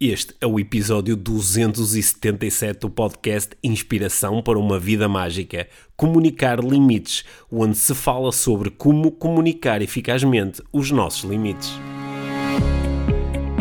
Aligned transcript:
Este 0.00 0.34
é 0.40 0.46
o 0.46 0.58
episódio 0.58 1.16
277 1.16 2.80
do 2.80 2.90
podcast 2.90 3.56
Inspiração 3.62 4.42
para 4.42 4.58
uma 4.58 4.78
Vida 4.78 5.08
Mágica 5.08 5.68
Comunicar 5.96 6.58
Limites, 6.58 7.24
onde 7.50 7.76
se 7.76 7.94
fala 7.94 8.32
sobre 8.32 8.70
como 8.70 9.12
comunicar 9.12 9.80
eficazmente 9.80 10.60
os 10.72 10.90
nossos 10.90 11.30
limites. 11.30 11.72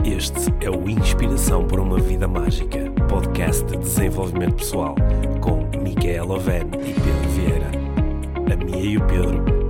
Este 0.04 0.52
é 0.65 0.70
o 0.70 0.89
Inspiração 0.89 1.67
para 1.67 1.81
uma 1.81 1.99
Vida 1.99 2.28
Mágica, 2.28 2.89
podcast 3.07 3.63
de 3.65 3.77
desenvolvimento 3.77 4.55
pessoal, 4.55 4.95
com 5.41 5.69
Micaela 5.79 6.35
Oven 6.35 6.63
e 6.81 6.93
Pedro 6.93 7.29
Vieira. 7.35 7.71
A 8.51 8.65
Mia 8.65 8.83
e 8.83 8.97
o 8.97 9.05
Pedro 9.05 9.60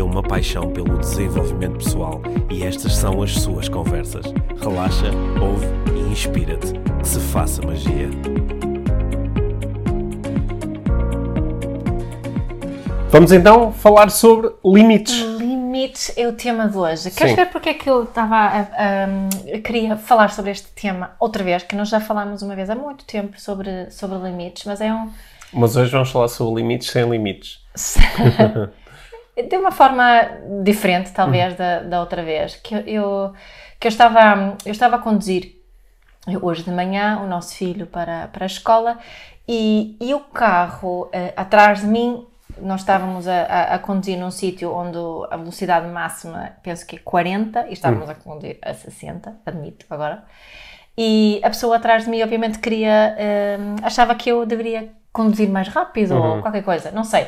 partilham 0.00 0.06
uma 0.06 0.22
paixão 0.22 0.70
pelo 0.72 0.98
desenvolvimento 0.98 1.78
pessoal 1.78 2.20
e 2.50 2.62
estas 2.62 2.96
são 2.96 3.22
as 3.22 3.32
suas 3.34 3.68
conversas. 3.68 4.24
Relaxa, 4.60 5.10
ouve 5.40 5.66
e 5.94 6.10
inspira-te. 6.12 6.72
Que 7.00 7.06
se 7.08 7.20
faça 7.20 7.60
magia. 7.62 8.08
Vamos 13.10 13.32
então 13.32 13.72
falar 13.72 14.10
sobre 14.10 14.50
limites. 14.64 15.16
Limites 15.38 16.12
é 16.16 16.26
o 16.28 16.32
tema 16.32 16.68
de 16.68 16.76
hoje. 16.76 17.10
Queres 17.10 17.34
ver 17.36 17.46
porque 17.46 17.70
é 17.70 17.74
que 17.74 17.88
eu 17.90 18.04
estava 18.04 18.36
a, 18.36 18.60
a- 18.60 19.04
a- 19.56 19.58
queria 19.62 19.96
falar 19.96 20.30
sobre 20.30 20.50
este 20.52 20.68
tema 20.72 21.12
outra 21.18 21.42
vez? 21.42 21.62
Que 21.64 21.74
nós 21.76 21.88
já 21.88 22.00
falámos 22.00 22.42
uma 22.42 22.54
vez 22.54 22.70
há 22.70 22.74
muito 22.74 23.04
tempo 23.04 23.38
sobre, 23.40 23.90
sobre 23.90 24.16
limites, 24.18 24.64
mas 24.64 24.80
é 24.80 24.92
um. 24.92 25.10
Mas 25.52 25.74
hoje 25.76 25.90
vamos 25.90 26.10
falar 26.10 26.28
sobre 26.28 26.62
limites 26.62 26.88
sem 26.90 27.08
limites. 27.10 27.58
de 29.42 29.56
uma 29.56 29.70
forma 29.70 30.04
diferente, 30.62 31.12
talvez, 31.12 31.54
da, 31.56 31.80
da 31.80 32.00
outra 32.00 32.22
vez. 32.22 32.56
Que 32.56 32.74
eu- 32.74 33.32
que 33.78 33.86
eu, 33.86 33.88
estava, 33.88 34.56
eu 34.66 34.72
estava 34.72 34.96
a 34.96 34.98
conduzir 34.98 35.56
hoje 36.42 36.62
de 36.62 36.70
manhã 36.70 37.20
o 37.22 37.26
nosso 37.26 37.54
filho 37.56 37.86
para, 37.86 38.28
para 38.28 38.44
a 38.44 38.46
escola 38.46 38.98
e, 39.48 39.96
e 40.00 40.12
o 40.14 40.20
carro 40.20 41.08
eh, 41.12 41.32
atrás 41.36 41.80
de 41.80 41.86
mim, 41.86 42.26
nós 42.60 42.80
estávamos 42.82 43.26
a, 43.26 43.42
a, 43.44 43.74
a 43.74 43.78
conduzir 43.78 44.18
num 44.18 44.30
sítio 44.30 44.70
onde 44.72 44.98
a 45.30 45.36
velocidade 45.36 45.86
máxima, 45.88 46.50
penso 46.62 46.86
que 46.86 46.96
é 46.96 46.98
40, 46.98 47.66
e 47.68 47.72
estávamos 47.72 48.08
a 48.10 48.14
conduzir 48.14 48.58
a 48.62 48.74
60, 48.74 49.34
admito 49.46 49.86
agora. 49.88 50.24
E 50.98 51.40
a 51.42 51.48
pessoa 51.48 51.76
atrás 51.76 52.04
de 52.04 52.10
mim, 52.10 52.22
obviamente, 52.22 52.58
queria, 52.58 53.14
eh, 53.16 53.58
achava 53.82 54.14
que 54.14 54.30
eu 54.30 54.44
deveria 54.44 54.90
conduzir 55.12 55.48
mais 55.48 55.68
rápido 55.68 56.14
ou 56.36 56.42
qualquer 56.42 56.62
coisa, 56.62 56.90
não 56.90 57.02
sei. 57.04 57.26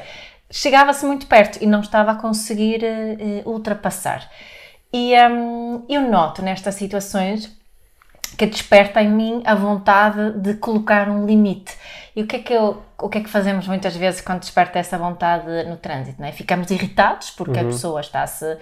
Chegava-se 0.53 1.07
muito 1.07 1.27
perto 1.27 1.59
e 1.63 1.67
não 1.67 1.81
estava 1.81 2.13
a 2.13 2.15
conseguir 2.15 2.85
eh, 2.85 3.43
ultrapassar. 3.47 4.31
E 4.93 5.15
hum, 5.27 5.87
eu 5.89 6.03
noto 6.03 6.43
nestas 6.43 6.75
situações 6.75 7.51
que 8.37 8.45
desperta 8.45 9.01
em 9.03 9.11
mim 9.11 9.43
a 9.47 9.55
vontade 9.55 10.39
de 10.39 10.55
colocar 10.55 11.09
um 11.09 11.25
limite. 11.25 11.75
E 12.15 12.23
o 12.23 12.27
que 12.27 12.37
é 12.37 12.39
que, 12.41 12.53
eu, 12.53 12.83
o 13.01 13.09
que, 13.09 13.19
é 13.19 13.21
que 13.23 13.31
fazemos 13.31 13.67
muitas 13.67 13.97
vezes 13.97 14.21
quando 14.21 14.41
desperta 14.41 14.79
essa 14.79 14.99
vontade 14.99 15.65
no 15.65 15.79
trânsito? 15.79 16.21
Não 16.21 16.29
é? 16.29 16.33
Ficamos 16.33 16.71
irritados 16.71 17.31
porque 17.31 17.59
a 17.59 17.65
pessoa 17.65 18.03
está-se 18.03 18.59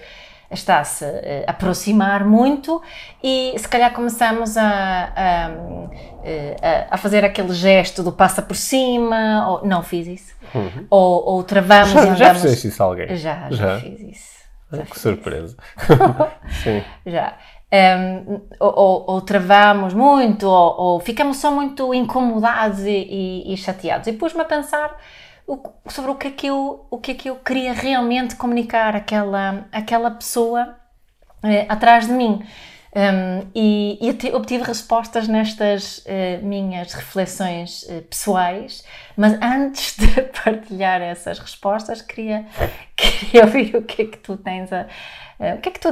está-se 0.51 1.05
eh, 1.05 1.45
a 1.47 1.51
aproximar 1.51 2.25
muito 2.25 2.81
e 3.23 3.53
se 3.57 3.67
calhar 3.67 3.91
começamos 3.93 4.57
a, 4.57 4.63
a, 5.15 5.51
eh, 6.23 6.55
a- 6.89 6.95
a 6.95 6.97
fazer 6.97 7.23
aquele 7.23 7.53
gesto 7.53 8.03
do 8.03 8.11
passa 8.11 8.41
por 8.41 8.55
cima, 8.55 9.47
ou 9.49 9.65
não 9.67 9.81
fiz 9.81 10.07
isso, 10.07 10.35
ou, 10.89 11.25
ou 11.25 11.43
travamos 11.43 11.89
e 11.91 11.93
Já, 11.93 12.01
andamos... 12.01 12.19
já 12.19 12.33
fizeste 12.35 12.67
isso 12.67 12.83
a 12.83 12.85
alguém? 12.85 13.15
Já, 13.15 13.47
já, 13.51 13.79
fiz 13.79 13.99
isso. 14.01 14.41
Já 14.71 14.83
Que 14.83 14.93
fiz 14.93 15.01
surpresa. 15.01 15.57
Sim. 16.63 16.83
já. 17.05 17.33
Um, 17.73 18.41
ou, 18.59 18.73
ou- 18.79 19.05
ou 19.07 19.21
travamos 19.21 19.93
muito, 19.93 20.45
ou, 20.45 20.75
ou 20.95 20.99
ficamos 20.99 21.37
só 21.37 21.49
muito 21.51 21.93
incomodados 21.93 22.79
e, 22.81 22.89
e- 22.89 23.53
e 23.53 23.57
chateados. 23.57 24.07
E 24.07 24.13
pus-me 24.13 24.41
a 24.41 24.45
pensar 24.45 24.97
sobre 25.87 26.11
o 26.11 26.15
que, 26.15 26.27
é 26.27 26.31
que 26.31 26.47
eu, 26.47 26.85
o 26.89 26.97
que 26.97 27.11
é 27.11 27.13
que 27.15 27.29
eu 27.29 27.35
queria 27.37 27.73
realmente 27.73 28.35
comunicar 28.35 28.95
àquela, 28.95 29.67
àquela 29.71 30.11
pessoa 30.11 30.75
eh, 31.43 31.65
atrás 31.69 32.07
de 32.07 32.13
mim. 32.13 32.43
Um, 32.93 33.47
e 33.55 33.97
e 34.01 34.33
obtive 34.33 34.65
respostas 34.65 35.25
nestas 35.25 36.03
eh, 36.05 36.39
minhas 36.43 36.91
reflexões 36.91 37.85
eh, 37.89 38.01
pessoais, 38.01 38.83
mas 39.15 39.33
antes 39.41 39.95
de 39.97 40.23
partilhar 40.43 41.01
essas 41.01 41.39
respostas, 41.39 42.01
queria, 42.01 42.45
queria 42.97 43.45
ouvir 43.45 43.77
o 43.77 43.83
que 43.83 44.01
é 44.01 44.05
que 44.07 44.17
tu 44.17 44.35
tens 44.35 44.73
a. 44.73 44.87
eh, 45.39 45.53
o, 45.53 45.59
que 45.59 45.69
é 45.69 45.71
que 45.71 45.79
tu, 45.79 45.89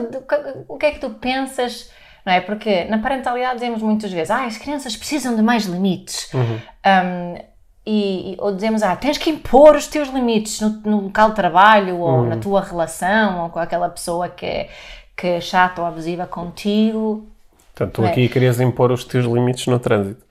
o 0.67 0.77
que 0.77 0.85
é 0.87 0.91
que 0.91 0.99
tu 0.99 1.11
pensas, 1.11 1.89
não 2.25 2.33
é? 2.33 2.41
Porque 2.41 2.83
na 2.85 2.97
parentalidade 2.99 3.55
dizemos 3.59 3.81
muitas 3.81 4.11
vezes, 4.11 4.29
ah, 4.29 4.45
as 4.45 4.57
crianças 4.57 4.97
precisam 4.97 5.37
de 5.37 5.41
mais 5.41 5.63
limites. 5.65 6.29
Um, 6.33 7.49
e, 7.85 8.35
ou 8.39 8.53
dizemos, 8.53 8.83
ah, 8.83 8.95
tens 8.95 9.17
que 9.17 9.29
impor 9.29 9.75
os 9.75 9.87
teus 9.87 10.09
limites 10.09 10.61
no, 10.61 10.69
no 10.85 11.01
local 11.01 11.29
de 11.29 11.35
trabalho 11.35 11.97
ou 11.99 12.23
na 12.23 12.37
tua 12.37 12.61
relação 12.61 13.43
ou 13.43 13.49
com 13.49 13.59
aquela 13.59 13.89
pessoa 13.89 14.29
que 14.29 14.45
é, 14.45 14.69
que 15.17 15.27
é 15.27 15.41
chata 15.41 15.81
ou 15.81 15.87
abusiva 15.87 16.27
contigo. 16.27 17.27
Portanto, 17.73 17.93
tu 17.95 18.03
É. 18.05 18.09
aqui 18.09 18.27
querias 18.29 18.59
impor 18.59 18.91
os 18.91 19.03
teus 19.05 19.25
limites 19.25 19.65
no 19.67 19.79
trânsito. 19.79 20.23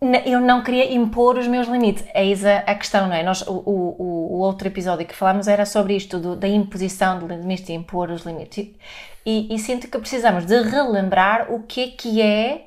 N- 0.00 0.22
Eu 0.26 0.40
não 0.40 0.62
queria 0.62 0.92
impor 0.92 1.36
os 1.38 1.46
meus 1.46 1.68
limites. 1.68 2.04
Eis 2.14 2.44
a, 2.44 2.58
a 2.58 2.74
questão, 2.74 3.06
não 3.06 3.14
é? 3.14 3.22
Nós, 3.22 3.42
o, 3.46 3.52
o, 3.52 3.96
o- 3.98 4.38
outro 4.40 4.66
episódio 4.66 5.06
que 5.06 5.14
falámos 5.14 5.46
era 5.46 5.64
sobre 5.66 5.94
isto, 5.94 6.18
do- 6.18 6.34
da 6.36 6.48
imposição 6.48 7.18
de 7.18 7.26
limites 7.26 7.68
e 7.68 7.72
impor 7.72 8.10
os 8.10 8.22
limites. 8.24 8.68
E- 9.24 9.54
e 9.54 9.58
sinto 9.58 9.86
que 9.88 9.98
precisamos 9.98 10.44
de 10.44 10.60
relembrar 10.62 11.52
o 11.52 11.60
que 11.62 11.82
é 11.84 11.86
que 11.88 12.20
é 12.22 12.66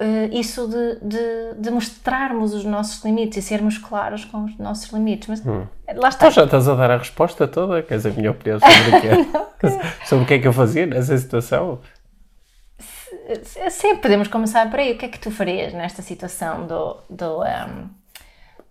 eh, 0.00 0.28
isso 0.32 0.66
de, 0.66 0.98
de, 1.06 1.54
de 1.60 1.70
mostrarmos 1.70 2.54
os 2.54 2.64
nossos 2.64 3.04
limites 3.04 3.36
e 3.38 3.42
sermos 3.42 3.78
claros 3.78 4.24
com 4.24 4.44
os 4.44 4.56
nossos 4.58 4.90
limites. 4.90 5.28
Mas 5.28 5.44
lá 5.96 6.08
está. 6.08 6.26
Então 6.26 6.30
já 6.30 6.44
estás 6.44 6.68
a 6.68 6.74
dar 6.74 6.90
a 6.90 6.96
resposta 6.96 7.46
toda? 7.46 7.82
Queres 7.82 8.04
a 8.06 8.10
minha 8.10 8.30
opinião 8.30 8.58
sobre 8.58 8.96
o 8.96 9.00
que 9.00 9.06
é? 9.06 9.40
sobre 10.06 10.24
o 10.24 10.26
que 10.26 10.34
é 10.34 10.38
que 10.38 10.48
eu 10.48 10.52
fazia 10.52 10.86
nessa 10.86 11.16
situação? 11.18 11.80
Sim, 13.70 13.96
podemos 13.96 14.28
começar 14.28 14.68
por 14.70 14.80
aí. 14.80 14.92
O 14.92 14.98
que 14.98 15.04
é 15.04 15.08
que 15.08 15.18
tu 15.18 15.30
farias 15.30 15.72
nesta 15.72 16.02
situação 16.02 16.66
do, 16.66 16.96
do, 17.08 17.42
um, 17.42 17.88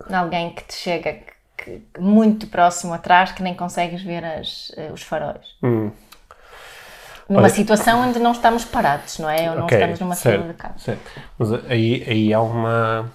de 0.07 0.16
alguém 0.16 0.50
que 0.53 0.63
te 0.63 0.73
chega 0.73 1.19
que- 1.57 1.81
muito 2.00 2.47
próximo 2.47 2.94
atrás 2.94 3.31
que 3.31 3.44
nem 3.44 3.53
consegues 3.53 4.01
ver 4.01 4.23
as, 4.25 4.72
eh, 4.75 4.91
os 4.91 5.01
faróis? 5.03 5.56
Numa 7.29 7.41
Olha- 7.44 7.50
situação 7.50 8.01
onde 8.01 8.17
não 8.19 8.31
estamos 8.31 8.66
parados, 8.66 9.19
não 9.19 9.29
é? 9.29 9.50
Ou 9.51 9.56
não 9.57 9.63
Ok, 9.66 9.78
estamos 9.78 10.00
numa 10.00 10.16
certo, 10.16 10.47
de 10.47 10.53
carro. 10.56 10.73
certo. 10.79 11.01
Mas 11.38 11.53
aí, 11.69 12.03
aí 12.07 12.34
há 12.34 12.41
uma. 12.41 13.12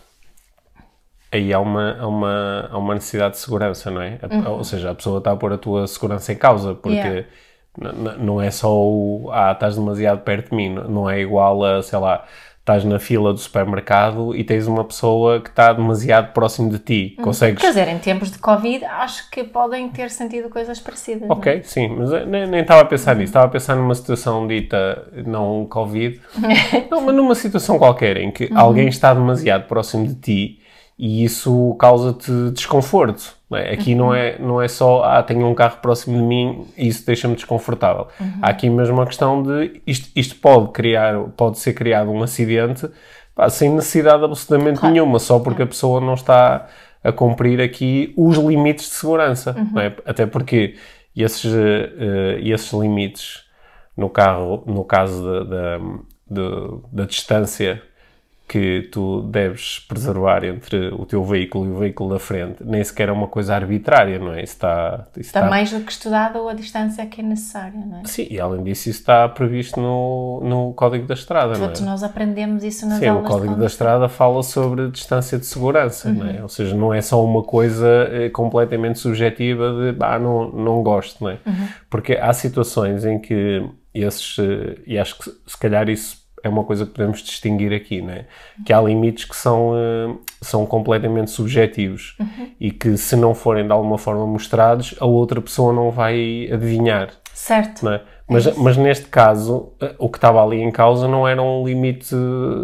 Aí 1.32 1.52
há 1.52 1.58
uma, 1.58 1.96
há, 1.98 2.06
uma, 2.06 2.68
há 2.70 2.78
uma 2.78 2.94
necessidade 2.94 3.34
de 3.34 3.40
segurança, 3.40 3.90
não 3.90 4.00
é? 4.00 4.18
A- 4.44 4.50
Ou 4.50 4.62
seja, 4.62 4.90
a 4.92 4.94
pessoa 4.94 5.18
está 5.18 5.32
a 5.32 5.36
pôr 5.36 5.52
a 5.52 5.58
tua 5.58 5.86
segurança 5.88 6.32
em 6.32 6.36
causa, 6.36 6.74
porque 6.74 6.96
Uhum. 6.96 7.04
Yeah. 8.04 8.16
não 8.18 8.40
é 8.40 8.50
só 8.52 8.72
o. 8.72 9.30
Ah, 9.32 9.50
estás 9.50 9.74
demasiado 9.74 10.20
perto 10.20 10.50
de 10.50 10.56
mim, 10.56 10.68
não 10.72 11.10
é 11.10 11.20
igual 11.20 11.64
a, 11.64 11.82
sei 11.82 11.98
lá, 11.98 12.24
estás 12.64 12.82
na 12.82 12.98
fila 12.98 13.30
do 13.30 13.38
supermercado 13.38 14.34
e 14.34 14.42
tens 14.42 14.66
uma 14.66 14.82
pessoa 14.82 15.38
que 15.38 15.50
está 15.50 15.70
demasiado 15.70 16.32
próximo 16.32 16.70
de 16.70 16.78
ti. 16.78 17.16
Consegues. 17.22 17.60
Quer 17.60 17.68
dizer, 17.68 17.88
em 17.88 17.98
tempos 17.98 18.30
de 18.30 18.38
Covid, 18.38 18.82
acho 18.86 19.30
que 19.30 19.44
podem 19.44 19.90
ter 19.90 20.10
sentido 20.10 20.48
coisas 20.48 20.80
parecidas. 20.80 21.28
não 21.28 21.36
é? 21.36 21.38
Ok, 21.38 21.62
sim, 21.62 21.88
mas 21.88 22.10
eu 22.10 22.26
nem, 22.26 22.46
nem 22.46 22.62
estava 22.62 22.80
a 22.80 22.84
pensar 22.86 23.14
nisso, 23.16 23.28
estava 23.28 23.44
a 23.44 23.50
pensar 23.50 23.76
numa 23.76 23.94
situação 23.94 24.46
dita 24.46 25.06
não 25.26 25.66
Covid, 25.66 26.18
não, 26.90 27.02
mas 27.02 27.14
numa 27.14 27.34
situação 27.34 27.78
qualquer 27.78 28.16
em 28.16 28.30
que 28.30 28.48
alguém 28.54 28.88
está 28.88 29.12
demasiado 29.12 29.66
próximo 29.66 30.06
de 30.06 30.14
ti 30.14 30.63
e 30.98 31.24
isso 31.24 31.74
causa-te 31.78 32.30
desconforto. 32.52 33.34
não 33.50 33.58
é? 33.58 33.72
Aqui 33.72 33.94
não, 33.94 34.14
é, 34.14 34.38
não 34.38 34.62
é 34.62 34.68
só, 34.68 35.02
ah, 35.04 35.22
tenho 35.22 35.46
um 35.46 35.54
carro 35.54 35.78
próximo 35.82 36.16
de 36.16 36.22
mim 36.22 36.66
e 36.76 36.86
isso 36.88 37.04
deixa-me 37.04 37.34
desconfortável. 37.34 38.06
Há 38.40 38.50
aqui 38.50 38.70
mesmo 38.70 39.00
a 39.00 39.06
questão 39.06 39.42
de 39.42 39.80
isto, 39.86 40.08
isto 40.14 40.36
pode 40.36 40.70
criar, 40.72 41.18
pode 41.36 41.58
ser 41.58 41.72
criado 41.72 42.10
um 42.10 42.22
acidente 42.22 42.88
pá, 43.34 43.48
sem 43.50 43.70
necessidade 43.70 44.22
absolutamente 44.24 44.78
Claro. 44.78 44.92
nenhuma, 44.94 45.18
só 45.18 45.38
porque 45.40 45.62
a 45.62 45.66
pessoa 45.66 46.00
não 46.00 46.14
está 46.14 46.68
a 47.02 47.12
cumprir 47.12 47.60
aqui 47.60 48.14
os 48.16 48.36
limites 48.38 48.88
de 48.88 48.94
segurança. 48.94 49.52
não 49.72 49.82
é? 49.82 49.94
Até 50.06 50.26
porque 50.26 50.76
esses, 51.16 51.52
eh, 51.52 52.38
esses 52.40 52.72
limites, 52.72 53.44
no, 53.96 54.08
carro, 54.08 54.62
no 54.66 54.84
caso 54.84 55.44
da, 55.44 55.78
da 56.92 57.04
distância 57.04 57.82
que 58.46 58.88
tu 58.92 59.22
deves 59.22 59.78
preservar 59.88 60.44
entre 60.44 60.88
o 60.88 61.06
teu 61.06 61.24
veículo 61.24 61.66
e 61.66 61.70
o 61.70 61.78
veículo 61.78 62.12
da 62.12 62.18
frente, 62.20 62.62
nem 62.62 62.84
sequer 62.84 63.08
é 63.08 63.12
uma 63.12 63.26
coisa 63.26 63.54
arbitrária, 63.54 64.18
não 64.18 64.32
é? 64.34 64.42
Isso 64.42 64.52
está, 64.52 65.06
isso 65.16 65.28
Está 65.28 65.46
mais 65.48 65.72
do 65.72 65.80
que 65.80 65.90
estudado 65.90 66.46
a 66.46 66.52
distância 66.52 67.04
que 67.06 67.20
é 67.20 67.24
necessária, 67.24 67.80
não 67.84 68.00
é? 68.00 68.02
Sim, 68.04 68.26
e 68.30 68.38
além 68.38 68.62
disso, 68.62 68.90
isso 68.90 69.00
está 69.00 69.26
previsto 69.28 69.80
no, 69.80 70.40
no 70.44 70.72
Código 70.74 71.06
da 71.06 71.14
Estrada, 71.14 71.56
não 71.56 71.70
é? 71.70 71.80
nós 71.80 72.02
aprendemos 72.02 72.62
isso 72.62 72.86
nas 72.86 72.98
Sim, 72.98 73.06
o 73.06 73.10
aulas 73.12 73.24
de 73.24 73.30
Código 73.32 73.56
da. 73.56 73.66
Estrada 73.66 74.08
fala 74.08 74.42
sobre 74.42 74.90
distância 74.90 75.38
de 75.38 75.46
segurança, 75.46 76.12
não 76.12 76.24
Uhum. 76.26 76.30
é? 76.30 76.42
Ou 76.42 76.48
seja, 76.48 76.76
não 76.76 76.92
é 76.94 77.00
só 77.00 77.24
uma 77.24 77.42
coisa 77.42 77.88
eh, 78.10 78.28
completamente 78.28 78.98
subjetiva 78.98 79.72
de, 79.92 79.96
ah, 80.00 80.18
não, 80.18 80.50
não 80.52 80.82
gosto, 80.82 81.24
não 81.24 81.30
é? 81.30 81.38
Uhum. 81.46 81.68
Porque 81.90 82.12
há 82.14 82.32
situações 82.32 83.04
em 83.04 83.18
que 83.18 83.66
esses, 83.94 84.36
eh, 84.38 84.76
e 84.86 84.98
acho 84.98 85.18
que 85.18 85.30
se 85.46 85.58
calhar 85.58 85.88
isso 85.88 86.23
é 86.44 86.48
uma 86.48 86.62
coisa 86.64 86.84
que 86.86 86.92
podemos 86.92 87.22
distinguir 87.22 87.72
aqui, 87.72 88.00
né? 88.02 88.26
Que 88.64 88.72
há 88.72 88.80
limites 88.80 89.24
que 89.24 89.34
são, 89.34 89.72
uh, 89.72 90.20
são 90.40 90.64
completamente 90.66 91.30
subjetivos 91.30 92.14
Uhum. 92.20 92.48
e 92.60 92.70
que 92.70 92.96
se 92.96 93.16
não 93.16 93.34
forem 93.34 93.64
de 93.66 93.72
alguma 93.72 93.98
forma 93.98 94.26
mostrados, 94.26 94.94
a 95.00 95.06
outra 95.06 95.40
pessoa 95.40 95.72
não 95.72 95.90
vai 95.90 96.48
adivinhar, 96.52 97.08
Certo. 97.32 97.88
é? 97.88 98.02
Mas, 98.26 98.56
mas 98.56 98.76
neste 98.78 99.06
caso, 99.06 99.72
uh, 99.82 99.94
o 99.98 100.08
que 100.08 100.16
estava 100.16 100.42
ali 100.42 100.62
em 100.62 100.70
causa 100.70 101.06
não 101.06 101.28
era 101.28 101.42
um 101.42 101.64
limite 101.66 102.14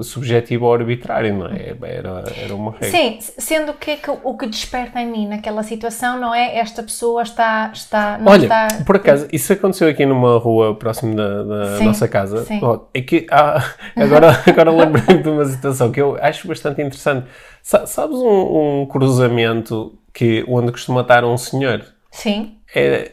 subjetivo 0.02 0.64
ou 0.64 0.72
arbitrário, 0.72 1.34
não 1.36 1.46
é? 1.48 1.76
Era, 1.82 2.24
era 2.42 2.54
uma 2.54 2.72
regra. 2.72 2.88
Sim, 2.88 3.18
sendo 3.20 3.74
que, 3.74 3.96
que 3.98 4.10
o 4.10 4.36
que 4.38 4.46
desperta 4.46 4.98
em 5.00 5.06
mim 5.06 5.28
naquela 5.28 5.62
situação 5.62 6.18
não 6.18 6.34
é 6.34 6.56
esta 6.58 6.82
pessoa 6.82 7.22
está, 7.22 7.70
está, 7.74 8.16
não 8.18 8.32
Olha, 8.32 8.44
está... 8.44 8.68
por 8.86 8.96
acaso, 8.96 9.28
isso 9.30 9.52
aconteceu 9.52 9.88
aqui 9.88 10.06
numa 10.06 10.38
rua 10.38 10.74
próximo 10.74 11.14
da, 11.14 11.42
da 11.42 11.76
Sim, 11.76 11.84
nossa 11.84 12.08
casa. 12.08 12.42
sim. 12.44 12.58
Ó, 12.62 12.80
É 12.94 13.02
que 13.02 13.26
há- 13.30 13.62
agora, 13.96 14.30
agora 14.46 14.70
lembrei-me 14.70 15.22
de 15.22 15.28
uma 15.28 15.44
situação 15.44 15.92
que 15.92 16.00
eu 16.00 16.16
acho 16.22 16.48
bastante 16.48 16.80
interessante. 16.80 17.26
Sa- 17.62 17.86
sabes 17.86 18.16
um, 18.16 18.80
um 18.82 18.86
cruzamento 18.86 19.98
que, 20.12 20.42
onde 20.48 20.72
costuma 20.72 21.02
estar 21.02 21.22
um 21.22 21.36
senhor? 21.36 21.84
Sim. 22.10 22.56
É, 22.74 23.12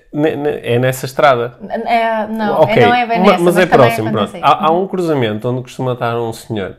é 0.63 0.79
nessa 0.79 1.05
estrada. 1.05 1.57
É, 1.85 2.27
não, 2.27 2.63
é, 2.67 2.79
não 2.79 2.93
é 2.93 3.05
bem 3.07 3.19
nessa, 3.21 3.43
mas, 3.43 3.57
é 3.57 3.65
também 3.65 3.87
próximo. 3.87 4.11
Pronto. 4.11 4.37
Há, 4.41 4.67
há 4.67 4.71
um 4.71 4.87
cruzamento 4.87 5.49
onde 5.49 5.61
costuma 5.63 5.93
estar 5.93 6.15
um 6.19 6.31
senhor 6.31 6.77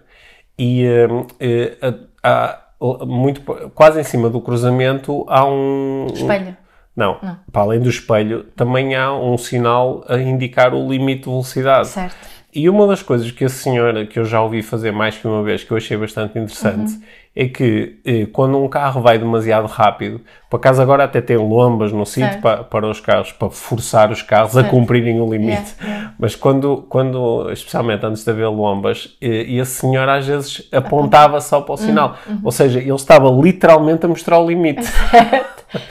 e 0.58 0.86
hum, 1.10 1.26
eh, 1.40 1.76
há- 2.22 2.58
há 2.80 3.04
muito, 3.06 3.40
quase 3.75 4.00
em 4.00 4.04
cima 4.04 4.30
do 4.30 4.40
cruzamento 4.40 5.25
há 5.28 5.44
um, 5.44 6.06
Espelho. 6.12 6.56
não, 6.96 7.19
para 7.52 7.62
além 7.62 7.80
do 7.80 7.88
espelho, 7.88 8.44
também 8.56 8.94
há 8.94 9.12
um 9.12 9.36
sinal 9.36 10.04
a 10.08 10.16
indicar 10.19 10.72
o 10.75 10.88
limite 10.88 11.22
de 11.25 11.30
velocidade. 11.30 11.88
Certo. 11.88 12.16
E 12.54 12.69
uma 12.69 12.86
das 12.86 13.02
coisas 13.02 13.30
que 13.30 13.44
a 13.44 13.48
senhora, 13.48 14.06
que 14.06 14.19
eu 14.19 14.25
já 14.25 14.40
ouvi 14.40 14.62
fazer 14.62 14.90
mais 14.90 15.16
que 15.19 15.26
uma 15.26 15.42
vez, 15.42 15.62
que 15.64 15.70
eu 15.70 15.76
achei 15.76 15.96
bastante 15.96 16.38
interessante, 16.38 16.92
Uhum. 16.92 17.02
É 17.40 17.46
que 17.49 18.00
eh, 18.05 18.26
quando 18.32 18.58
um 18.58 18.69
carro 18.69 19.00
vai 19.00 19.17
demasiado 19.19 19.67
rápido, 19.67 20.20
por 20.50 20.56
acaso 20.56 20.82
agora 20.82 21.05
até 21.05 21.20
tem 21.20 21.37
lombas 21.37 21.93
no 21.93 22.05
sítio 22.05 22.31
Certo. 22.31 22.43
para, 22.43 22.64
para 22.64 22.87
os 22.90 23.00
carros, 23.00 23.31
para 23.31 23.49
forçar 23.50 24.11
os 24.11 24.23
carros 24.23 24.56
a 24.56 24.62
Certo. 24.62 24.70
cumprirem 24.70 25.20
o 25.20 25.31
limite. 25.31 25.75
Yeah, 25.81 25.85
yeah. 25.85 26.14
Mas 26.19 26.35
quando, 26.35 26.87
quando, 26.88 27.49
especialmente 27.52 28.05
antes 28.05 28.25
de 28.25 28.31
haver 28.31 28.49
lombas, 28.49 29.17
eh, 29.20 29.44
e 29.46 29.61
a 29.61 29.64
senhora 29.64 30.17
às 30.17 30.26
vezes 30.26 30.69
apontava 30.73 31.40
só 31.40 31.61
para 31.61 31.75
o 31.75 31.76
sinal. 31.76 32.17
Uhum. 32.26 32.40
Ou 32.43 32.50
seja, 32.50 32.81
ele 32.81 32.93
estava 32.93 33.31
literalmente 33.31 34.05
a 34.05 34.08
mostrar 34.08 34.38
o 34.40 34.46
limite. 34.49 34.82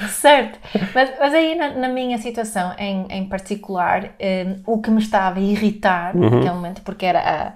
Certo, 0.09 0.57
mas, 0.94 1.11
mas 1.19 1.33
aí 1.33 1.53
na, 1.55 1.69
na 1.69 1.88
minha 1.88 2.17
situação 2.17 2.71
em, 2.79 3.05
em 3.09 3.25
particular, 3.29 4.11
eh, 4.19 4.55
o 4.65 4.81
que 4.81 4.89
me 4.89 4.99
estava 4.99 5.38
a 5.38 5.41
irritar 5.41 6.15
Uhum. 6.15 6.23
naquele 6.23 6.49
momento, 6.55 6.81
porque 6.81 7.05
era 7.05 7.19
a- 7.19 7.53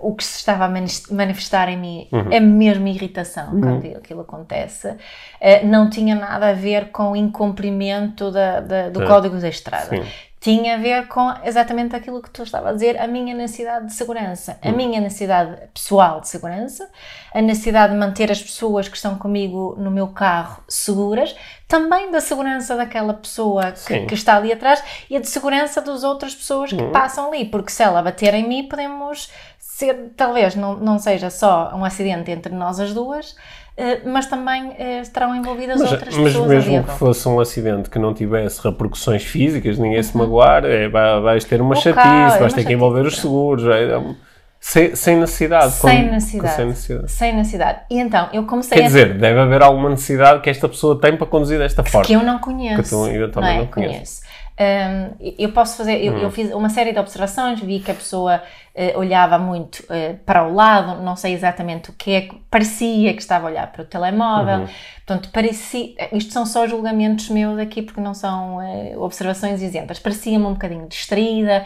o 0.00 0.14
que 0.14 0.24
se 0.24 0.38
estava 0.38 0.64
a 0.64 0.68
manifestar 1.10 1.68
em 1.68 1.76
mim, 1.76 2.08
Uhum. 2.12 2.32
é 2.32 2.40
mesmo 2.40 2.86
irritação 2.88 3.60
quando 3.60 3.86
aquilo 3.96 4.20
acontece, 4.22 4.94
eh, 5.40 5.64
não 5.64 5.88
tinha 5.90 6.14
nada 6.14 6.48
a 6.50 6.52
ver 6.52 6.90
com 6.90 7.12
o 7.12 7.16
incumprimento 7.16 8.30
da, 8.30 8.60
da- 8.60 8.88
do 8.90 9.00
Sim. 9.00 9.06
código 9.06 9.36
da 9.38 9.48
estrada. 9.48 9.96
Sim. 9.96 10.04
Tinha 10.40 10.76
a 10.76 10.78
ver 10.78 11.08
com 11.08 11.34
exatamente 11.44 11.96
aquilo 11.96 12.22
que 12.22 12.30
tu 12.30 12.44
estava 12.44 12.70
a 12.70 12.72
dizer, 12.72 12.96
a 13.00 13.08
minha 13.08 13.34
necessidade 13.34 13.86
de 13.86 13.92
segurança, 13.92 14.56
a 14.62 14.70
minha 14.70 15.00
necessidade 15.00 15.56
pessoal 15.74 16.20
de 16.20 16.28
segurança, 16.28 16.88
a 17.34 17.42
necessidade 17.42 17.92
de 17.92 17.98
manter 17.98 18.30
as 18.30 18.40
pessoas 18.40 18.88
que 18.88 18.94
estão 18.96 19.16
comigo 19.18 19.74
no 19.76 19.90
meu 19.90 20.06
carro 20.06 20.62
seguras, 20.68 21.34
também 21.66 22.12
da 22.12 22.20
segurança 22.20 22.76
daquela 22.76 23.14
pessoa 23.14 23.72
que, 23.72 24.06
que 24.06 24.14
está 24.14 24.36
ali 24.36 24.52
atrás 24.52 24.80
e 25.10 25.16
a 25.16 25.20
de 25.20 25.26
segurança 25.28 25.82
das 25.82 26.04
outras 26.04 26.36
pessoas 26.36 26.72
que 26.72 26.84
passam 26.84 27.26
ali, 27.28 27.44
porque 27.44 27.72
se 27.72 27.82
ela 27.82 28.00
bater 28.00 28.32
em 28.32 28.46
mim, 28.48 28.62
podemos 28.68 29.28
ser, 29.78 30.10
talvez 30.16 30.54
não, 30.56 30.74
não 30.76 30.98
seja 30.98 31.30
só 31.30 31.72
um 31.74 31.84
acidente 31.84 32.30
entre 32.30 32.52
nós 32.54 32.80
as 32.80 32.92
duas, 32.92 33.36
eh, 33.76 34.00
mas 34.04 34.26
também 34.26 34.74
eh, 34.78 35.00
estarão 35.00 35.34
envolvidas 35.36 35.80
Mas, 35.80 35.92
outras 35.92 36.14
mas 36.16 36.32
pessoas 36.32 36.50
ali 36.50 36.70
mesmo 36.70 36.84
que 36.84 36.90
fosse 36.98 37.28
um 37.28 37.38
acidente 37.38 37.88
que 37.88 37.98
não 37.98 38.12
tivesse 38.12 38.60
repercussões 38.62 39.22
físicas, 39.22 39.78
ninguém 39.78 40.02
se 40.02 40.16
magoar, 40.16 40.64
é, 40.64 40.88
vai- 40.88 41.20
vais 41.20 41.44
ter 41.44 41.60
uma 41.60 41.72
O 41.72 41.80
chatice, 41.80 42.06
é 42.08 42.38
vais 42.38 42.40
uma 42.40 42.50
ter 42.50 42.64
que 42.64 42.72
envolver 42.72 43.06
os 43.06 43.16
seguros, 43.18 43.64
é- 43.66 43.92
é 43.96 44.14
sem, 44.60 44.96
sem 44.96 45.16
necessidade. 45.16 45.70
Sem 45.70 46.02
quando- 46.02 46.10
necessidade. 46.14 46.56
Sem 46.56 46.66
necessidade. 46.66 47.12
Sem 47.12 47.36
necessidade. 47.36 47.78
E 47.88 48.00
então, 48.00 48.28
eu 48.32 48.44
comecei 48.44 48.76
Quer 48.78 48.84
a 48.84 48.86
dizer, 48.88 49.14
deve 49.16 49.38
haver 49.38 49.62
alguma 49.62 49.90
necessidade 49.90 50.40
que 50.40 50.50
esta 50.50 50.68
pessoa 50.68 51.00
tem 51.00 51.16
para 51.16 51.28
conduzir 51.28 51.58
desta 51.60 51.84
forma. 51.84 52.04
que 52.04 52.14
eu 52.14 52.22
não 52.24 52.40
conheço. 52.40 52.82
Que 52.82 52.88
tu- 52.88 53.06
eu 53.06 53.30
também 53.30 53.56
é? 53.56 53.58
não 53.60 53.66
conheço. 53.68 54.22
Hum. 54.22 54.47
Hum, 54.60 55.32
eu 55.38 55.52
posso 55.52 55.76
fazer, 55.76 56.02
eu, 56.04 56.18
eu 56.18 56.30
fiz 56.32 56.50
uma 56.52 56.68
série 56.68 56.92
de 56.92 56.98
observações, 56.98 57.60
vi 57.60 57.78
que 57.78 57.92
a 57.92 57.94
pessoa 57.94 58.42
eh, 58.74 58.92
olhava 58.96 59.38
muito 59.38 59.84
eh, 59.88 60.14
para 60.26 60.44
o 60.48 60.52
lado, 60.52 61.00
não 61.00 61.14
sei 61.14 61.32
exatamente 61.32 61.90
o 61.90 61.92
que 61.92 62.10
é, 62.12 62.28
parecia 62.50 63.14
que 63.14 63.20
estava 63.22 63.46
a 63.46 63.50
olhar 63.50 63.70
para 63.70 63.82
o 63.82 63.84
telemóvel, 63.84 64.60
Uhum. 64.62 64.68
portanto, 65.06 65.30
parecia, 65.32 65.94
isto 66.12 66.32
são 66.32 66.44
só 66.44 66.66
julgamentos 66.66 67.28
meus 67.28 67.56
aqui, 67.58 67.82
porque 67.82 68.00
não 68.00 68.14
são 68.14 68.60
eh, 68.60 68.96
observações 68.98 69.62
isentas, 69.62 70.00
parecia-me 70.00 70.44
um 70.46 70.54
bocadinho 70.54 70.88
distraída, 70.88 71.64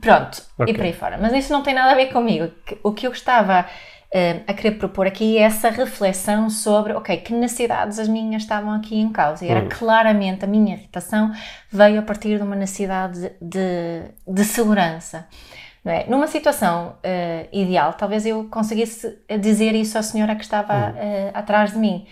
pronto, 0.00 0.42
Ok. 0.58 0.72
e 0.72 0.76
por 0.76 0.84
aí 0.84 0.92
fora. 0.92 1.18
Mas 1.20 1.32
isso 1.32 1.52
não 1.52 1.62
tem 1.62 1.74
nada 1.74 1.90
a 1.92 1.94
ver 1.94 2.06
comigo. 2.12 2.50
O 2.82 2.92
que 2.92 3.06
eu 3.06 3.12
estava 3.12 3.66
eh, 4.12 4.40
a 4.46 4.52
querer 4.52 4.72
propor 4.72 5.06
aqui 5.06 5.38
essa 5.38 5.70
reflexão 5.70 6.50
sobre, 6.50 6.92
ok, 6.92 7.16
que 7.18 7.32
necessidades 7.32 7.98
as 7.98 8.08
minhas 8.08 8.42
estavam 8.42 8.72
aqui 8.72 8.96
em 8.98 9.10
causa. 9.10 9.44
E 9.44 9.48
era 9.48 9.62
claramente 9.68 10.44
a 10.44 10.48
minha 10.48 10.74
irritação 10.74 11.32
veio 11.70 11.98
a 11.98 12.02
partir 12.02 12.36
de 12.36 12.42
uma 12.42 12.54
necessidade 12.56 13.32
de, 13.40 14.02
de 14.26 14.44
segurança. 14.44 15.26
Não 15.84 15.92
é? 15.92 16.06
Numa 16.08 16.26
situação 16.28 16.94
eh, 17.02 17.48
ideal, 17.52 17.94
talvez 17.94 18.24
eu 18.24 18.44
conseguisse 18.48 19.18
dizer 19.40 19.74
isso 19.74 19.98
à 19.98 20.02
senhora 20.02 20.36
que 20.36 20.44
estava 20.44 20.94
eh, 20.96 21.30
atrás 21.34 21.72
de 21.72 21.78
mim. 21.78 22.06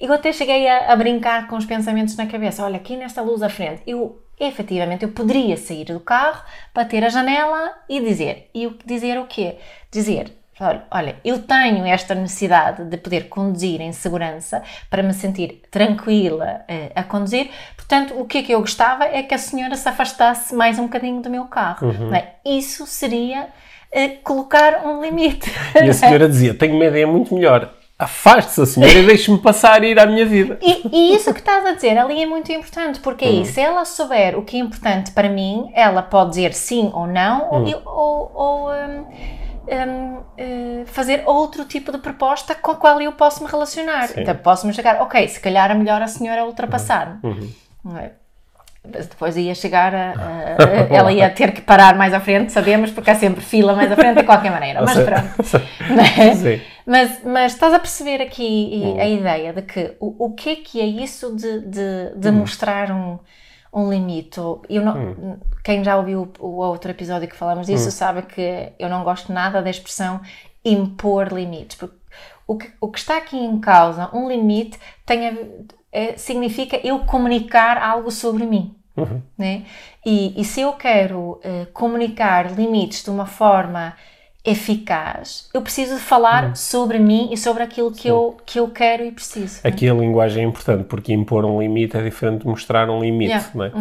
Eu 0.00 0.12
até 0.12 0.32
cheguei 0.32 0.66
a, 0.68 0.92
a 0.92 0.96
brincar 0.96 1.46
com 1.46 1.56
os 1.56 1.64
pensamentos 1.66 2.16
na 2.16 2.26
cabeça. 2.26 2.64
Olha, 2.64 2.76
aqui 2.76 2.96
nesta 2.96 3.20
luz 3.22 3.42
à 3.42 3.48
frente, 3.48 3.82
eu 3.86 4.20
efetivamente 4.40 5.04
eu 5.04 5.10
poderia 5.12 5.56
sair 5.56 5.84
do 5.84 6.00
carro, 6.00 6.42
bater 6.74 7.04
a 7.04 7.08
janela 7.10 7.72
e 7.88 8.00
dizer. 8.00 8.50
E 8.54 8.66
o- 8.66 8.76
dizer 8.84 9.18
o 9.18 9.26
quê? 9.26 9.58
Dizer, 9.92 10.32
olha, 10.60 10.82
olha, 10.90 11.16
eu 11.24 11.40
tenho 11.42 11.84
esta 11.86 12.14
necessidade 12.14 12.84
de 12.84 12.96
poder 12.96 13.28
conduzir 13.28 13.80
em 13.80 13.92
segurança 13.92 14.62
para 14.90 15.02
me 15.02 15.12
sentir 15.12 15.62
tranquila 15.70 16.60
eh, 16.68 16.92
a 16.94 17.02
conduzir. 17.02 17.50
Portanto, 17.76 18.14
o 18.18 18.24
que 18.26 18.38
é 18.38 18.42
que 18.42 18.52
eu 18.52 18.60
gostava 18.60 19.04
é 19.04 19.22
que 19.22 19.34
a 19.34 19.38
senhora 19.38 19.74
se 19.76 19.88
afastasse 19.88 20.54
mais 20.54 20.78
um 20.78 20.84
bocadinho 20.84 21.20
do 21.20 21.28
meu 21.30 21.44
carro. 21.46 21.92
não 21.92 22.14
é? 22.14 22.34
Isso 22.44 22.86
seria 22.86 23.48
eh, 23.90 24.08
colocar 24.22 24.86
um 24.86 25.02
limite. 25.02 25.50
E 25.82 25.88
a 25.90 25.92
senhora 25.94 26.28
dizia: 26.28 26.54
Tenho 26.54 26.74
uma 26.74 26.84
ideia 26.84 27.06
muito 27.06 27.34
melhor. 27.34 27.72
Afaste-se 27.98 28.60
a 28.60 28.66
senhora 28.66 28.92
e 28.98 29.06
deixe-me 29.06 29.38
passar 29.38 29.84
e 29.84 29.88
ir 29.92 29.98
à 30.00 30.06
minha 30.06 30.26
vida. 30.26 30.58
E, 30.60 30.88
e 31.12 31.14
isso 31.14 31.32
que 31.32 31.38
estás 31.38 31.64
a 31.64 31.72
dizer 31.72 31.96
ali 31.96 32.20
é 32.20 32.26
muito 32.26 32.50
importante, 32.50 32.98
porque 32.98 33.24
aí, 33.24 33.46
se 33.46 33.60
ela 33.60 33.84
souber 33.84 34.36
o 34.36 34.42
que 34.42 34.56
é 34.56 34.60
importante 34.60 35.12
para 35.12 35.28
mim, 35.28 35.70
ela 35.72 36.02
pode 36.02 36.30
dizer 36.30 36.52
sim 36.52 36.90
ou 36.92 37.06
não, 37.06 37.48
ou, 37.52 37.68
eu- 37.68 37.82
ou, 37.86 38.32
ou, 38.34 38.70
hum, 38.72 39.04
hum, 39.68 40.20
eh, 40.36 40.82
fazer 40.86 41.22
outro 41.26 41.64
tipo 41.64 41.92
de 41.92 41.98
proposta 41.98 42.54
com 42.54 42.72
a 42.72 42.76
qual 42.76 43.00
eu 43.00 43.12
posso 43.12 43.42
me 43.44 43.50
relacionar. 43.50 44.08
Sim. 44.08 44.20
Então, 44.22 44.34
posso-me 44.36 44.72
chegar, 44.72 45.00
ok, 45.02 45.26
se 45.28 45.40
calhar 45.40 45.70
é 45.70 45.74
melhor 45.74 46.02
a 46.02 46.06
senhora 46.06 46.44
ultrapassar-me. 46.44 47.20
Não 47.84 47.96
é? 47.98 48.12
Mas 48.92 49.06
depois 49.06 49.36
ia 49.36 49.54
chegar 49.54 49.94
a, 49.94 50.10
a- 50.10 50.12
a- 50.12 50.88
Ela 50.96 51.12
ia 51.12 51.30
ter 51.30 51.52
que 51.52 51.60
parar 51.60 51.94
mais 51.96 52.12
à 52.12 52.18
frente, 52.18 52.50
sabemos, 52.50 52.90
porque 52.90 53.10
há 53.10 53.14
sempre 53.14 53.40
fila 53.40 53.74
mais 53.76 53.90
à 53.92 53.94
frente 53.94 54.18
de 54.18 54.24
qualquer 54.24 54.50
maneira. 54.50 54.82
Mas 54.82 54.98
pronto. 54.98 55.62
Né? 55.94 56.34
Sim. 56.34 56.60
Mas, 56.84 57.20
mas 57.24 57.52
estás 57.52 57.72
a 57.72 57.78
perceber 57.78 58.20
aqui 58.20 58.42
e- 58.96 59.00
a 59.00 59.06
ideia 59.06 59.52
de 59.52 59.62
que 59.62 59.96
o, 60.00 60.26
o 60.26 60.34
que 60.34 60.50
é 60.50 60.56
que 60.56 60.80
é 60.80 60.84
isso 60.84 61.34
de, 61.36 61.60
de, 61.60 62.12
de 62.16 62.30
mostrar 62.32 62.90
um, 62.90 63.20
um 63.72 63.90
limite? 63.90 64.38
Eu 64.68 64.84
não, 64.84 65.38
Quem 65.64 65.82
já 65.82 65.96
ouviu 65.96 66.30
o, 66.38 66.46
o 66.46 66.56
outro 66.56 66.90
episódio 66.90 67.28
que 67.28 67.36
falamos 67.36 67.66
disso 67.66 67.90
sabe 67.90 68.22
que 68.22 68.72
eu 68.78 68.88
não 68.88 69.02
gosto 69.04 69.32
nada 69.32 69.62
da 69.62 69.70
expressão 69.70 70.20
impor 70.64 71.32
limites, 71.32 71.76
porque 71.76 71.96
o 72.46 72.56
que, 72.56 72.70
o 72.80 72.88
que 72.88 72.98
está 72.98 73.16
aqui 73.16 73.36
em 73.36 73.58
causa, 73.60 74.10
um 74.12 74.28
limite, 74.28 74.78
tem 75.06 75.28
a 75.28 75.32
é- 75.92 76.16
significa 76.16 76.80
eu 76.82 77.00
comunicar 77.00 77.76
algo 77.76 78.10
sobre 78.10 78.46
mim. 78.46 78.74
Né? 79.38 79.64
E, 80.04 80.38
e 80.40 80.44
se 80.44 80.60
eu 80.60 80.72
quero 80.74 81.40
eh, 81.42 81.66
comunicar 81.72 82.52
limites 82.54 83.02
de 83.02 83.10
uma 83.10 83.24
forma 83.26 83.94
eficaz, 84.44 85.48
eu 85.54 85.62
preciso 85.62 85.94
de 85.94 86.00
falar 86.00 86.56
sobre 86.56 86.98
mim 86.98 87.28
e 87.32 87.36
sobre 87.36 87.62
aquilo 87.62 87.92
que 87.92 88.08
eu, 88.08 88.36
que 88.44 88.58
eu 88.58 88.68
quero 88.68 89.04
e 89.04 89.12
preciso. 89.12 89.60
Aqui 89.62 89.88
a 89.88 89.94
linguagem 89.94 90.44
é 90.44 90.46
importante, 90.48 90.84
porque 90.84 91.12
impor 91.12 91.44
um 91.44 91.60
limite 91.60 91.96
é 91.96 92.02
diferente 92.02 92.42
de 92.42 92.48
mostrar 92.48 92.90
um 92.90 93.00
limite. 93.00 93.30
Yeah. 93.30 93.50
Não 93.54 93.64
é? 93.64 93.72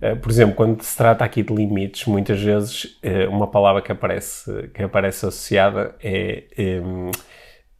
Eh, 0.00 0.14
Por 0.14 0.30
exemplo, 0.30 0.54
quando 0.54 0.80
se 0.82 0.96
trata 0.96 1.22
aqui 1.22 1.42
de 1.42 1.54
limites, 1.54 2.06
muitas 2.06 2.40
vezes 2.40 2.98
eh, 3.02 3.28
uma 3.28 3.46
palavra 3.46 3.82
que 3.82 3.92
aparece, 3.92 4.70
que 4.74 4.82
aparece 4.82 5.26
associada 5.26 5.94
é 6.02 6.44
em, 6.56 7.10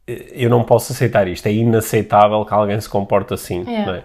eh, 0.07 0.33
eu 0.33 0.49
não 0.49 0.63
posso 0.63 0.93
aceitar 0.93 1.27
isto, 1.27 1.47
é 1.47 1.51
inaceitável 1.51 2.45
que 2.45 2.53
alguém 2.53 2.79
se 2.79 2.87
comporte 2.87 3.33
assim. 3.33 3.63
Yeah. 3.63 3.85
não 3.85 3.95
é? 3.95 4.03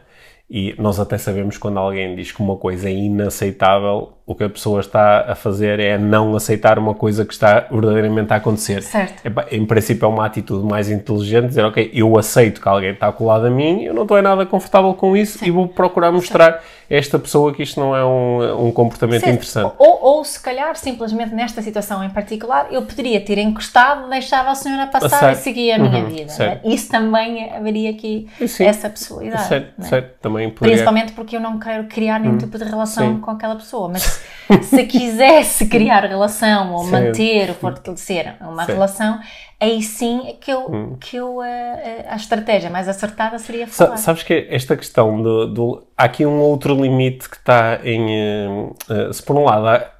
E 0.54 0.74
nós 0.78 1.00
até 1.00 1.16
sabemos 1.16 1.56
quando 1.56 1.78
alguém 1.78 2.14
diz 2.14 2.30
que 2.30 2.40
uma 2.40 2.56
coisa 2.56 2.86
é 2.86 2.92
inaceitável, 2.92 4.18
o 4.24 4.36
que 4.36 4.44
a 4.44 4.48
pessoa 4.48 4.80
está 4.80 5.32
a 5.32 5.34
fazer 5.34 5.80
é 5.80 5.98
não 5.98 6.36
aceitar 6.36 6.78
uma 6.78 6.94
coisa 6.94 7.24
que 7.24 7.32
está 7.32 7.66
verdadeiramente 7.70 8.32
a 8.32 8.36
acontecer. 8.36 8.80
Certo. 8.82 9.26
Epá, 9.26 9.46
em 9.50 9.66
princípio 9.66 10.06
é 10.06 10.08
uma 10.08 10.24
atitude 10.24 10.64
mais 10.64 10.88
inteligente, 10.88 11.48
dizer, 11.48 11.64
ok, 11.64 11.90
eu 11.92 12.16
aceito 12.16 12.60
que 12.60 12.68
alguém 12.68 12.92
está 12.92 13.10
colado 13.10 13.46
a 13.46 13.50
mim, 13.50 13.82
eu 13.82 13.92
não 13.92 14.02
estou 14.02 14.22
nada 14.22 14.46
confortável 14.46 14.94
com 14.94 15.16
isso 15.16 15.38
Sim. 15.38 15.46
e 15.46 15.50
vou 15.50 15.66
procurar 15.66 16.12
mostrar 16.12 16.52
Sim. 16.52 16.94
a 16.94 16.96
esta 16.96 17.18
pessoa 17.18 17.52
que 17.52 17.64
isto 17.64 17.80
não 17.80 17.96
é 17.96 18.04
um, 18.04 18.68
um 18.68 18.72
comportamento 18.72 19.24
Sim. 19.24 19.30
interessante. 19.30 19.74
Ou, 19.76 19.98
ou, 20.00 20.24
se 20.24 20.40
calhar, 20.40 20.76
simplesmente 20.76 21.34
nesta 21.34 21.60
situação 21.60 22.04
em 22.04 22.10
particular, 22.10 22.68
eu 22.70 22.82
poderia 22.82 23.20
ter 23.20 23.38
encostado, 23.38 24.08
deixava 24.08 24.50
a 24.50 24.54
senhora 24.54 24.86
passar 24.86 25.32
e 25.32 25.36
seguia 25.36 25.76
a 25.76 25.78
minha 25.80 26.04
uhum, 26.04 26.10
vida. 26.10 26.28
Certo. 26.28 26.68
Isso 26.68 26.88
também 26.88 27.50
haveria 27.52 27.90
aqui 27.90 28.28
essa 28.60 28.88
possibilidade. 28.88 29.48
Certo, 29.48 29.72
é? 29.80 29.84
certo. 29.84 30.12
Também 30.20 30.48
poderia... 30.48 30.76
Principalmente 30.76 31.12
porque 31.12 31.36
eu 31.36 31.40
não 31.40 31.58
quero 31.58 31.84
criar 31.88 32.20
nenhum 32.20 32.34
hum. 32.34 32.38
tipo 32.38 32.56
de 32.56 32.64
relação 32.64 33.20
com 33.20 33.32
aquela 33.32 33.56
pessoa, 33.56 33.88
mas 33.88 34.11
se 34.62 34.84
quisesse 34.84 35.66
criar 35.66 36.04
relação 36.04 36.72
ou 36.74 36.84
manter 36.86 37.50
ou 37.50 37.54
fortalecer 37.54 38.34
uma 38.40 38.64
relação, 38.64 39.18
aí 39.60 39.80
sim 39.80 40.28
é 40.28 40.32
que 40.32 40.50
eu, 40.50 40.70
hum. 40.70 40.96
que 41.00 41.16
eu 41.16 41.40
a, 41.40 41.46
eh, 41.46 42.06
a, 42.08 42.16
estratégia 42.16 42.68
mais 42.68 42.88
acertada 42.88 43.38
seria 43.38 43.66
falar. 43.66 43.96
Sabes 43.96 44.22
que 44.22 44.46
esta 44.50 44.76
questão 44.76 45.22
do, 45.22 45.46
do 45.46 45.86
há 45.96 46.04
aqui 46.04 46.26
um 46.26 46.40
outro 46.40 46.74
limite 46.74 47.28
que 47.28 47.36
está 47.36 47.80
em 47.84 48.70
uh, 48.90 49.12
se 49.12 49.22
por 49.22 49.36
um 49.36 49.44
lado 49.44 49.68
há, 49.68 49.90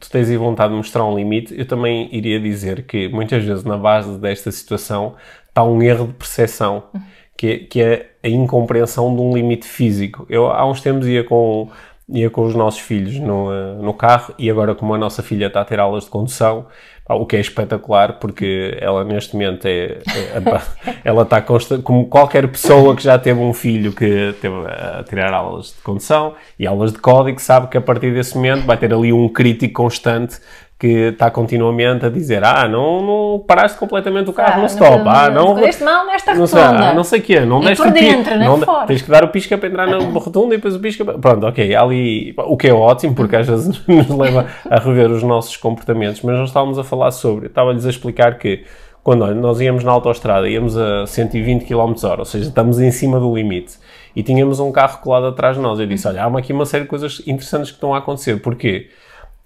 tu 0.00 0.10
tens 0.10 0.28
aí 0.28 0.36
vontade 0.36 0.70
de 0.70 0.76
mostrar 0.76 1.04
um 1.04 1.14
limite, 1.14 1.54
eu 1.56 1.66
também 1.66 2.08
iria 2.10 2.40
dizer 2.40 2.84
que 2.84 3.08
muitas 3.08 3.44
vezes 3.44 3.64
na 3.64 3.76
base 3.76 4.18
desta 4.18 4.50
situação 4.50 5.14
está 5.48 5.62
um 5.62 5.82
erro 5.82 6.06
de 6.06 6.14
percepção, 6.14 6.84
uhum. 6.94 7.00
que, 7.36 7.46
é, 7.46 7.58
que 7.58 7.82
é 7.82 8.10
a 8.24 8.28
incompreensão 8.28 9.14
de 9.14 9.20
um 9.20 9.34
limite 9.34 9.66
físico. 9.66 10.26
Eu 10.28 10.46
há 10.46 10.68
uns 10.68 10.80
tempos 10.80 11.06
ia 11.06 11.22
com 11.22 11.68
ia 12.08 12.28
com 12.30 12.44
os 12.44 12.54
nossos 12.54 12.80
filhos 12.80 13.18
no, 13.18 13.52
eh, 13.52 13.74
no 13.80 13.94
carro 13.94 14.34
e 14.38 14.50
agora 14.50 14.74
como 14.74 14.94
a 14.94 14.98
nossa 14.98 15.22
filha 15.22 15.46
está 15.46 15.60
a 15.60 15.64
ter 15.64 15.78
aulas 15.78 16.04
de 16.04 16.10
condução, 16.10 16.66
o 17.08 17.26
que 17.26 17.36
é 17.36 17.40
espetacular 17.40 18.18
porque 18.18 18.76
ela 18.80 19.04
neste 19.04 19.34
momento 19.34 19.66
é, 19.66 19.98
é 20.08 20.42
ela 21.04 21.22
está 21.22 21.42
como 21.82 22.06
qualquer 22.06 22.48
pessoa 22.48 22.96
que 22.96 23.02
já 23.02 23.18
teve 23.18 23.40
um 23.40 23.52
filho 23.52 23.92
que 23.92 24.34
teve 24.40 24.54
a 24.66 25.04
tirar 25.06 25.32
aulas 25.32 25.74
de 25.76 25.82
condução 25.82 26.34
e 26.58 26.66
aulas 26.66 26.92
de 26.92 26.98
código 26.98 27.40
sabe 27.40 27.68
que 27.68 27.76
a 27.76 27.80
partir 27.80 28.12
desse 28.12 28.34
momento 28.36 28.64
vai 28.64 28.76
ter 28.76 28.92
ali 28.92 29.12
um 29.12 29.28
crítico 29.28 29.74
constante 29.74 30.38
que 30.82 31.10
está 31.10 31.30
continuamente 31.30 32.04
a 32.04 32.08
dizer 32.08 32.42
ah, 32.42 32.66
não, 32.66 33.00
não 33.00 33.44
paraste 33.46 33.78
completamente 33.78 34.28
o 34.28 34.32
carro 34.32 34.54
ah, 34.56 34.58
no 34.62 34.66
stop, 34.66 35.04
não, 35.04 35.10
ah, 35.12 35.30
não... 35.30 35.54
Deste 35.54 35.84
mal 35.84 36.04
nesta 36.04 36.34
não 36.34 36.44
sei, 36.44 36.60
ah, 36.60 36.92
não 36.92 37.04
sei 37.04 37.20
o 37.20 37.22
quê, 37.22 37.40
não 37.42 37.62
e 37.62 37.66
deste 37.66 37.84
por 37.84 37.92
dentro, 37.92 38.36
não, 38.36 38.58
fora. 38.58 38.86
Tens 38.88 39.00
que 39.00 39.08
dar 39.08 39.22
o 39.22 39.28
pisca 39.28 39.56
para 39.56 39.68
entrar 39.68 39.86
na 39.86 39.98
rotunda 40.18 40.54
e 40.54 40.56
depois 40.56 40.74
o 40.74 40.80
pisca 40.80 41.04
para... 41.04 41.16
Pronto, 41.16 41.46
ok, 41.46 41.72
ali... 41.72 42.34
O 42.36 42.56
que 42.56 42.66
é 42.66 42.74
ótimo, 42.74 43.14
porque 43.14 43.36
às 43.36 43.46
vezes 43.46 43.80
nos 43.86 44.08
leva 44.08 44.48
a 44.68 44.78
rever 44.80 45.08
os 45.12 45.22
nossos 45.22 45.56
comportamentos, 45.56 46.20
mas 46.22 46.36
nós 46.36 46.48
estávamos 46.48 46.76
a 46.80 46.82
falar 46.82 47.12
sobre... 47.12 47.46
Estava-lhes 47.46 47.86
a 47.86 47.90
explicar 47.90 48.36
que 48.36 48.64
quando 49.04 49.32
nós 49.36 49.60
íamos 49.60 49.84
na 49.84 49.92
autostrada, 49.92 50.48
íamos 50.48 50.76
a 50.76 51.06
120 51.06 51.64
km 51.64 51.92
h 51.92 52.16
ou 52.18 52.24
seja, 52.24 52.48
estamos 52.48 52.80
em 52.80 52.90
cima 52.90 53.20
do 53.20 53.32
limite, 53.32 53.78
e 54.16 54.22
tínhamos 54.24 54.58
um 54.58 54.72
carro 54.72 54.98
colado 54.98 55.26
atrás 55.26 55.54
de 55.54 55.62
nós. 55.62 55.78
Eu 55.78 55.86
disse, 55.86 56.08
olha, 56.08 56.24
há 56.24 56.38
aqui 56.38 56.52
uma 56.52 56.66
série 56.66 56.82
de 56.82 56.90
coisas 56.90 57.22
interessantes 57.24 57.70
que 57.70 57.76
estão 57.76 57.94
a 57.94 57.98
acontecer. 57.98 58.40
Porquê? 58.40 58.90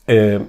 Uh, 0.09 0.47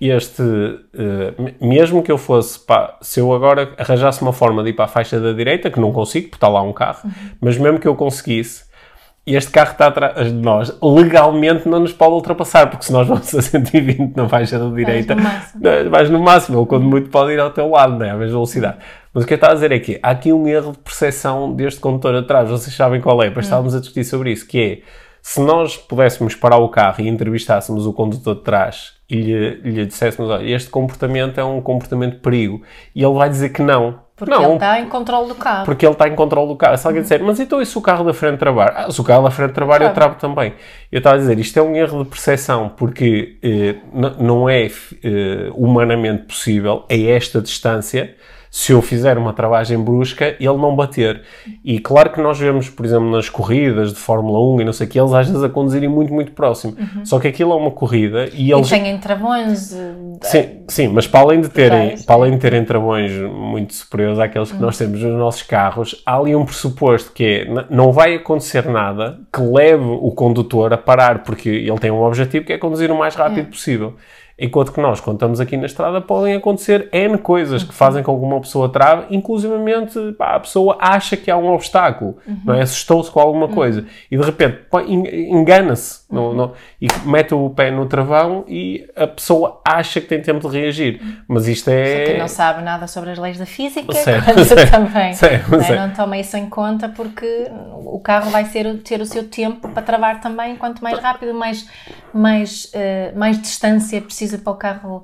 este, 0.00 0.42
uh, 0.42 1.54
mesmo 1.60 2.02
que 2.02 2.10
eu 2.10 2.16
fosse, 2.16 2.58
pá, 2.58 2.96
se 3.02 3.20
eu 3.20 3.32
agora 3.34 3.74
arranjasse 3.76 4.22
uma 4.22 4.32
forma 4.32 4.62
de 4.62 4.70
ir 4.70 4.72
para 4.72 4.86
a 4.86 4.88
faixa 4.88 5.20
da 5.20 5.32
direita, 5.32 5.70
que 5.70 5.78
não 5.78 5.92
consigo, 5.92 6.28
porque 6.28 6.36
está 6.36 6.48
lá 6.48 6.62
um 6.62 6.72
carro, 6.72 7.00
uhum. 7.04 7.10
mas 7.40 7.58
mesmo 7.58 7.78
que 7.78 7.86
eu 7.86 7.94
conseguisse, 7.94 8.64
este 9.26 9.50
carro 9.50 9.72
está 9.72 9.88
atrás 9.88 10.26
de 10.26 10.32
nós, 10.32 10.74
legalmente 10.82 11.68
não 11.68 11.80
nos 11.80 11.92
pode 11.92 12.14
ultrapassar, 12.14 12.68
porque 12.68 12.86
se 12.86 12.92
nós 12.92 13.06
vamos 13.06 13.34
a 13.34 13.42
120 13.42 14.16
na 14.16 14.26
faixa 14.26 14.58
da 14.58 14.74
direita, 14.74 15.14
vais 15.90 16.08
no 16.08 16.18
máximo, 16.18 16.58
ele 16.58 16.66
quando 16.66 16.84
muito 16.84 17.10
pode 17.10 17.32
ir 17.32 17.38
ao 17.38 17.50
teu 17.50 17.68
lado, 17.68 17.98
né, 17.98 18.10
a 18.10 18.16
mesma 18.16 18.32
velocidade. 18.32 18.78
Mas 19.12 19.24
o 19.24 19.26
que 19.26 19.34
eu 19.34 19.36
estava 19.36 19.52
a 19.52 19.54
dizer 19.54 19.72
é 19.72 19.78
que 19.78 20.00
há 20.02 20.10
aqui 20.10 20.32
um 20.32 20.48
erro 20.48 20.72
de 20.72 20.78
percepção 20.78 21.52
deste 21.52 21.78
condutor 21.78 22.14
atrás, 22.14 22.48
vocês 22.48 22.74
sabem 22.74 23.00
qual 23.00 23.22
é, 23.22 23.28
mas 23.28 23.36
hum. 23.36 23.40
estávamos 23.40 23.74
a 23.74 23.80
discutir 23.80 24.04
sobre 24.04 24.32
isso, 24.32 24.46
que 24.46 24.58
é, 24.58 24.80
se 25.20 25.40
nós 25.40 25.76
pudéssemos 25.76 26.34
parar 26.34 26.56
o 26.56 26.70
carro 26.70 27.02
e 27.02 27.08
entrevistássemos 27.08 27.86
o 27.86 27.92
condutor 27.92 28.36
de 28.36 28.42
trás 28.42 28.99
e 29.10 29.16
lhe, 29.16 29.50
lhe 29.62 29.86
disséssemos, 29.86 30.30
olha, 30.30 30.48
este 30.48 30.70
comportamento 30.70 31.38
é 31.38 31.44
um 31.44 31.60
comportamento 31.60 32.14
de 32.14 32.20
perigo, 32.20 32.62
e 32.94 33.02
ele 33.02 33.14
vai 33.14 33.28
dizer 33.28 33.50
que 33.50 33.60
não. 33.60 34.08
Porque 34.14 34.32
não, 34.32 34.44
ele 34.44 34.52
está 34.54 34.78
em 34.78 34.86
controle 34.86 35.28
do 35.28 35.34
carro. 35.34 35.64
Porque 35.64 35.84
ele 35.84 35.94
está 35.94 36.06
em 36.06 36.14
controle 36.14 36.48
do 36.48 36.54
carro. 36.54 36.76
Se 36.76 36.86
alguém 36.86 37.00
disser, 37.00 37.22
mas 37.24 37.40
então 37.40 37.60
e 37.60 37.64
se 37.64 37.76
o 37.78 37.80
carro 37.80 38.04
da 38.04 38.12
frente 38.12 38.38
travar? 38.38 38.74
Ah, 38.76 38.90
se 38.90 39.00
o 39.00 39.04
carro 39.04 39.24
da 39.24 39.30
frente 39.30 39.52
travar, 39.52 39.78
claro. 39.78 39.90
eu 39.90 39.94
travo 39.94 40.14
também. 40.16 40.52
Eu 40.92 40.98
estava 40.98 41.16
a 41.16 41.18
dizer, 41.18 41.38
isto 41.38 41.58
é 41.58 41.62
um 41.62 41.74
erro 41.74 42.04
de 42.04 42.10
percepção, 42.10 42.68
porque 42.76 43.38
eh, 43.42 43.76
não 44.18 44.46
é 44.46 44.66
eh, 44.66 45.50
humanamente 45.54 46.24
possível, 46.24 46.84
a 46.90 46.94
esta 46.94 47.40
distância, 47.40 48.14
se 48.50 48.72
eu 48.72 48.82
fizer 48.82 49.16
uma 49.16 49.32
travagem 49.32 49.78
brusca, 49.78 50.34
ele 50.40 50.56
não 50.56 50.74
bater. 50.74 51.22
E 51.64 51.78
claro 51.78 52.10
que 52.10 52.20
nós 52.20 52.36
vemos, 52.38 52.68
por 52.68 52.84
exemplo, 52.84 53.08
nas 53.08 53.28
corridas 53.28 53.92
de 53.92 54.00
Fórmula 54.00 54.40
1 54.56 54.62
e 54.62 54.64
não 54.64 54.72
sei 54.72 54.88
o 54.88 54.90
que, 54.90 54.98
eles 54.98 55.12
às 55.12 55.28
vezes 55.28 55.42
a 55.42 55.48
conduzirem 55.48 55.88
muito, 55.88 56.12
muito 56.12 56.32
próximo. 56.32 56.74
Uhum. 56.76 57.04
Só 57.04 57.20
que 57.20 57.28
aquilo 57.28 57.52
é 57.52 57.56
uma 57.56 57.70
corrida 57.70 58.28
e 58.34 58.50
eles... 58.50 58.66
E 58.66 58.70
têm 58.70 58.98
travões... 58.98 59.76
Sim, 60.22 60.62
sim, 60.66 60.88
mas 60.88 61.06
para 61.06 61.20
além 61.20 61.40
de 61.40 61.48
terem, 61.48 61.96
para 62.02 62.14
além 62.16 62.32
de 62.32 62.38
terem 62.38 62.64
travões 62.64 63.12
muito 63.12 63.72
superiores 63.72 64.18
àqueles 64.18 64.50
que 64.50 64.56
uhum. 64.56 64.62
nós 64.62 64.76
temos 64.76 65.00
nos 65.00 65.16
nossos 65.16 65.42
carros, 65.42 66.02
há 66.04 66.16
ali 66.16 66.34
um 66.34 66.44
pressuposto 66.44 67.12
que 67.12 67.24
é, 67.24 67.66
não 67.70 67.92
vai 67.92 68.16
acontecer 68.16 68.66
nada 68.66 69.20
que 69.32 69.40
leve 69.40 69.84
o 69.84 70.10
condutor 70.10 70.72
a 70.72 70.78
parar, 70.78 71.22
porque 71.22 71.48
ele 71.48 71.78
tem 71.78 71.90
um 71.92 72.02
objetivo 72.02 72.44
que 72.44 72.52
é 72.52 72.58
conduzir 72.58 72.90
o 72.90 72.98
mais 72.98 73.14
rápido 73.14 73.44
uhum. 73.44 73.50
possível. 73.50 73.94
Enquanto 74.42 74.72
que 74.72 74.80
nós, 74.80 75.00
quando 75.00 75.16
estamos 75.16 75.38
aqui 75.38 75.54
na 75.54 75.66
estrada, 75.66 76.00
podem 76.00 76.34
acontecer 76.34 76.88
N 76.92 77.18
coisas 77.18 77.62
que 77.62 77.74
fazem 77.74 78.02
com 78.02 78.18
que 78.18 78.24
uma 78.24 78.40
pessoa 78.40 78.70
trave, 78.70 79.14
inclusivamente 79.14 79.98
pá, 80.16 80.36
a 80.36 80.40
pessoa 80.40 80.78
acha 80.80 81.14
que 81.14 81.30
há 81.30 81.36
um 81.36 81.52
obstáculo, 81.52 82.16
uhum. 82.26 82.40
não 82.46 82.54
é? 82.54 82.62
Assustou-se 82.62 83.10
com 83.10 83.20
alguma 83.20 83.46
uhum. 83.46 83.52
coisa 83.52 83.84
e 84.10 84.16
de 84.16 84.24
repente 84.24 84.60
engana-se 85.28 86.00
uhum. 86.10 86.52
e 86.80 86.88
mete 87.04 87.34
o 87.34 87.50
pé 87.50 87.70
no 87.70 87.84
travão 87.84 88.44
e 88.48 88.88
a 88.96 89.06
pessoa 89.06 89.60
acha 89.62 90.00
que 90.00 90.06
tem 90.06 90.22
tempo 90.22 90.48
de 90.48 90.58
reagir. 90.58 91.02
Mas 91.28 91.46
isto 91.46 91.68
é. 91.68 92.06
Só 92.06 92.12
que 92.12 92.18
não 92.18 92.28
sabe 92.28 92.62
nada 92.62 92.86
sobre 92.86 93.10
as 93.10 93.18
leis 93.18 93.36
da 93.36 93.44
física, 93.44 93.92
certo, 93.92 94.40
certo, 94.44 94.70
também. 94.70 95.12
Certo, 95.12 95.50
não, 95.50 95.60
é? 95.60 95.86
não 95.86 95.94
toma 95.94 96.16
isso 96.16 96.38
em 96.38 96.48
conta 96.48 96.88
porque 96.88 97.50
o 97.84 98.00
carro 98.00 98.30
vai 98.30 98.46
ser, 98.46 98.78
ter 98.78 99.02
o 99.02 99.06
seu 99.06 99.28
tempo 99.28 99.68
para 99.68 99.82
travar 99.82 100.20
também. 100.20 100.56
Quanto 100.56 100.82
mais 100.82 100.98
rápido, 100.98 101.34
mais, 101.34 101.66
mais, 102.14 102.72
uh, 102.74 103.18
mais 103.18 103.40
distância 103.40 104.00
precisa 104.00 104.29
precisa 104.30 104.38
para 104.38 104.52
o 104.52 104.56
carro. 104.56 105.02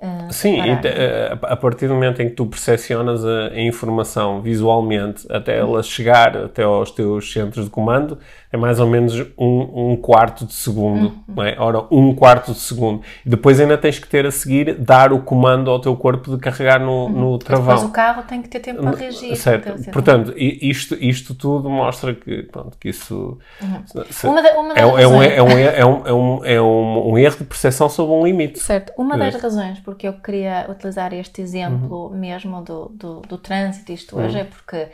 Uh, 0.00 0.32
Sim, 0.32 0.60
eh, 0.60 1.36
a 1.42 1.56
partir 1.56 1.88
do 1.88 1.94
momento 1.94 2.22
em 2.22 2.28
que 2.28 2.34
tu 2.34 2.46
percepcionas 2.46 3.24
a, 3.24 3.48
a, 3.48 3.60
informação 3.60 4.40
visualmente 4.40 5.26
até 5.30 5.58
ela 5.58 5.82
chegar 5.82 6.36
até 6.36 6.62
aos 6.62 6.90
teus 6.90 7.32
centros 7.32 7.64
de 7.64 7.70
comando, 7.70 8.18
é 8.50 8.56
mais 8.56 8.80
ou 8.80 8.86
menos 8.86 9.14
um, 9.36 9.92
um 9.92 9.96
quarto 9.96 10.46
de 10.46 10.54
segundo. 10.54 11.06
Uhum. 11.06 11.22
Não 11.28 11.44
é? 11.44 11.56
Ora, 11.58 11.84
um 11.90 12.14
quarto 12.14 12.52
de 12.52 12.58
segundo. 12.58 13.02
Depois 13.24 13.60
ainda 13.60 13.76
tens 13.76 13.98
que 13.98 14.08
ter 14.08 14.24
a 14.24 14.30
seguir 14.30 14.74
dar 14.74 15.12
o 15.12 15.20
comando 15.20 15.70
ao 15.70 15.78
teu 15.78 15.94
corpo 15.94 16.34
de 16.34 16.38
carregar 16.38 16.80
no, 16.80 17.04
uhum. 17.04 17.08
no 17.10 17.38
travão. 17.38 17.74
Depois 17.74 17.90
o 17.90 17.92
carro 17.92 18.22
tem 18.22 18.40
que 18.40 18.48
ter 18.48 18.60
tempo 18.60 18.82
para 18.82 18.96
reagir. 18.96 19.36
Certo. 19.36 19.90
Portanto, 19.92 20.32
isto, 20.36 20.94
isto 20.94 21.34
tudo 21.34 21.68
mostra 21.68 22.14
que, 22.14 22.42
pronto, 22.44 22.78
que 22.78 22.88
isso. 22.88 23.38
Uhum. 23.60 24.04
Se, 24.10 24.26
uma, 24.26 24.42
da, 24.42 24.58
uma 24.58 24.74
é, 24.74 24.80
é, 24.80 24.86
um, 24.86 24.98
é, 24.98 25.06
um, 25.06 25.22
é, 25.22 25.42
um, 25.42 25.58
é, 25.58 26.14
um, 26.14 26.44
é 26.44 26.62
um, 26.62 27.10
um 27.12 27.18
erro 27.18 27.36
de 27.36 27.44
percepção 27.44 27.88
sobre 27.88 28.14
um 28.14 28.24
limite. 28.24 28.58
Certo. 28.58 28.92
Uma 28.96 29.18
das 29.18 29.34
razões 29.34 29.78
porque 29.80 30.08
eu 30.08 30.14
queria 30.14 30.66
utilizar 30.70 31.12
este 31.12 31.42
exemplo 31.42 32.06
uhum. 32.06 32.18
mesmo 32.18 32.62
do, 32.62 32.88
do, 32.94 33.20
do 33.20 33.38
trânsito, 33.38 33.92
isto 33.92 34.18
hoje, 34.18 34.36
uhum. 34.36 34.40
é 34.40 34.44
porque 34.44 34.88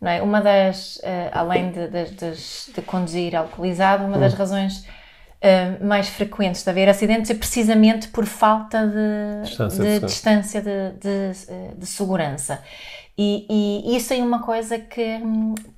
não 0.00 0.10
é? 0.10 0.22
uma 0.22 0.40
das, 0.40 0.96
uh, 0.96 1.30
além 1.32 1.70
de, 1.70 1.88
de, 1.88 2.04
de, 2.10 2.72
de, 2.74 2.82
conduzir 2.82 3.34
alcoolizado, 3.34 4.04
uma 4.04 4.18
das 4.18 4.32
uhum. 4.32 4.38
razões 4.38 4.78
uh, 4.80 5.84
mais 5.84 6.08
frequentes 6.08 6.62
de 6.62 6.70
haver 6.70 6.88
acidentes 6.88 7.30
é 7.30 7.34
precisamente 7.34 8.08
por 8.08 8.26
falta 8.26 8.86
de 8.86 9.48
distância 9.48 9.84
de, 9.84 10.06
distância 10.06 10.62
de, 10.62 11.74
de 11.76 11.86
segurança. 11.86 12.62
E, 13.18 13.46
e, 13.48 13.96
isso 13.96 14.12
é 14.12 14.18
uma 14.18 14.42
coisa 14.42 14.78
que, 14.78 15.20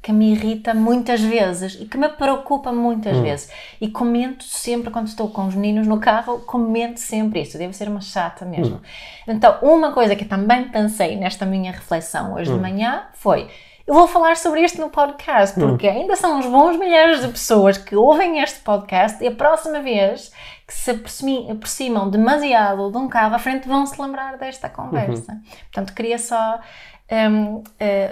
que 0.03 0.13
me 0.13 0.33
irrita 0.33 0.75
muitas 0.75 1.21
vezes 1.21 1.79
e 1.81 1.85
que 1.85 1.97
me 1.97 2.09
preocupa 2.09 2.73
muitas 2.73 3.17
hum. 3.17 3.23
vezes. 3.23 3.49
E 3.81 3.89
comento 3.89 4.43
sempre, 4.43 4.91
quando 4.91 5.07
estou 5.07 5.31
com 5.31 5.47
os 5.47 5.55
meninos 5.55 5.87
no 5.87 6.01
carro, 6.01 6.41
comento 6.41 6.99
sempre 6.99 7.43
isso. 7.43 7.57
Deve 7.57 7.73
ser 7.75 7.89
uma 7.89 8.01
chata 8.01 8.45
mesmo. 8.45 8.77
Hum. 8.77 8.81
Então, 9.29 9.57
uma 9.63 9.93
coisa 9.93 10.17
que 10.17 10.25
também 10.25 10.69
pensei 10.69 11.17
nesta 11.17 11.47
minha 11.47 11.71
reflexão 11.71 12.35
hoje 12.35 12.51
hum. 12.51 12.57
de 12.57 12.61
manhã 12.61 13.05
foi 13.15 13.49
eu 13.89 13.95
vou 13.95 14.07
falar 14.07 14.37
sobre 14.37 14.61
isto 14.61 14.79
no 14.79 14.91
podcast, 14.91 15.59
hum. 15.59 15.71
porque 15.71 15.89
hum. 15.89 15.93
ainda 15.93 16.15
são 16.15 16.39
uns 16.39 16.47
bons 16.47 16.79
milhares 16.79 17.23
de 17.23 17.29
pessoas 17.29 17.79
que 17.79 17.97
ouvem 17.97 18.39
este 18.41 18.61
podcast 18.61 19.25
e 19.25 19.27
a 19.27 19.33
próxima 19.33 19.81
vez 19.81 20.31
que 20.67 20.75
se 20.75 20.91
aproximam 20.91 22.11
demasiado 22.11 22.91
de 22.91 22.99
um 22.99 23.09
carro 23.09 23.35
à 23.35 23.39
frente 23.39 23.67
vão 23.67 23.87
se 23.87 24.01
lembrar 24.01 24.37
desta 24.37 24.69
conversa. 24.69 25.33
Uhum. 25.33 25.41
Portanto, 25.73 25.95
queria 25.95 26.19
só 26.19 26.61
um, 27.11 27.55
uh, 27.55 27.65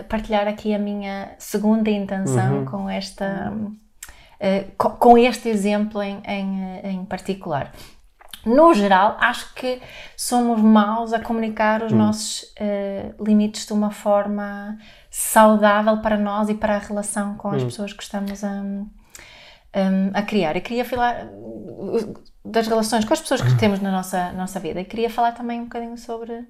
partilhar 0.08 0.48
aqui 0.48 0.74
a 0.74 0.78
minha 0.78 1.34
segunda 1.38 1.90
intenção 1.90 2.60
uhum. 2.60 2.64
com 2.64 2.88
esta. 2.88 3.52
Um, 3.52 3.76
uh, 4.40 4.72
com, 4.78 4.90
com, 4.92 5.18
este 5.18 5.50
exemplo 5.50 6.02
em, 6.02 6.22
em, 6.26 6.80
em, 6.84 7.04
particular. 7.04 7.70
No 8.46 8.72
geral, 8.72 9.16
acho 9.18 9.52
que 9.54 9.82
somos 10.16 10.60
maus 10.60 11.12
a 11.12 11.18
comunicar 11.18 11.82
os 11.82 11.92
hum. 11.92 11.96
nossos 11.96 12.42
uh, 12.60 13.24
limites 13.24 13.66
de 13.66 13.72
uma 13.72 13.90
forma 13.90 14.78
saudável 15.10 15.98
para 15.98 16.16
nós 16.16 16.48
e 16.48 16.54
para 16.54 16.76
a 16.76 16.78
relação 16.78 17.34
com 17.36 17.48
as 17.50 17.62
hum. 17.62 17.66
pessoas 17.66 17.92
que 17.92 18.02
estamos 18.02 18.44
a, 18.44 18.48
um, 18.48 18.88
a 20.14 20.22
criar. 20.22 20.54
Eu 20.54 20.62
queria 20.62 20.84
falar 20.84 21.28
das 22.44 22.68
relações 22.68 23.04
com 23.04 23.12
as 23.12 23.20
pessoas 23.20 23.40
que 23.40 23.58
temos 23.58 23.80
na 23.80 23.90
nossa, 23.90 24.32
nossa 24.32 24.60
vida 24.60 24.80
e 24.80 24.84
queria 24.84 25.10
falar 25.10 25.32
também 25.32 25.60
um 25.60 25.64
bocadinho 25.64 25.98
sobre, 25.98 26.46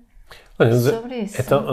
sobre 0.91 1.21
isso. 1.21 1.41
Então, 1.41 1.67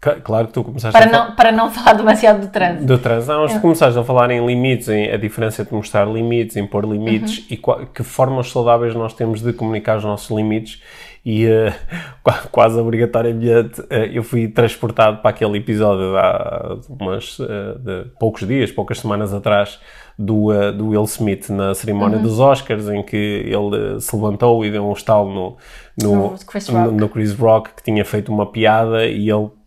Claro 0.00 0.46
que 0.46 0.52
tu 0.52 0.62
começaste 0.62 0.96
para, 0.96 1.10
não, 1.10 1.34
para 1.34 1.50
não 1.50 1.70
falar 1.72 1.94
demasiado 1.94 2.42
do 2.42 2.52
trânsito. 2.52 2.84
Do 2.84 2.98
trânsito. 2.98 3.32
Não, 3.32 3.42
mas 3.42 3.54
tu 3.54 3.60
começaste 3.60 3.98
a 3.98 4.04
falar 4.04 4.30
em 4.30 4.46
limites, 4.46 4.88
em 4.88 5.10
a 5.10 5.16
diferença 5.16 5.62
entre 5.62 5.74
mostrar 5.74 6.06
limites, 6.06 6.56
impor 6.56 6.84
limites 6.84 7.38
uhum. 7.38 7.44
e 7.50 7.56
qual, 7.56 7.86
que 7.86 8.04
formas 8.04 8.48
saudáveis 8.52 8.94
nós 8.94 9.12
temos 9.12 9.42
de 9.42 9.52
comunicar 9.52 9.98
os 9.98 10.04
nossos 10.04 10.30
limites. 10.30 10.80
E 11.26 11.46
uh, 11.50 12.48
quase 12.52 12.78
obrigatoriamente 12.78 13.80
uh, 13.80 13.86
eu 14.12 14.22
fui 14.22 14.46
transportado 14.46 15.18
para 15.18 15.30
aquele 15.30 15.58
episódio 15.58 16.16
há 16.16 16.78
umas, 16.88 17.36
uh, 17.40 17.76
de 17.80 18.04
poucos 18.20 18.46
dias, 18.46 18.70
poucas 18.70 19.00
semanas 19.00 19.34
atrás, 19.34 19.80
do, 20.16 20.50
do 20.72 20.88
Will 20.88 21.04
Smith 21.04 21.48
na 21.48 21.74
cerimónia 21.74 22.16
uhum. 22.16 22.22
dos 22.22 22.38
Oscars, 22.38 22.88
em 22.88 23.02
que 23.02 23.16
ele 23.16 24.00
se 24.00 24.14
levantou 24.14 24.64
e 24.64 24.70
deu 24.70 24.84
um 24.84 24.92
estalo 24.92 25.32
no, 25.32 25.56
no, 26.00 26.30
no, 26.30 26.38
Chris 26.44 26.68
no, 26.68 26.90
no 26.92 27.08
Chris 27.08 27.34
Rock, 27.34 27.70
que 27.74 27.82
tinha 27.82 28.04
feito 28.04 28.32
uma 28.32 28.46
piada 28.46 29.06
e 29.06 29.30
ele 29.30 29.57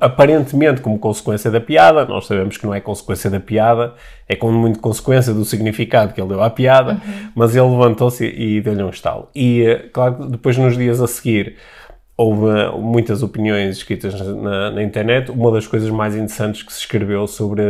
aparentemente 0.00 0.80
como 0.80 0.98
consequência 0.98 1.50
da 1.50 1.60
piada, 1.60 2.04
nós 2.04 2.26
sabemos 2.26 2.56
que 2.56 2.66
não 2.66 2.74
é 2.74 2.80
consequência 2.80 3.30
da 3.30 3.38
piada, 3.38 3.94
é 4.28 4.34
como 4.34 4.58
muito 4.58 4.80
consequência 4.80 5.32
do 5.32 5.44
significado 5.44 6.12
que 6.12 6.20
ele 6.20 6.28
deu 6.28 6.42
à 6.42 6.50
piada, 6.50 6.94
uhum. 6.94 7.30
mas 7.34 7.54
ele 7.54 7.68
levantou-se 7.68 8.26
e 8.26 8.60
deu-lhe 8.60 8.82
um 8.82 8.90
estalo. 8.90 9.28
E, 9.34 9.62
eh, 9.62 9.88
claro, 9.92 10.28
depois 10.28 10.58
nos 10.58 10.76
dias 10.76 11.00
a 11.00 11.06
seguir 11.06 11.56
houve 12.16 12.48
eh, 12.48 12.70
muitas 12.76 13.22
opiniões 13.22 13.76
escritas 13.76 14.20
na, 14.20 14.72
na, 14.72 14.82
internet. 14.82 15.30
Uma 15.30 15.52
das 15.52 15.68
coisas 15.68 15.88
mais 15.88 16.16
interessantes 16.16 16.64
que 16.64 16.72
se 16.72 16.80
escreveu 16.80 17.28
sobre 17.28 17.62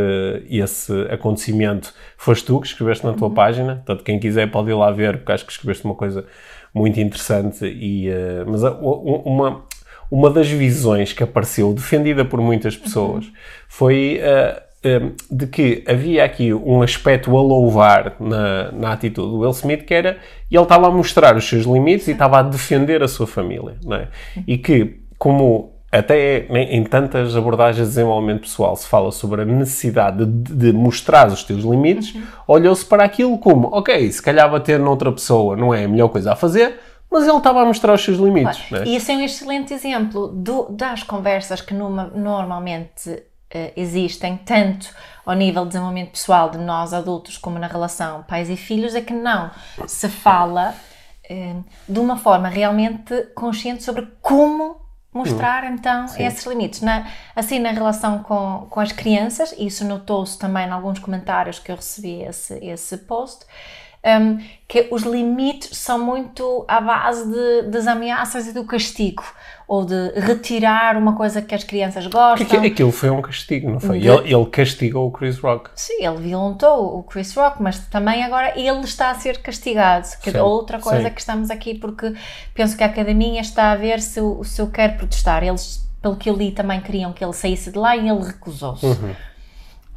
esse 0.49 0.91
acontecimento 1.11 1.93
foste 2.17 2.45
tu 2.45 2.59
que 2.59 2.67
escreveste 2.67 3.05
na 3.05 3.13
tua 3.13 3.27
uhum. 3.27 3.33
página. 3.35 3.75
Portanto, 3.75 4.03
quem 4.03 4.19
quiser 4.19 4.49
pode 4.49 4.71
ir 4.71 4.73
lá 4.73 4.89
ver, 4.89 5.17
porque 5.17 5.31
acho 5.31 5.45
que 5.45 5.51
escreveste 5.51 5.85
uma 5.85 5.93
coisa 5.93 6.25
muito 6.73 6.99
interessante. 6.99 7.63
E, 7.65 8.09
uh, 8.09 8.49
mas 8.49 8.63
uma, 8.63 9.63
uma 10.11 10.29
das 10.29 10.49
visões 10.49 11.13
que 11.13 11.23
apareceu, 11.23 11.73
defendida 11.73 12.25
por 12.25 12.41
muitas 12.41 12.75
pessoas, 12.75 13.25
uhum. 13.25 13.31
foi 13.67 14.19
uh, 14.19 14.87
uh, 14.87 15.15
de 15.29 15.47
que 15.47 15.83
havia 15.87 16.23
aqui 16.23 16.53
um 16.53 16.81
aspecto 16.81 17.35
a 17.37 17.41
louvar 17.41 18.15
na, 18.19 18.71
na 18.71 18.93
atitude 18.93 19.29
do 19.29 19.39
Will 19.39 19.51
Smith, 19.51 19.85
que 19.85 19.93
era 19.93 20.17
ele 20.49 20.63
estava 20.63 20.87
a 20.87 20.91
mostrar 20.91 21.35
os 21.35 21.47
seus 21.47 21.65
limites 21.65 22.07
e 22.07 22.11
estava 22.11 22.39
a 22.39 22.41
defender 22.41 23.03
a 23.03 23.07
sua 23.07 23.27
família, 23.27 23.75
não 23.83 23.97
é? 23.97 24.07
E 24.47 24.57
que, 24.57 25.01
como 25.17 25.73
até 25.91 26.45
em 26.49 26.83
tantas 26.83 27.35
abordagens 27.35 27.87
de 27.87 27.95
desenvolvimento 27.95 28.41
pessoal 28.41 28.75
se 28.75 28.87
fala 28.87 29.11
sobre 29.11 29.41
a 29.41 29.45
necessidade 29.45 30.23
de, 30.23 30.53
de 30.53 30.71
mostrar 30.71 31.27
os 31.27 31.43
teus 31.43 31.63
limites, 31.63 32.13
uhum. 32.13 32.21
olhou-se 32.47 32.85
para 32.85 33.03
aquilo 33.03 33.37
como, 33.39 33.69
ok, 33.71 34.11
se 34.11 34.21
calhar 34.21 34.49
bater 34.49 34.79
noutra 34.79 35.11
pessoa 35.11 35.55
não 35.55 35.73
é 35.73 35.85
a 35.85 35.87
melhor 35.87 36.09
coisa 36.09 36.33
a 36.33 36.35
fazer, 36.35 36.79
mas 37.11 37.27
ele 37.27 37.37
estava 37.37 37.61
a 37.61 37.65
mostrar 37.65 37.93
os 37.93 38.03
seus 38.03 38.17
limites. 38.17 38.69
Né? 38.69 38.83
E 38.85 38.95
esse 38.95 39.11
é 39.11 39.15
um 39.15 39.21
excelente 39.21 39.73
exemplo 39.73 40.27
do, 40.27 40.67
das 40.69 41.03
conversas 41.03 41.61
que 41.61 41.73
numa, 41.73 42.05
normalmente 42.05 43.09
uh, 43.09 43.71
existem, 43.75 44.37
tanto 44.37 44.93
ao 45.25 45.35
nível 45.35 45.63
de 45.63 45.69
desenvolvimento 45.69 46.11
pessoal 46.11 46.49
de 46.49 46.57
nós 46.57 46.93
adultos 46.93 47.37
como 47.37 47.57
na 47.57 47.67
relação 47.67 48.23
pais 48.23 48.49
e 48.49 48.55
filhos, 48.55 48.95
é 48.95 49.01
que 49.01 49.13
não 49.13 49.49
se 49.87 50.07
fala 50.07 50.75
uh, 51.29 51.63
de 51.87 51.99
uma 51.99 52.17
forma 52.17 52.47
realmente 52.47 53.23
consciente 53.33 53.83
sobre 53.83 54.07
como 54.21 54.79
mostrar 55.11 55.63
hum, 55.63 55.73
então 55.73 56.07
sim. 56.07 56.23
esses 56.23 56.45
limites. 56.45 56.81
Na, 56.81 57.07
assim, 57.35 57.59
na 57.59 57.71
relação 57.71 58.19
com, 58.19 58.67
com 58.69 58.79
as 58.79 58.91
crianças, 58.91 59.53
isso 59.57 59.83
notou-se 59.83 60.37
também 60.37 60.67
em 60.67 60.71
alguns 60.71 60.99
comentários 60.99 61.59
que 61.59 61.71
eu 61.71 61.75
recebi 61.75 62.21
esse, 62.21 62.53
esse 62.63 62.97
post, 62.97 63.45
um, 64.05 64.39
que 64.67 64.87
os 64.91 65.03
limites 65.03 65.77
são 65.77 65.99
muito 65.99 66.63
à 66.67 66.79
base 66.79 67.29
de, 67.29 67.69
das 67.69 67.85
ameaças 67.85 68.47
e 68.47 68.53
do 68.53 68.63
castigo, 68.63 69.23
ou 69.67 69.85
de 69.85 70.11
retirar 70.15 70.97
uma 70.97 71.15
coisa 71.15 71.41
que 71.41 71.53
as 71.53 71.63
crianças 71.63 72.07
gostam. 72.07 72.47
Porque 72.47 72.67
aquilo 72.67 72.91
foi 72.91 73.09
um 73.09 73.21
castigo, 73.21 73.69
não 73.69 73.79
foi? 73.79 73.99
De... 73.99 74.07
Ele, 74.07 74.33
ele, 74.33 74.45
castigou 74.45 75.07
o 75.07 75.11
Chris 75.11 75.37
Rock. 75.39 75.69
Sim, 75.75 76.05
ele 76.05 76.17
violentou 76.17 76.97
o 76.97 77.03
Chris 77.03 77.33
Rock, 77.35 77.61
mas 77.61 77.79
também 77.87 78.23
agora 78.23 78.57
ele 78.57 78.81
está 78.81 79.11
a 79.11 79.15
ser 79.15 79.39
castigado, 79.39 80.07
que 80.21 80.35
é 80.35 80.41
outra 80.41 80.79
coisa 80.79 81.03
sim. 81.03 81.13
que 81.13 81.19
estamos 81.19 81.51
aqui, 81.51 81.75
porque 81.75 82.13
penso 82.53 82.77
que 82.77 82.83
a 82.83 82.87
academia 82.87 83.41
está 83.41 83.71
a 83.71 83.75
ver 83.75 83.99
se, 84.01 84.21
se 84.43 84.61
eu 84.61 84.67
quero 84.67 84.97
protestar. 84.97 85.43
Eles, 85.43 85.87
pelo 86.01 86.15
que 86.15 86.29
eu 86.29 86.35
li, 86.35 86.51
também 86.51 86.79
queriam 86.79 87.11
que 87.11 87.23
ele 87.23 87.33
saísse 87.33 87.71
de 87.71 87.77
lá 87.77 87.95
e 87.95 88.07
ele 88.07 88.23
recusou-se. 88.23 88.85
Uhum. 88.85 89.15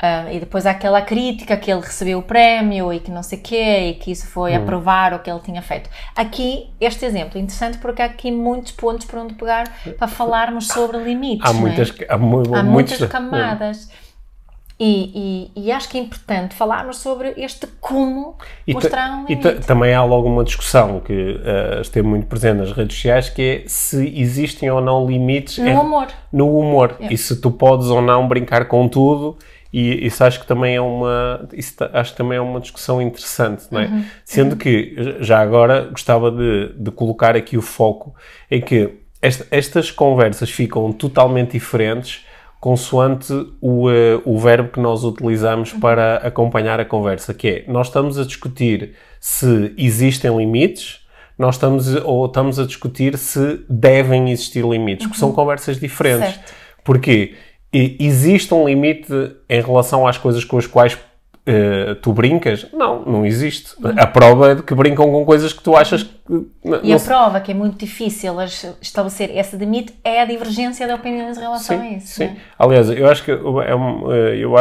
Uh, 0.03 0.35
e 0.35 0.41
depois 0.41 0.67
há 0.67 0.73
aquela 0.73 1.01
crítica 1.01 1.57
que 1.57 1.71
ele 1.71 1.81
recebeu 1.81 2.19
o 2.19 2.23
prémio 2.23 2.93
e 2.93 2.99
que 2.99 3.09
não 3.09 3.23
sei 3.23 3.39
o 3.39 3.41
quê, 3.41 3.91
e 3.91 3.95
que 3.95 4.11
isso 4.11 4.27
foi 4.27 4.51
hum. 4.51 4.57
aprovar 4.57 5.15
o 5.15 5.21
que 5.21 5.31
ele 5.31 5.39
tinha 5.39 5.63
feito. 5.63 5.89
Aqui, 6.17 6.71
este 6.81 7.05
exemplo 7.05 7.39
é 7.39 7.41
interessante 7.41 7.79
porque 7.79 8.03
há 8.03 8.07
aqui 8.07 8.33
muitos 8.33 8.73
pontos 8.73 9.07
para 9.07 9.21
onde 9.21 9.35
pegar 9.35 9.73
para 9.97 10.09
falarmos 10.09 10.67
sobre 10.67 10.99
limites. 10.99 11.49
Há 11.49 11.53
muitas, 11.53 11.95
é? 12.01 12.07
há, 12.09 12.19
mu 12.19 12.43
há 12.53 12.65
muitas 12.65 12.99
camadas. 13.09 13.89
E, 14.81 15.53
e, 15.55 15.67
e, 15.67 15.71
acho 15.71 15.89
que 15.89 15.97
é 15.97 16.01
importante 16.01 16.57
falarmos 16.57 16.97
sobre 16.97 17.35
este 17.37 17.69
como 17.81 18.37
e 18.67 18.75
mostrar 18.75 19.13
um 19.13 19.25
limite. 19.27 19.47
E 19.47 19.61
também 19.61 19.95
há 19.95 20.03
logo 20.03 20.27
uma 20.27 20.43
discussão 20.43 20.99
que 20.99 21.13
uh, 21.13 21.81
esteve 21.81 22.09
muito 22.09 22.27
presente 22.27 22.57
nas 22.57 22.73
redes 22.73 22.97
sociais, 22.97 23.29
que 23.29 23.43
é 23.43 23.69
se 23.69 24.05
existem 24.19 24.69
ou 24.69 24.81
não 24.81 25.07
limites... 25.07 25.59
No 25.59 25.69
é, 25.69 25.79
humor. 25.79 26.09
No 26.33 26.59
humor. 26.59 26.97
É. 26.99 27.13
E 27.13 27.17
se 27.17 27.41
tu 27.41 27.53
podes 27.53 27.87
ou 27.87 28.03
não 28.03 28.27
brincar 28.27 28.65
com 28.65 28.89
tudo 28.89 29.39
e 29.73 30.07
isso 30.07 30.23
acho 30.23 30.41
que 30.41 30.47
também 30.47 30.77
é 30.77 30.81
uma, 30.81 31.49
isso 31.53 31.75
acho 31.93 32.13
que 32.13 32.17
também 32.17 32.37
é 32.37 32.41
uma 32.41 32.61
discussão 32.61 33.01
interessante, 33.01 33.65
não 33.71 33.81
é? 33.81 33.87
Uhum. 33.87 34.05
Sendo 34.25 34.53
uhum. 34.53 34.59
que, 34.59 35.17
já 35.21 35.41
agora, 35.41 35.89
gostava 35.91 36.31
de, 36.31 36.75
de 36.77 36.91
colocar 36.91 37.35
aqui 37.35 37.57
o 37.57 37.63
foco 37.63 38.15
em 38.51 38.61
que 38.61 38.91
esta, 39.23 39.47
estas 39.51 39.91
conversas 39.91 40.51
ficam 40.51 40.93
totalmente 40.93 41.53
diferentes 41.53 42.25
consoante 42.63 43.33
o, 43.61 43.89
uh, 43.89 44.23
o 44.25 44.39
verbo 44.39 44.69
que 44.69 44.79
nós 44.79 45.03
utilizamos 45.03 45.73
uhum. 45.73 45.81
para 45.81 46.19
acompanhar 46.19 46.79
a 46.79 46.85
conversa, 46.85 47.35
que 47.35 47.49
é, 47.49 47.65
nós 47.67 47.89
estamos 47.89 48.21
a 48.21 48.25
discutir 48.25 48.95
se 49.19 49.75
existem 49.77 50.37
limites, 50.37 51.01
nós 51.37 51.57
estamos, 51.57 51.93
ou 52.05 52.27
estamos 52.27 52.61
a 52.61 52.65
discutir 52.65 53.19
se 53.19 53.65
devem 53.69 54.31
existir 54.31 54.65
limites, 54.65 55.07
porque 55.07 55.19
são 55.19 55.31
uhum. 55.31 55.35
conversas 55.35 55.81
diferentes. 55.81 56.35
Certo. 56.35 56.55
Porquê? 56.85 57.35
Existe 57.73 58.53
um 58.53 58.67
limite 58.67 59.13
em 59.49 59.61
relação 59.61 60.07
às 60.07 60.19
coisas 60.19 60.45
com 60.45 60.59
as 60.59 60.67
quais 60.67 60.95
uh, 60.95 61.95
tu 61.97 62.13
brincas? 62.13 62.67
Não, 62.73 63.05
não 63.05 63.27
existe. 63.27 63.75
Uhum. 63.83 63.95
A 63.97 64.07
prova 64.07 64.53
é 64.53 64.55
de 64.57 64.63
que 64.63 64.75
brincam 64.75 65.11
com 65.11 65.25
coisas 65.25 65.53
que 65.53 65.63
tu 65.63 65.77
achas 65.77 66.03
que. 66.03 66.47
E 66.83 66.93
a 66.93 66.99
prova 66.99 67.41
que 67.41 67.51
é 67.51 67.55
muito 67.55 67.79
difícil 67.79 68.35
estabelecer 68.81 69.37
esse 69.37 69.57
limite 69.57 69.95
é 70.05 70.21
a 70.21 70.25
divergência 70.25 70.87
de 70.87 70.93
opiniões 70.93 71.37
em 71.37 71.41
relação 71.41 71.79
sim, 71.79 71.83
a 71.83 71.97
isso. 71.97 72.07
Sim. 72.15 72.25
Né? 72.27 72.37
Aliás, 72.59 72.91
eu 72.91 73.09
acho 73.09 73.25
que 73.25 73.31
é 73.31 73.75
um, 73.75 74.13
eh, 74.13 74.37
eu, 74.37 74.55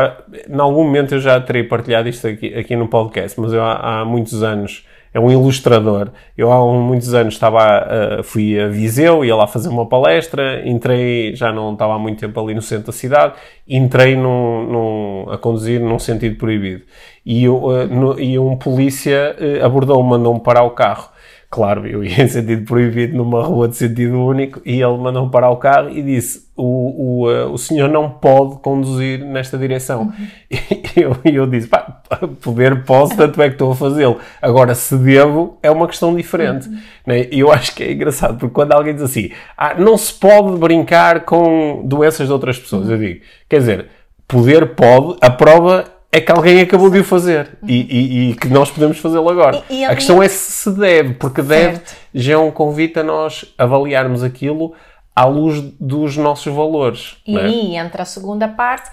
em 0.50 0.60
algum 0.60 0.84
momento 0.84 1.15
eu 1.15 1.19
já 1.19 1.39
terei 1.39 1.63
partilhado 1.63 2.10
isto 2.10 2.28
aqui, 2.28 2.54
aqui 2.54 2.76
no 2.76 2.88
podcast, 2.88 3.39
mas 3.39 3.54
eu 3.54 3.63
há, 3.63 4.02
há 4.02 4.06
muitos 4.06 4.41
anos 4.43 4.86
é 5.13 5.19
um 5.19 5.30
ilustrador. 5.30 6.10
Eu 6.38 6.52
há 6.52 6.65
muitos 6.74 7.13
anos 7.13 7.34
estava 7.34 7.60
a, 7.62 8.24
fui 8.24 8.60
a 8.60 8.67
Viseu, 8.67 9.26
ia 9.26 9.36
lá 9.36 9.45
fazer 9.45 9.69
uma 9.69 9.86
palestra, 9.86 10.67
entrei, 10.67 11.36
já 11.36 11.52
não 11.52 11.74
estava 11.74 11.95
há 11.95 12.00
muito 12.00 12.19
tempo 12.19 12.39
ali 12.39 12.54
no 12.54 12.62
centro 12.62 12.88
da 12.88 12.91
cidade, 12.91 13.34
entrei 13.67 14.15
num, 14.15 14.63
num, 14.63 15.32
a 15.32 15.38
conduzir 15.38 15.82
num 15.82 16.00
sentido 16.00 16.38
proibido. 16.38 16.84
E, 17.26 17.43
eu, 17.43 17.63
uh, 17.63 17.86
no, 17.88 18.19
e 18.19 18.39
um 18.39 18.56
polícia 18.56 19.36
uh, 19.38 19.65
abordou-me, 19.65 20.10
mandou-me 20.10 20.39
parar 20.39 20.63
o 20.63 20.71
carro. 20.71 21.10
Claro, 21.51 21.85
eu 21.85 22.01
ia 22.01 22.23
em 22.23 22.29
sentido 22.29 22.65
proibido 22.65 23.17
numa 23.17 23.43
rua 23.43 23.67
de 23.67 23.75
sentido 23.75 24.25
único 24.25 24.61
e 24.65 24.81
ele 24.81 24.97
mandou-me 24.97 25.29
parar 25.29 25.49
o 25.49 25.57
carro 25.57 25.89
e 25.89 26.01
disse: 26.01 26.47
O, 26.55 26.63
o, 26.63 27.29
uh, 27.29 27.51
o 27.51 27.57
senhor 27.57 27.89
não 27.89 28.09
pode 28.09 28.59
conduzir 28.59 29.19
nesta 29.19 29.57
direção. 29.57 30.03
Uhum. 30.03 30.27
E 30.95 31.01
eu, 31.01 31.17
eu 31.25 31.47
disse: 31.47 31.67
pá, 31.67 32.01
poder 32.41 32.85
posso, 32.85 33.17
tanto 33.17 33.41
é 33.41 33.47
que 33.47 33.55
estou 33.55 33.73
a 33.73 33.75
fazê-lo. 33.75 34.17
Agora, 34.41 34.73
se 34.73 34.95
devo, 34.97 35.57
é 35.61 35.69
uma 35.69 35.87
questão 35.87 36.15
diferente. 36.15 36.69
Uhum. 36.69 36.79
Né? 37.05 37.27
E 37.29 37.41
eu 37.41 37.51
acho 37.51 37.75
que 37.75 37.83
é 37.83 37.91
engraçado, 37.91 38.37
porque 38.37 38.53
quando 38.53 38.71
alguém 38.71 38.93
diz 38.93 39.03
assim: 39.03 39.31
ah, 39.57 39.73
não 39.73 39.97
se 39.97 40.13
pode 40.13 40.57
brincar 40.57 41.25
com 41.25 41.81
doenças 41.83 42.27
de 42.27 42.33
outras 42.33 42.57
pessoas, 42.57 42.85
uhum. 42.87 42.93
eu 42.93 42.97
digo: 42.97 43.21
quer 43.49 43.59
dizer, 43.59 43.87
poder 44.25 44.67
pode, 44.67 45.17
a 45.19 45.29
prova 45.29 45.83
é 46.12 46.19
que 46.19 46.32
alguém 46.32 46.60
acabou 46.60 46.89
de 46.89 47.00
o 47.00 47.04
fazer 47.04 47.58
e, 47.65 47.76
e, 47.76 48.32
e 48.32 48.36
que 48.36 48.50
nós 48.50 48.69
podemos 48.69 48.97
fazê-lo 48.97 49.30
agora. 49.30 49.63
E, 49.69 49.86
a 49.86 49.95
questão 49.95 50.21
é 50.21 50.28
se 50.28 50.52
se 50.52 50.71
deve, 50.71 51.13
porque 51.13 51.41
deve 51.41 51.78
certo. 51.78 51.95
já 52.13 52.34
é 52.34 52.38
um 52.38 52.52
convite 52.52 53.00
a 53.00 53.04
nós 53.04 53.45
avaliarmos 53.58 54.21
aquilo 54.21 54.74
à 55.15 55.26
luz 55.26 55.62
dos 55.80 56.17
nossos 56.17 56.54
valores. 56.54 57.15
E 57.26 57.38
é? 57.38 57.41
aí 57.41 57.76
entra 57.78 58.04
a 58.04 58.06
segunda 58.06 58.47
parte, 58.47 58.89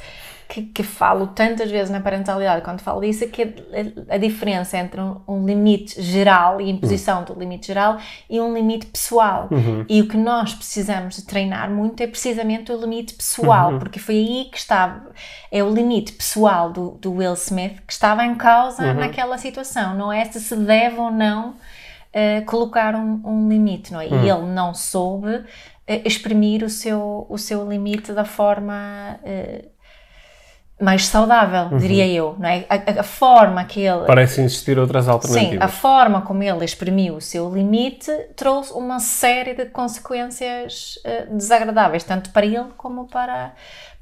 que, 0.49 0.63
que, 0.63 0.83
falo 0.83 1.27
tantas 1.27 1.71
vezes 1.71 1.91
na 1.91 2.01
parentalidade, 2.01 2.63
quando 2.63 2.81
falo 2.81 3.03
disso, 3.03 3.25
é 3.25 3.27
que 3.27 3.43
a, 3.43 4.15
a 4.15 4.19
diferença 4.19 4.79
entre 4.79 4.99
um, 4.99 5.21
um, 5.29 5.45
limite 5.45 6.01
geral 6.01 6.61
e 6.61 6.71
imposição 6.71 7.19
uhum. 7.19 7.25
do 7.27 7.39
limite 7.39 7.67
geral 7.67 7.99
e 8.31 8.41
um 8.41 8.55
limite 8.55 8.87
pessoal. 8.87 9.49
Uhum. 9.51 9.85
E 9.89 10.01
o 10.01 10.09
que 10.09 10.17
nós 10.17 10.55
precisamos 10.55 11.17
de 11.17 11.23
treinar 11.23 11.71
muito 11.71 12.03
é 12.03 12.07
precisamente 12.07 12.73
o 12.73 12.81
limite 12.81 13.13
pessoal, 13.13 13.73
uhum. 13.73 13.79
porque 13.79 13.99
foi 13.99 14.15
aí 14.15 14.49
que 14.51 14.57
estava, 14.57 15.11
é 15.53 15.63
o 15.63 15.69
limite 15.69 16.13
pessoal 16.13 16.73
do, 16.73 16.93
do 16.93 17.13
Will 17.13 17.35
Smith 17.35 17.83
que 17.87 17.93
estava 17.93 18.25
em 18.25 18.35
causa 18.35 18.83
uhum. 18.83 18.95
naquela 18.95 19.37
situação, 19.37 19.95
não 19.95 20.11
é 20.11 20.25
se 20.25 20.41
se 20.41 20.57
deve 20.57 20.99
ou 20.99 21.11
não 21.11 21.51
uh, 21.51 22.45
colocar 22.47 22.95
um, 22.95 23.21
um, 23.25 23.49
limite, 23.49 23.93
não 23.93 24.01
é? 24.01 24.09
E 24.09 24.13
uhum. 24.13 24.25
ele 24.25 24.53
não 24.53 24.73
soube 24.73 25.29
uh, 25.29 25.45
exprimir 26.07 26.65
o 26.65 26.71
seu, 26.71 27.27
o 27.29 27.37
seu 27.37 27.69
limite 27.69 28.13
da 28.13 28.25
forma 28.25 29.21
uh, 29.23 29.78
mais 30.81 31.07
saudável, 31.07 31.73
uhum. 31.73 31.79
diria 31.79 32.07
eu, 32.07 32.37
não 32.38 32.49
é? 32.49 32.64
A, 32.69 33.01
a, 33.01 33.03
forma 33.03 33.64
que 33.64 33.81
ele... 33.81 34.07
Parece 34.07 34.41
existir 34.43 34.79
outras 34.79 35.09
alternativas. 35.09 35.55
Sim, 35.55 35.59
a 35.61 35.69
forma 35.69 36.23
como 36.23 36.43
ele 36.43 36.64
exprimiu 36.64 37.17
o 37.17 37.21
seu 37.21 37.53
limite 37.53 38.12
trouxe 38.37 38.73
uma 38.73 39.01
série 39.01 39.55
de 39.55 39.67
consequências 39.67 40.99
uh, 41.05 41.35
desagradáveis, 41.37 42.05
tanto 42.05 42.31
para 42.31 42.47
ele 42.47 42.69
como 42.77 43.09
para, 43.09 43.55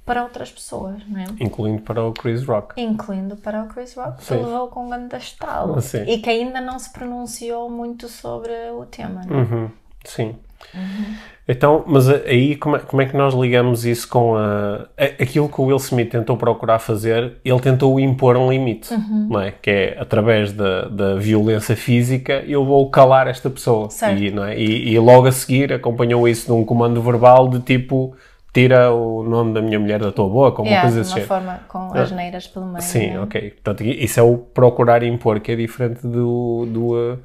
para 0.04 0.22
outras 0.22 0.50
pessoas, 0.50 0.96
não 1.08 1.18
é? 1.18 1.24
Incluindo 1.40 1.80
para 1.80 2.04
o 2.04 2.12
Chris 2.12 2.44
Rock. 2.44 2.78
Incluindo 2.80 3.36
para 3.36 3.62
o 3.62 3.68
Chris 3.68 3.94
Rock, 3.94 4.22
que 4.22 4.34
levou 4.34 4.68
com 4.68 4.84
um 4.84 4.90
grande 4.90 5.16
estalo. 5.16 5.78
E 6.06 6.18
que 6.18 6.28
ainda 6.28 6.60
não 6.60 6.78
se 6.78 6.92
pronunciou 6.92 7.70
muito 7.70 8.06
sobre 8.06 8.52
o 8.72 8.84
tema, 8.84 9.22
não 9.26 9.38
é? 9.38 9.42
Uhum. 9.42 9.70
Sim. 10.04 10.36
Uhum. 10.74 11.14
Então, 11.48 11.84
mas 11.86 12.08
aí 12.08 12.56
como 12.56 12.76
é, 12.76 12.78
como 12.80 13.02
é, 13.02 13.06
que 13.06 13.16
nós 13.16 13.32
ligamos 13.32 13.84
isso 13.86 14.08
com 14.08 14.34
a, 14.36 14.86
a, 14.98 15.04
aquilo 15.04 15.48
que 15.48 15.60
o 15.60 15.64
Will 15.64 15.76
Smith 15.76 16.10
tentou 16.10 16.36
procurar 16.36 16.80
fazer? 16.80 17.34
Ele 17.44 17.60
tentou 17.60 18.00
impor 18.00 18.36
um 18.36 18.50
limite, 18.50 18.92
uhum. 18.92 19.28
não 19.30 19.40
é? 19.40 19.52
Que 19.52 19.70
é 19.70 19.96
através 20.00 20.52
da, 20.52 20.88
da 20.88 21.14
violência 21.14 21.76
física 21.76 22.42
eu 22.48 22.64
vou 22.64 22.90
calar 22.90 23.28
esta 23.28 23.48
pessoa. 23.48 23.88
E, 24.18 24.30
não 24.32 24.44
é? 24.44 24.58
e, 24.58 24.92
e 24.92 24.98
logo 24.98 25.28
a 25.28 25.32
seguir 25.32 25.72
acompanhou 25.72 26.28
isso 26.28 26.52
num 26.52 26.64
comando 26.64 27.00
verbal 27.00 27.48
de 27.48 27.60
tipo 27.60 28.16
tira 28.52 28.90
o 28.90 29.22
nome 29.22 29.52
da 29.52 29.60
minha 29.60 29.78
mulher 29.78 30.00
da 30.00 30.10
tua 30.10 30.28
boca, 30.28 30.62
uma 30.62 30.68
yeah, 30.68 30.88
coisa 30.88 31.02
assim. 31.02 31.14
De 31.14 31.20
uma 31.20 31.26
forma 31.26 31.60
com 31.68 31.92
as 31.92 32.10
neiras 32.10 32.46
pelo 32.46 32.64
meio. 32.64 32.80
Sim, 32.80 33.10
né? 33.10 33.20
ok. 33.20 33.50
Portanto, 33.50 33.84
isso 33.84 34.18
é 34.18 34.22
o 34.22 34.38
procurar 34.38 35.02
impor, 35.02 35.40
que 35.40 35.52
é 35.52 35.56
diferente 35.56 36.00
do... 36.06 36.66
do 36.66 37.18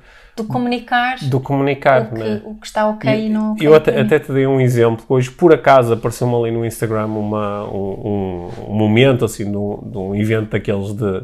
do 0.44 0.48
comunicar, 0.48 1.18
do 1.22 1.40
comunicar 1.40 2.02
o, 2.04 2.06
que, 2.10 2.20
né? 2.20 2.42
o 2.44 2.56
que 2.56 2.68
está 2.68 2.88
ok 2.88 3.28
e, 3.28 3.30
não 3.30 3.54
okay. 3.54 3.68
Eu 3.68 3.76
até, 3.76 4.00
até, 4.00 4.20
te 4.20 4.32
dei 4.32 4.48
um 4.48 4.60
exemplo. 4.60 5.06
Hoje, 5.08 5.30
por 5.32 5.54
acaso, 5.54 5.94
apareceu-me 5.94 6.36
ali 6.36 6.52
no 6.52 6.66
Instagram 6.66 7.06
uma, 7.08 7.64
um, 7.70 8.50
um, 8.70 8.74
momento 8.74 9.26
assim 9.26 9.50
de 9.50 9.58
um, 9.58 9.80
de 9.84 9.98
um 9.98 10.16
evento 10.16 10.50
daqueles 10.50 10.94
de 10.94 11.24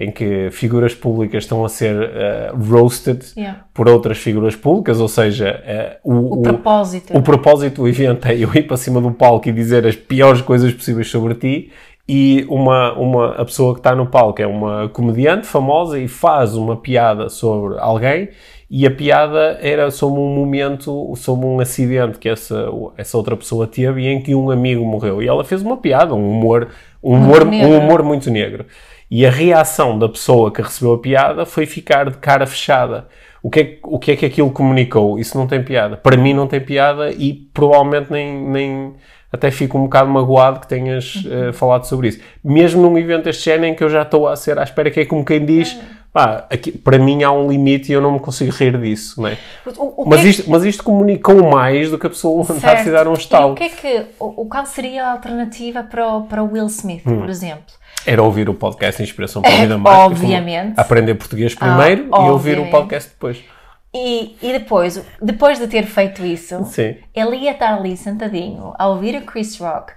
em 0.00 0.12
que 0.12 0.48
figuras 0.52 0.94
públicas 0.94 1.42
estão 1.42 1.64
a 1.64 1.68
ser 1.68 1.96
uh, 1.96 2.56
roasted 2.56 3.20
yeah. 3.36 3.64
por 3.74 3.88
outras 3.88 4.16
figuras 4.18 4.54
públicas, 4.54 5.00
ou 5.00 5.08
seja, 5.08 5.98
uh, 6.04 6.14
o, 6.14 6.38
o, 6.38 6.42
propósito. 6.42 7.12
O, 7.12 7.18
o 7.18 7.22
propósito 7.22 7.82
do 7.82 7.88
evento 7.88 8.28
é 8.28 8.36
eu 8.36 8.54
ir 8.54 8.62
para 8.68 8.76
cima 8.76 9.00
do 9.00 9.10
palco 9.10 9.48
e 9.48 9.52
dizer 9.52 9.84
as 9.84 9.96
piores 9.96 10.40
coisas 10.40 10.72
possíveis 10.72 11.10
sobre 11.10 11.34
ti 11.34 11.72
e 12.08 12.46
uma, 12.48 12.94
uma, 12.94 13.32
a 13.32 13.44
pessoa 13.44 13.74
que 13.74 13.80
está 13.80 13.94
no 13.94 14.06
palco 14.06 14.40
é 14.40 14.46
uma 14.46 14.88
comediante 14.88 15.46
famosa 15.46 15.98
e 15.98 16.08
faz 16.08 16.54
uma 16.54 16.76
piada 16.76 17.28
sobre 17.28 17.78
alguém 17.78 18.30
e 18.70 18.86
a 18.86 18.90
piada 18.90 19.58
era 19.62 19.90
sobre 19.90 20.20
um 20.20 20.34
momento, 20.34 21.14
sobre 21.16 21.46
um 21.46 21.58
acidente 21.58 22.18
que 22.18 22.28
essa, 22.28 22.66
essa 22.98 23.16
outra 23.16 23.34
pessoa 23.34 23.66
teve 23.66 24.02
e 24.02 24.06
em 24.08 24.20
que 24.20 24.34
um 24.34 24.50
amigo 24.50 24.84
morreu. 24.84 25.22
E 25.22 25.28
ela 25.28 25.42
fez 25.42 25.62
uma 25.62 25.78
piada, 25.78 26.14
um 26.14 26.30
humor, 26.30 26.68
um 27.02 27.14
humor, 27.14 27.46
um 27.46 27.78
humor 27.78 28.02
muito 28.02 28.30
negro. 28.30 28.66
E 29.10 29.24
a 29.24 29.30
reação 29.30 29.98
da 29.98 30.06
pessoa 30.06 30.52
que 30.52 30.60
recebeu 30.60 30.94
a 30.94 30.98
piada 30.98 31.46
foi 31.46 31.64
ficar 31.64 32.10
de 32.10 32.18
cara 32.18 32.46
fechada. 32.46 33.08
O 33.42 33.48
que, 33.48 33.60
é, 33.60 33.78
o 33.84 33.98
que 33.98 34.10
é 34.10 34.16
que 34.16 34.26
aquilo 34.26 34.50
comunicou? 34.50 35.18
Isso 35.18 35.38
não 35.38 35.46
tem 35.46 35.62
piada. 35.62 35.96
Para 35.96 36.18
mim 36.18 36.34
não 36.34 36.46
tem 36.46 36.60
piada 36.60 37.10
e 37.10 37.32
provavelmente 37.54 38.12
nem, 38.12 38.38
nem 38.38 38.94
até 39.32 39.50
fico 39.50 39.78
um 39.78 39.82
bocado 39.84 40.10
magoado 40.10 40.60
que 40.60 40.66
tenhas 40.66 41.16
uh, 41.16 41.52
falado 41.52 41.84
sobre 41.84 42.08
isso. 42.08 42.20
Mesmo 42.42 42.82
num 42.82 42.96
evento 42.96 43.24
deste 43.24 43.44
género 43.44 43.66
em 43.66 43.74
que 43.74 43.84
eu 43.84 43.90
já 43.90 44.02
estou 44.02 44.26
a 44.26 44.34
ser 44.36 44.58
à 44.58 44.62
espera, 44.62 44.90
que 44.90 45.00
é 45.00 45.04
como 45.04 45.24
quem 45.24 45.44
diz, 45.44 45.78
pá, 46.12 46.46
aqui, 46.50 46.72
para 46.72 46.98
mim 46.98 47.22
há 47.22 47.30
um 47.30 47.48
limite 47.50 47.90
e 47.90 47.94
eu 47.94 48.00
não 48.00 48.12
me 48.12 48.20
consigo 48.20 48.50
rir 48.50 48.78
disso, 48.80 49.20
não 49.20 49.28
é? 49.28 49.38
O, 49.76 50.02
o 50.02 50.08
mas, 50.08 50.20
é 50.20 50.28
isto, 50.28 50.42
que... 50.44 50.50
mas 50.50 50.64
isto 50.64 50.82
comunicou 50.82 51.50
mais 51.50 51.90
do 51.90 51.98
que 51.98 52.06
a 52.06 52.10
pessoa 52.10 52.44
a 52.44 52.90
dar 52.90 53.06
um 53.06 53.12
estalo. 53.12 53.50
E 53.50 53.52
o 53.52 53.54
que 53.54 53.64
é 53.64 53.68
que, 53.68 54.06
o, 54.18 54.46
qual 54.46 54.64
seria 54.64 55.04
a 55.04 55.12
alternativa 55.12 55.82
para 55.82 56.06
o, 56.06 56.22
para 56.22 56.42
o 56.42 56.52
Will 56.52 56.66
Smith, 56.66 57.02
hum. 57.06 57.20
por 57.20 57.28
exemplo? 57.28 57.78
Era 58.06 58.22
ouvir 58.22 58.48
o 58.48 58.54
podcast 58.54 59.02
Inspiração 59.02 59.42
para 59.42 59.52
a 59.52 59.56
Vida 59.60 59.76
Mais. 59.76 59.98
Obviamente. 59.98 60.74
Aprender 60.78 61.14
português 61.14 61.54
primeiro 61.54 62.08
ah, 62.12 62.24
e 62.24 62.30
ouvir 62.30 62.58
o 62.58 62.70
podcast 62.70 63.10
depois. 63.10 63.38
E, 63.94 64.36
e 64.42 64.52
depois, 64.52 65.02
depois 65.20 65.58
de 65.58 65.66
ter 65.66 65.84
feito 65.86 66.24
isso, 66.24 66.62
Sim. 66.64 66.96
ele 67.14 67.36
ia 67.36 67.52
estar 67.52 67.74
ali 67.74 67.96
sentadinho 67.96 68.74
a 68.78 68.86
ouvir 68.86 69.16
o 69.16 69.22
Chris 69.22 69.58
Rock. 69.58 69.92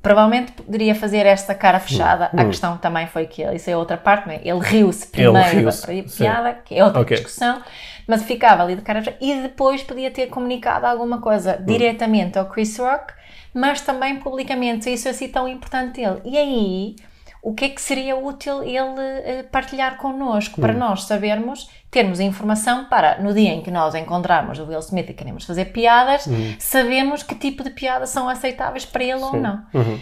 Provavelmente 0.00 0.52
poderia 0.52 0.94
fazer 0.94 1.26
esta 1.26 1.54
cara 1.54 1.78
fechada. 1.78 2.30
Hum, 2.32 2.40
a 2.40 2.42
hum. 2.42 2.46
questão 2.48 2.76
também 2.78 3.06
foi 3.06 3.26
que 3.26 3.42
isso 3.42 3.70
é 3.70 3.76
outra 3.76 3.96
parte, 3.96 4.26
não 4.26 4.34
é? 4.34 4.40
Ele 4.44 4.60
riu-se 4.60 5.06
primeiro 5.08 5.48
riu 5.48 5.64
da 5.64 6.12
piada, 6.16 6.54
que 6.64 6.74
é 6.74 6.84
outra 6.84 7.00
okay. 7.00 7.16
discussão, 7.16 7.62
mas 8.06 8.22
ficava 8.22 8.62
ali 8.62 8.76
de 8.76 8.82
cara 8.82 9.00
fechada 9.00 9.18
e 9.20 9.42
depois 9.42 9.82
podia 9.82 10.10
ter 10.10 10.26
comunicado 10.26 10.86
alguma 10.86 11.20
coisa 11.20 11.58
hum. 11.60 11.64
diretamente 11.64 12.38
ao 12.38 12.46
Chris 12.46 12.76
Rock, 12.78 13.12
mas 13.52 13.80
também 13.80 14.16
publicamente. 14.18 14.92
Isso 14.92 15.08
é 15.08 15.10
assim 15.10 15.28
tão 15.28 15.48
importante 15.48 16.00
dele. 16.00 16.20
E 16.24 16.38
aí 16.38 16.96
o 17.42 17.52
que 17.52 17.64
é 17.64 17.68
que 17.68 17.82
seria 17.82 18.14
útil 18.14 18.62
ele 18.62 18.78
uh, 18.78 19.44
partilhar 19.50 19.96
connosco, 19.96 20.60
para 20.60 20.72
hum. 20.72 20.78
nós 20.78 21.02
sabermos, 21.02 21.68
termos 21.90 22.20
a 22.20 22.22
informação 22.22 22.84
para, 22.84 23.20
no 23.20 23.34
dia 23.34 23.50
em 23.50 23.60
que 23.60 23.70
nós 23.70 23.96
encontrarmos 23.96 24.60
o 24.60 24.64
Will 24.64 24.78
Smith 24.78 25.10
e 25.10 25.12
queremos 25.12 25.44
fazer 25.44 25.66
piadas, 25.66 26.24
hum. 26.28 26.54
sabemos 26.60 27.24
que 27.24 27.34
tipo 27.34 27.64
de 27.64 27.70
piadas 27.70 28.10
são 28.10 28.28
aceitáveis 28.28 28.84
para 28.84 29.02
ele 29.02 29.18
Sim. 29.18 29.24
ou 29.24 29.36
não. 29.36 29.66
Uhum. 29.74 29.98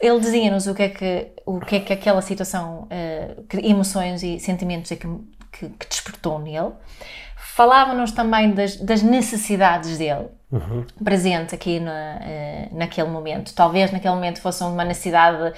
Ele 0.00 0.18
dizia-nos 0.18 0.66
o 0.66 0.74
que 0.74 0.82
é 0.82 0.88
que 0.88 1.28
o 1.46 1.60
que 1.60 1.76
é 1.76 1.80
que 1.80 1.92
aquela 1.92 2.22
situação, 2.22 2.88
uh, 2.88 3.42
que 3.44 3.58
emoções 3.58 4.22
e 4.22 4.40
sentimentos 4.40 4.90
é 4.90 4.96
que, 4.96 5.06
que, 5.52 5.68
que 5.68 5.88
despertou 5.88 6.38
nele. 6.38 6.72
Falava-nos 7.36 8.12
também 8.12 8.52
das, 8.52 8.76
das, 8.76 9.02
necessidades 9.02 9.98
dele, 9.98 10.28
uhum. 10.50 10.84
presente 11.04 11.54
aqui 11.54 11.78
na, 11.78 11.92
uh, 11.92 12.76
naquele 12.76 13.08
momento. 13.08 13.54
Talvez 13.54 13.92
naquele 13.92 14.14
momento 14.14 14.40
fosse 14.40 14.64
uma 14.64 14.84
necessidade 14.84 15.52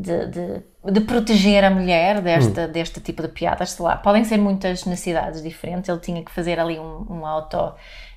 de, 0.00 0.26
de, 0.26 0.62
de, 0.92 1.00
proteger 1.02 1.62
a 1.62 1.70
mulher 1.70 2.22
desta, 2.22 2.62
hum. 2.62 2.72
deste 2.72 3.00
tipo 3.00 3.20
de 3.20 3.28
piadas, 3.28 3.72
sei 3.72 3.84
lá, 3.84 3.96
podem 3.96 4.24
ser 4.24 4.38
muitas 4.38 4.86
necessidades 4.86 5.42
diferentes, 5.42 5.90
ele 5.90 6.00
tinha 6.00 6.24
que 6.24 6.30
fazer 6.30 6.58
ali 6.58 6.78
um, 6.78 7.06
um 7.10 7.26
auto, 7.26 7.74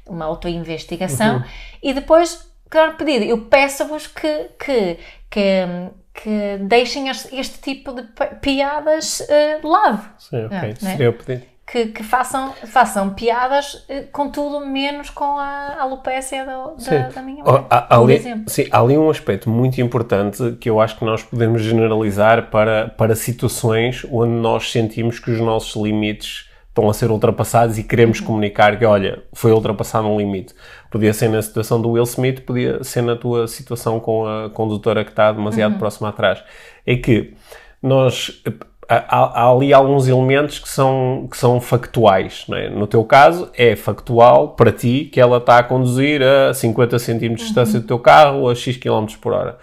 uma 0.08 0.26
autoinvestigação. 0.26 1.38
Uhum. 1.38 1.44
e 1.84 1.94
depois, 1.94 2.50
claro, 2.70 2.96
pedido, 2.96 3.26
eu 3.26 3.42
peço-vos 3.46 4.08
que, 4.08 4.50
que, 4.58 4.98
que, 5.30 5.66
que 6.14 6.58
deixem 6.62 7.10
este, 7.10 7.36
este 7.36 7.60
tipo 7.60 7.92
de 7.92 8.04
piadas 8.42 9.20
uh, 9.20 9.62
de 9.62 9.68
lado. 9.68 10.10
Sim, 10.18 10.46
ok, 10.46 10.58
ah, 10.58 10.76
seria 10.76 11.10
o 11.10 11.14
pedido 11.14 11.53
que, 11.66 11.88
que, 11.88 12.04
façam, 12.04 12.54
façam 12.68 13.10
piadas, 13.12 13.86
eh, 13.88 14.04
contudo, 14.12 14.66
menos 14.66 15.10
com 15.10 15.38
a 15.38 15.82
alopécia 15.82 16.46
do, 16.46 16.76
da, 16.84 17.10
da, 17.10 17.22
minha 17.22 17.44
mãe, 17.44 17.66
há, 17.70 17.98
ali, 17.98 18.44
Sim, 18.48 18.68
há 18.70 18.80
ali 18.82 18.98
um 18.98 19.10
aspecto 19.10 19.50
muito 19.50 19.80
importante 19.80 20.58
que 20.60 20.70
eu 20.70 20.82
acho 20.82 20.98
que 20.98 21.06
nós 21.06 21.24
podemos 21.24 21.62
generalizar 21.62 22.50
para, 22.50 22.90
para 22.90 23.16
situações 23.16 24.06
onde 24.12 24.34
nós 24.34 24.72
sentimos 24.72 25.20
que 25.20 25.32
os 25.32 25.40
nossos 25.40 25.82
limites 25.82 26.50
estão 26.68 26.90
a 26.90 26.94
ser 26.94 27.12
ultrapassados 27.12 27.78
e 27.78 27.84
queremos 27.84 28.20
uhum. 28.20 28.26
comunicar 28.26 28.78
que, 28.78 28.86
olha, 28.86 29.24
foi 29.32 29.52
ultrapassado 29.52 30.08
um 30.08 30.18
limite. 30.18 30.54
Podia 30.92 31.14
ser 31.14 31.30
na 31.30 31.42
situação 31.42 31.80
do 31.80 31.92
Will 31.92 32.04
Smith, 32.04 32.42
podia 32.42 32.84
ser 32.84 33.04
na 33.04 33.16
tua 33.16 33.48
situação 33.48 34.00
com 34.00 34.28
a 34.28 34.50
condutora 34.50 35.06
que 35.06 35.12
está 35.12 35.32
demasiado 35.32 35.74
uhum. 35.74 35.80
próxima 35.80 36.10
atrás. 36.10 36.44
É 36.86 36.96
que 36.96 37.36
nós 37.82 38.42
há, 38.88 39.42
há, 39.42 39.52
ali 39.52 39.74
alguns 39.74 40.08
elementos 40.08 40.60
que 40.60 40.70
são, 40.70 41.28
que 41.30 41.38
são 41.38 41.60
factuais. 41.60 42.46
É? 42.52 42.70
No 42.70 42.88
teu 42.88 43.04
caso, 43.04 43.50
é 43.56 43.76
factual 43.76 44.50
para 44.50 44.72
ti 44.72 45.10
que 45.12 45.20
ela 45.20 45.38
está 45.38 45.60
a 45.60 45.64
conduzir 45.64 46.22
a 46.22 46.54
50 46.54 47.00
cm 47.00 47.18
de 47.18 47.36
distância 47.36 47.76
uhum. 47.76 47.82
do 47.82 47.88
teu 47.88 48.00
carro 48.00 48.50
a 48.50 48.56
X 48.56 48.78
km 48.78 49.06
por 49.22 49.34
hora. 49.34 49.58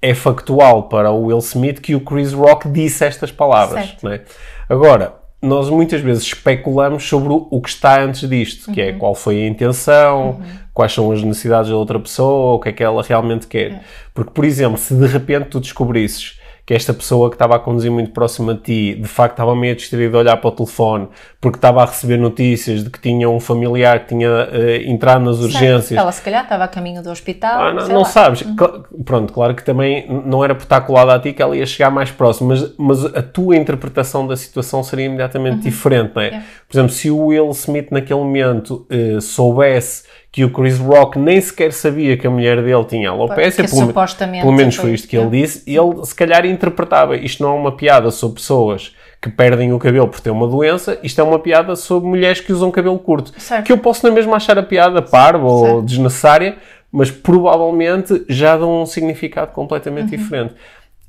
É 0.00 0.14
factual 0.14 0.84
para 0.84 1.10
o 1.10 1.26
Will 1.26 1.38
Smith 1.38 1.80
que 1.80 1.94
o 1.94 2.00
Chris 2.00 2.32
Rock 2.32 2.68
disse 2.68 3.04
estas 3.04 3.32
palavras. 3.32 3.96
É? 4.04 4.20
Agora, 4.68 5.14
nós 5.40 5.68
muitas 5.68 6.00
vezes 6.00 6.24
especulamos 6.24 7.06
sobre 7.06 7.32
o, 7.32 7.60
que 7.60 7.68
está 7.68 8.02
antes 8.02 8.28
disto, 8.28 8.72
que 8.72 8.80
é 8.80 8.84
uhum. 8.84 8.90
é 8.90 8.98
qual 8.98 9.14
foi 9.14 9.42
a 9.42 9.46
intenção, 9.46 10.30
uhum. 10.30 10.42
quais 10.72 10.92
são 10.92 11.10
as 11.12 11.22
necessidades 11.22 11.70
da 11.70 11.76
outra 11.76 11.98
pessoa, 11.98 12.54
o 12.54 12.58
que 12.58 12.70
é 12.70 12.72
que 12.72 12.82
ela 12.82 13.02
realmente 13.02 13.46
quer. 13.46 13.72
É. 13.72 13.80
Porque, 14.12 14.30
por 14.30 14.44
exemplo, 14.44 14.78
se 14.78 14.94
de 14.94 15.06
repente 15.06 15.48
tu 15.48 15.60
descobrisses 15.60 16.38
que 16.66 16.72
esta 16.72 16.94
pessoa 16.94 17.28
que 17.28 17.34
estava 17.34 17.56
a 17.56 17.58
conduzir 17.58 17.90
muito 17.90 18.10
próximo 18.10 18.50
a 18.50 18.54
ti, 18.54 18.94
de 18.94 19.06
facto 19.06 19.34
estava 19.34 19.54
meio 19.54 19.76
distraído 19.76 20.16
a 20.16 20.20
olhar 20.20 20.36
para 20.38 20.48
o 20.48 20.52
telefone, 20.52 21.08
porque 21.38 21.58
estava 21.58 21.82
a 21.82 21.84
receber 21.84 22.16
notícias 22.16 22.82
de 22.82 22.88
que 22.88 22.98
tinha 22.98 23.28
um 23.28 23.38
familiar 23.38 24.00
que 24.00 24.08
tinha 24.08 24.30
uh, 24.30 24.90
entrado 24.90 25.22
nas 25.22 25.40
urgências. 25.40 25.92
Ela 25.92 26.10
se 26.10 26.22
calhar 26.22 26.42
estava 26.44 26.64
a 26.64 26.68
caminho 26.68 27.02
do 27.02 27.10
hospital. 27.10 27.60
Ah, 27.60 27.74
não, 27.74 27.88
não 27.88 28.04
sabes. 28.04 28.40
Uhum. 28.40 28.56
Pronto, 29.04 29.32
claro 29.32 29.54
que 29.54 29.62
também 29.62 30.06
não 30.24 30.42
era 30.42 30.54
por 30.54 30.62
estar 30.62 30.80
colada 30.80 31.14
a 31.14 31.18
ti 31.18 31.34
que 31.34 31.42
ela 31.42 31.54
ia 31.54 31.66
chegar 31.66 31.90
mais 31.90 32.10
próximo, 32.10 32.48
mas, 32.48 32.72
mas 32.78 33.04
a 33.04 33.22
tua 33.22 33.56
interpretação 33.56 34.26
da 34.26 34.36
situação 34.36 34.82
seria 34.82 35.04
imediatamente 35.04 35.56
uhum. 35.56 35.60
diferente, 35.60 36.12
não 36.14 36.22
é? 36.22 36.26
Yeah. 36.28 36.46
Por 36.74 36.80
exemplo, 36.80 36.92
se 36.92 37.08
o 37.08 37.26
Will 37.26 37.50
Smith 37.50 37.92
naquele 37.92 38.18
momento 38.18 38.84
uh, 38.90 39.20
soubesse 39.20 40.02
que 40.32 40.44
o 40.44 40.50
Chris 40.50 40.76
Rock 40.76 41.16
nem 41.16 41.40
sequer 41.40 41.72
sabia 41.72 42.16
que 42.16 42.26
a 42.26 42.30
mulher 42.30 42.60
dele 42.60 42.84
tinha 42.84 43.10
alopecia, 43.10 43.64
pelo, 43.64 43.92
pelo, 43.92 44.52
menos 44.52 44.74
foi 44.74 44.92
isto 44.92 45.06
que 45.06 45.16
ele 45.16 45.30
disse, 45.30 45.62
ele 45.70 46.04
se 46.04 46.12
calhar 46.12 46.44
interpretava, 46.44 47.16
isto 47.16 47.40
não 47.44 47.50
é 47.50 47.54
uma 47.56 47.76
piada 47.76 48.10
sobre 48.10 48.40
pessoas 48.40 48.92
que 49.22 49.30
perdem 49.30 49.72
o 49.72 49.78
cabelo 49.78 50.08
por 50.08 50.18
ter 50.18 50.30
uma 50.30 50.48
doença, 50.48 50.98
isto 51.04 51.20
é 51.20 51.24
uma 51.24 51.38
piada 51.38 51.76
sobre 51.76 52.08
mulheres 52.08 52.40
que 52.40 52.52
usam 52.52 52.72
cabelo 52.72 52.98
curto. 52.98 53.32
Certo. 53.40 53.64
Que 53.64 53.72
eu 53.72 53.78
posso 53.78 54.04
na 54.04 54.12
mesma 54.12 54.34
achar 54.34 54.58
a 54.58 54.62
piada 54.64 55.00
parva 55.00 55.46
ou 55.46 55.80
desnecessária, 55.80 56.56
mas 56.90 57.08
provavelmente 57.08 58.24
já 58.28 58.56
dão 58.56 58.82
um 58.82 58.86
significado 58.86 59.52
completamente 59.52 60.16
uhum. 60.16 60.18
diferente. 60.20 60.54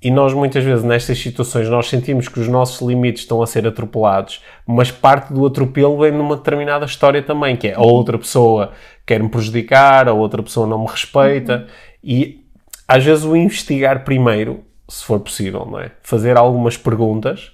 E 0.06 0.12
nós 0.12 0.36
muitas 0.36 0.64
vezes 0.64 0.84
nestas 0.84 1.18
situações 1.18 1.68
nós 1.68 1.90
sentimos 1.90 2.28
que 2.28 2.40
os 2.40 2.48
nossos 2.48 2.88
limites 2.88 3.24
estão 3.24 3.42
a 3.42 3.48
ser 3.48 3.66
atropelados, 3.66 4.40
mas 4.64 4.92
parte 4.92 5.34
do 5.34 5.44
atropelo 5.44 5.98
vem 5.98 6.12
numa 6.12 6.36
determinada 6.36 6.86
história 6.86 7.24
também, 7.24 7.58
que 7.58 7.70
é 7.70 7.74
a 7.74 7.82
outra 7.82 8.16
pessoa 8.20 8.74
quer 9.04 9.20
me 9.20 9.30
prejudicar, 9.30 10.08
a 10.08 10.14
outra 10.14 10.44
pessoa 10.44 10.68
não 10.68 10.84
me 10.84 10.86
respeita, 10.86 11.62
uhum. 11.62 11.66
e 12.04 12.46
às 12.88 13.04
vezes 13.04 13.26
o 13.26 13.36
investigar 13.36 14.04
primeiro, 14.04 14.64
se 14.88 15.04
for 15.04 15.20
possível, 15.20 15.66
não 15.66 15.80
é? 15.80 15.90
Fazer 16.04 16.38
algumas 16.38 16.78
perguntas 16.78 17.52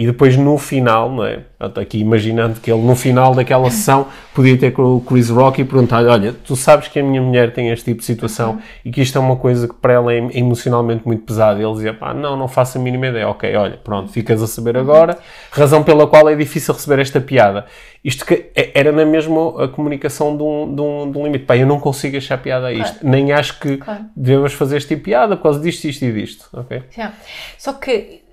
e 0.00 0.06
depois 0.06 0.34
no 0.34 0.56
final, 0.56 1.12
não 1.12 1.26
é? 1.26 1.40
Aqui 1.78 1.98
imaginando 1.98 2.58
que 2.58 2.72
ele 2.72 2.80
no 2.80 2.96
final 2.96 3.34
daquela 3.34 3.70
sessão 3.70 4.06
podia 4.34 4.56
ter 4.56 4.70
com 4.70 4.96
o 4.96 5.00
Chris 5.02 5.28
Rock 5.28 5.60
e 5.60 5.64
perguntar 5.64 6.06
olha, 6.06 6.32
tu 6.32 6.56
sabes 6.56 6.88
que 6.88 6.98
a 6.98 7.02
minha 7.02 7.20
mulher 7.20 7.52
tem 7.52 7.68
este 7.68 7.84
tipo 7.84 7.98
de 7.98 8.06
situação 8.06 8.52
uhum. 8.52 8.60
e 8.82 8.90
que 8.90 9.02
isto 9.02 9.18
é 9.18 9.20
uma 9.20 9.36
coisa 9.36 9.68
que 9.68 9.74
para 9.74 9.92
ela 9.92 10.10
é 10.10 10.16
emocionalmente 10.38 11.06
muito 11.06 11.22
pesada. 11.26 11.60
E 11.60 11.62
ele 11.62 11.74
dizia, 11.74 11.92
pá, 11.92 12.14
não, 12.14 12.34
não 12.34 12.48
faço 12.48 12.78
a 12.78 12.80
mínima 12.80 13.08
ideia. 13.08 13.28
Ok, 13.28 13.54
olha, 13.54 13.76
pronto, 13.76 14.10
ficas 14.10 14.42
a 14.42 14.46
saber 14.46 14.74
agora. 14.78 15.18
Razão 15.50 15.82
pela 15.82 16.06
qual 16.06 16.30
é 16.30 16.34
difícil 16.34 16.72
receber 16.72 17.02
esta 17.02 17.20
piada. 17.20 17.66
Isto 18.02 18.24
que 18.24 18.46
é, 18.56 18.70
era 18.72 18.92
na 18.92 19.04
mesma 19.04 19.64
a 19.64 19.68
comunicação 19.68 20.34
de 20.34 20.42
um, 20.42 20.74
de 20.74 20.80
um, 20.80 21.12
de 21.12 21.18
um 21.18 21.24
limite. 21.24 21.44
Pá, 21.44 21.58
eu 21.58 21.66
não 21.66 21.78
consigo 21.78 22.16
achar 22.16 22.38
piada 22.38 22.68
a 22.68 22.72
isto. 22.72 23.00
Claro. 23.00 23.06
Nem 23.06 23.32
acho 23.32 23.60
que 23.60 23.76
claro. 23.76 24.06
devemos 24.16 24.54
fazer 24.54 24.78
este 24.78 24.88
tipo 24.88 25.00
de 25.00 25.04
piada 25.10 25.36
por 25.36 25.42
causa 25.42 25.60
disto, 25.60 25.84
isto 25.84 26.06
e 26.06 26.10
disto. 26.10 26.48
Ok? 26.54 26.84
Yeah. 26.96 27.14
Só 27.58 27.74
que 27.74 28.29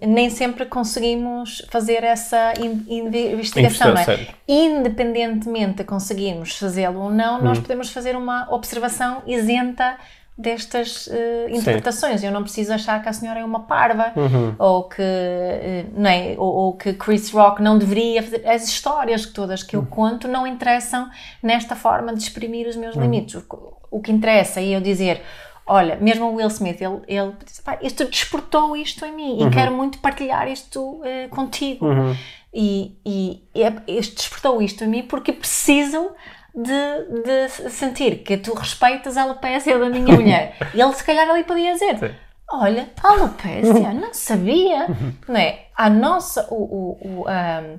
nem 0.00 0.30
sempre 0.30 0.64
conseguimos 0.64 1.62
fazer 1.70 2.02
essa 2.02 2.54
investigação, 2.88 3.92
não 3.92 4.00
é? 4.00 4.28
Independentemente 4.48 5.78
de 5.78 5.84
conseguirmos 5.84 6.56
fazê-lo 6.56 7.00
ou 7.00 7.10
não, 7.10 7.38
hum. 7.38 7.44
nós 7.44 7.58
podemos 7.58 7.90
fazer 7.90 8.16
uma 8.16 8.48
observação 8.50 9.22
isenta 9.26 9.96
destas 10.40 11.06
uh, 11.06 11.50
interpretações. 11.50 12.20
Sim. 12.20 12.26
Eu 12.26 12.32
não 12.32 12.42
preciso 12.42 12.72
achar 12.72 13.02
que 13.02 13.08
a 13.08 13.12
senhora 13.12 13.40
é 13.40 13.44
uma 13.44 13.60
parva 13.60 14.12
uhum. 14.16 14.54
ou 14.58 14.84
que 14.84 15.02
uh, 15.02 15.92
não 15.94 16.08
é, 16.08 16.34
ou, 16.38 16.52
ou, 16.52 16.72
que 16.72 16.94
Chris 16.94 17.30
Rock 17.30 17.60
não 17.60 17.78
deveria 17.78 18.22
fazer. 18.22 18.48
As 18.48 18.66
histórias 18.66 19.26
todas 19.26 19.62
que 19.62 19.76
eu 19.76 19.80
uhum. 19.80 19.86
conto 19.86 20.26
não 20.26 20.46
interessam 20.46 21.10
nesta 21.42 21.76
forma 21.76 22.14
de 22.14 22.22
exprimir 22.22 22.66
os 22.66 22.76
meus 22.76 22.96
uhum. 22.96 23.02
limites. 23.02 23.34
O, 23.34 23.76
o 23.90 24.00
que 24.00 24.10
interessa 24.10 24.60
é 24.60 24.68
eu 24.68 24.80
dizer 24.80 25.20
olha, 25.70 25.96
mesmo 25.96 26.26
o 26.26 26.34
Will 26.34 26.48
Smith, 26.48 26.80
ele, 26.80 27.00
ele 27.06 27.32
disse, 27.44 27.62
pá, 27.62 27.78
isto 27.80 28.04
despertou 28.04 28.76
isto 28.76 29.06
em 29.06 29.12
mim 29.12 29.40
uhum. 29.40 29.48
e 29.48 29.50
quero 29.50 29.72
muito 29.72 29.98
partilhar 30.00 30.48
isto 30.48 30.80
uh, 30.80 31.28
contigo. 31.30 31.86
Uhum. 31.86 32.16
E, 32.52 32.98
e, 33.06 33.48
e 33.54 33.62
é, 33.62 33.72
isto 33.86 34.16
despertou 34.16 34.60
isto 34.60 34.82
em 34.82 34.88
mim 34.88 35.02
porque 35.04 35.32
preciso 35.32 36.10
de, 36.52 37.22
de 37.22 37.70
sentir 37.70 38.24
que 38.24 38.36
tu 38.36 38.52
respeitas 38.52 39.16
a 39.16 39.22
alopecia 39.22 39.78
da 39.78 39.88
minha 39.88 40.12
mulher. 40.16 40.56
e 40.74 40.80
ele 40.80 40.92
se 40.92 41.04
calhar 41.04 41.30
ali 41.30 41.44
podia 41.44 41.72
dizer... 41.72 41.98
Sim. 41.98 42.14
Olha, 42.52 42.88
alopecia, 43.00 43.94
não 43.94 44.12
sabia, 44.12 44.88
não 45.28 45.36
é? 45.36 45.66
A 45.76 45.88
nossa, 45.88 46.48
o, 46.50 46.56
o, 46.56 46.98
o 47.00 47.24
um, 47.28 47.78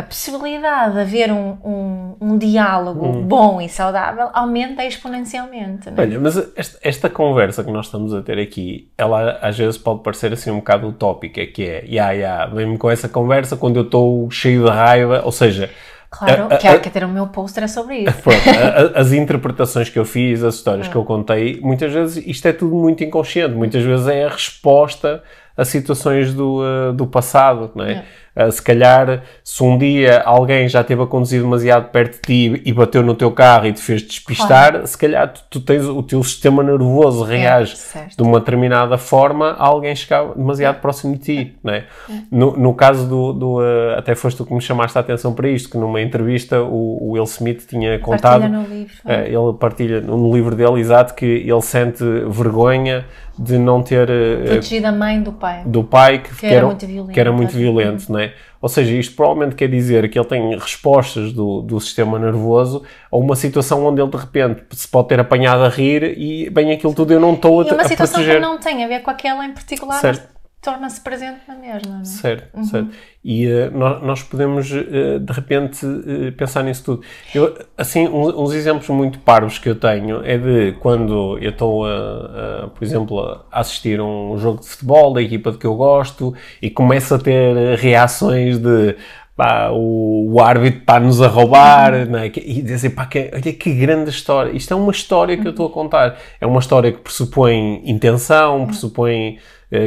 a 0.00 0.02
possibilidade 0.02 0.94
de 0.94 1.00
haver 1.00 1.30
um, 1.30 1.56
um, 1.62 2.16
um 2.20 2.38
diálogo 2.38 3.06
hum. 3.06 3.22
bom 3.22 3.60
e 3.60 3.68
saudável 3.68 4.30
aumenta 4.32 4.84
exponencialmente. 4.84 5.88
É? 5.88 6.00
Olha, 6.00 6.18
mas 6.18 6.36
esta, 6.56 6.78
esta, 6.82 7.10
conversa 7.10 7.62
que 7.62 7.70
nós 7.70 7.86
estamos 7.86 8.14
a 8.14 8.22
ter 8.22 8.38
aqui, 8.38 8.90
ela 8.96 9.38
às 9.42 9.56
vezes 9.56 9.76
pode 9.76 10.02
parecer 10.02 10.32
assim 10.32 10.50
um 10.50 10.56
bocado 10.56 10.88
utópica, 10.88 11.44
que 11.46 11.64
é, 11.64 11.84
ya, 11.86 12.10
ya, 12.12 12.46
vem-me 12.46 12.78
com 12.78 12.90
essa 12.90 13.08
conversa 13.08 13.56
quando 13.56 13.76
eu 13.76 13.82
estou 13.82 14.30
cheio 14.30 14.64
de 14.64 14.70
raiva, 14.70 15.22
ou 15.24 15.32
seja... 15.32 15.70
Claro, 16.10 16.48
a, 16.50 16.54
a, 16.56 16.58
que 16.58 16.66
há 16.66 16.76
que 16.80 16.90
ter 16.90 17.04
o 17.04 17.08
meu 17.08 17.28
pôster 17.28 17.62
é 17.62 17.68
sobre 17.68 17.98
isso. 18.02 18.20
Pronto, 18.20 18.40
a, 18.48 18.98
as 18.98 19.12
interpretações 19.12 19.88
que 19.88 19.98
eu 19.98 20.04
fiz, 20.04 20.42
as 20.42 20.56
histórias 20.56 20.88
que 20.88 20.96
eu 20.96 21.04
contei, 21.04 21.60
muitas 21.60 21.92
vezes 21.92 22.26
isto 22.26 22.48
é 22.48 22.52
tudo 22.52 22.74
muito 22.74 23.04
inconsciente, 23.04 23.54
muitas 23.54 23.84
vezes 23.84 24.08
é 24.08 24.24
a 24.24 24.28
resposta 24.28 25.22
a 25.60 25.64
situações 25.64 26.32
do, 26.32 26.62
uh, 26.62 26.92
do 26.92 27.06
passado, 27.06 27.70
não 27.74 27.84
é? 27.84 27.92
é. 27.92 28.04
Uh, 28.36 28.50
se 28.50 28.62
calhar, 28.62 29.22
se 29.42 29.62
um 29.62 29.76
dia 29.76 30.22
alguém 30.24 30.68
já 30.68 30.82
esteve 30.82 31.02
a 31.02 31.06
conduzir 31.06 31.42
demasiado 31.42 31.90
perto 31.90 32.14
de 32.14 32.20
ti 32.20 32.62
e 32.64 32.72
bateu 32.72 33.02
no 33.02 33.14
teu 33.14 33.32
carro 33.32 33.66
e 33.66 33.72
te 33.72 33.80
fez 33.80 34.02
despistar, 34.02 34.70
claro. 34.70 34.86
se 34.86 34.96
calhar 34.96 35.32
tu, 35.32 35.42
tu, 35.50 35.60
tens 35.60 35.84
o 35.84 36.00
teu 36.00 36.22
sistema 36.22 36.62
nervoso 36.62 37.24
é, 37.24 37.36
reage 37.36 37.76
é, 37.96 38.06
de 38.16 38.22
uma 38.22 38.38
determinada 38.38 38.96
forma 38.96 39.50
a 39.58 39.66
alguém 39.66 39.96
chegar 39.96 40.32
demasiado 40.34 40.76
é. 40.76 40.78
próximo 40.78 41.14
de 41.16 41.20
ti, 41.20 41.56
é? 41.66 41.70
é. 41.70 41.84
No, 42.30 42.56
no 42.56 42.72
caso 42.72 43.08
do, 43.08 43.32
do 43.32 43.58
uh, 43.58 43.98
até 43.98 44.14
foste 44.14 44.36
tu 44.36 44.46
que 44.46 44.54
me 44.54 44.60
chamaste 44.60 44.96
a 44.96 45.00
atenção 45.00 45.34
para 45.34 45.48
isto, 45.48 45.68
que 45.68 45.76
numa 45.76 46.00
entrevista 46.00 46.62
o, 46.62 46.98
o 47.02 47.10
Will 47.12 47.24
Smith 47.24 47.66
tinha 47.66 47.98
contado, 47.98 48.42
partilha 48.42 48.58
no 48.58 48.68
livro, 48.68 48.94
ele 49.06 49.58
partilha 49.58 50.00
no 50.00 50.32
livro 50.32 50.54
dele, 50.54 50.78
exato, 50.78 51.14
que 51.14 51.26
ele 51.26 51.62
sente 51.62 52.04
vergonha 52.28 53.04
de 53.40 53.56
não 53.56 53.82
ter 53.82 54.06
protegido 54.44 54.86
a 54.86 54.92
mãe 54.92 55.22
do 55.22 55.32
pai 55.32 55.62
do 55.64 55.82
pai 55.82 56.18
que, 56.18 56.34
que, 56.36 56.46
era, 56.46 56.56
era, 56.56 56.66
muito 56.66 56.86
violento, 56.86 57.14
que 57.14 57.20
era 57.20 57.32
muito 57.32 57.56
violento 57.56 58.12
não 58.12 58.20
é? 58.20 58.29
Ou 58.62 58.68
seja, 58.68 58.94
isto 58.94 59.16
provavelmente 59.16 59.56
quer 59.56 59.68
dizer 59.68 60.08
que 60.10 60.18
ele 60.18 60.28
tem 60.28 60.58
respostas 60.58 61.32
do, 61.32 61.62
do 61.62 61.80
sistema 61.80 62.18
nervoso 62.18 62.82
a 63.10 63.16
uma 63.16 63.34
situação 63.34 63.86
onde 63.86 64.02
ele 64.02 64.10
de 64.10 64.16
repente 64.18 64.62
se 64.72 64.86
pode 64.86 65.08
ter 65.08 65.18
apanhado 65.18 65.64
a 65.64 65.68
rir 65.68 66.18
e 66.18 66.50
bem 66.50 66.70
aquilo 66.70 66.94
tudo 66.94 67.12
eu 67.12 67.20
não 67.20 67.34
estou 67.34 67.62
a, 67.62 67.64
e 67.64 67.70
uma 67.70 67.82
a 67.82 67.88
situação 67.88 68.16
proteger. 68.16 68.34
que 68.36 68.46
não 68.46 68.58
tem 68.58 68.84
a 68.84 68.88
ver 68.88 69.00
com 69.00 69.10
aquela 69.10 69.46
em 69.46 69.52
particular, 69.52 69.98
certo 70.00 70.29
torna-se 70.60 71.00
presente 71.00 71.40
na 71.48 71.54
mesma. 71.54 72.00
É? 72.00 72.04
Certo, 72.04 72.56
uhum. 72.56 72.64
certo. 72.64 72.90
E 73.24 73.46
uh, 73.46 73.70
nós, 73.76 74.02
nós, 74.02 74.22
podemos, 74.22 74.70
uh, 74.70 75.18
de 75.18 75.32
repente, 75.32 75.84
uh, 75.86 76.32
pensar 76.36 76.62
nisso 76.62 76.84
tudo. 76.84 77.02
Eu, 77.34 77.56
assim, 77.78 78.06
uns, 78.08 78.34
uns, 78.34 78.52
exemplos 78.52 78.88
muito 78.90 79.18
parvos 79.20 79.58
que 79.58 79.68
eu 79.68 79.74
tenho 79.74 80.22
é 80.24 80.36
de 80.36 80.72
quando 80.80 81.38
eu 81.38 81.50
estou, 81.50 81.84
por 82.74 82.84
exemplo, 82.84 83.20
a 83.50 83.60
assistir 83.60 84.00
a 84.00 84.04
um 84.04 84.36
jogo 84.38 84.60
de 84.60 84.68
futebol 84.68 85.12
da 85.12 85.22
equipa 85.22 85.52
de 85.52 85.58
que 85.58 85.66
eu 85.66 85.74
gosto 85.74 86.34
e 86.60 86.68
começo 86.68 87.14
a 87.14 87.18
ter 87.18 87.78
reações 87.78 88.58
de 88.58 88.96
pá, 89.40 89.70
o, 89.72 90.34
o 90.34 90.40
árbitro 90.42 90.80
está-nos 90.80 91.22
a 91.22 91.26
roubar, 91.26 91.94
uhum. 91.94 92.16
é? 92.16 92.26
e 92.26 92.60
dizer, 92.60 92.90
pá, 92.90 93.06
que, 93.06 93.30
olha 93.32 93.40
que 93.40 93.72
grande 93.72 94.10
história. 94.10 94.54
Isto 94.54 94.74
é 94.74 94.76
uma 94.76 94.92
história 94.92 95.38
que 95.38 95.46
eu 95.46 95.52
estou 95.52 95.66
a 95.66 95.70
contar. 95.70 96.18
É 96.38 96.46
uma 96.46 96.60
história 96.60 96.92
que 96.92 96.98
pressupõe 96.98 97.80
intenção, 97.86 98.66
pressupõe 98.66 99.38
eh, 99.38 99.40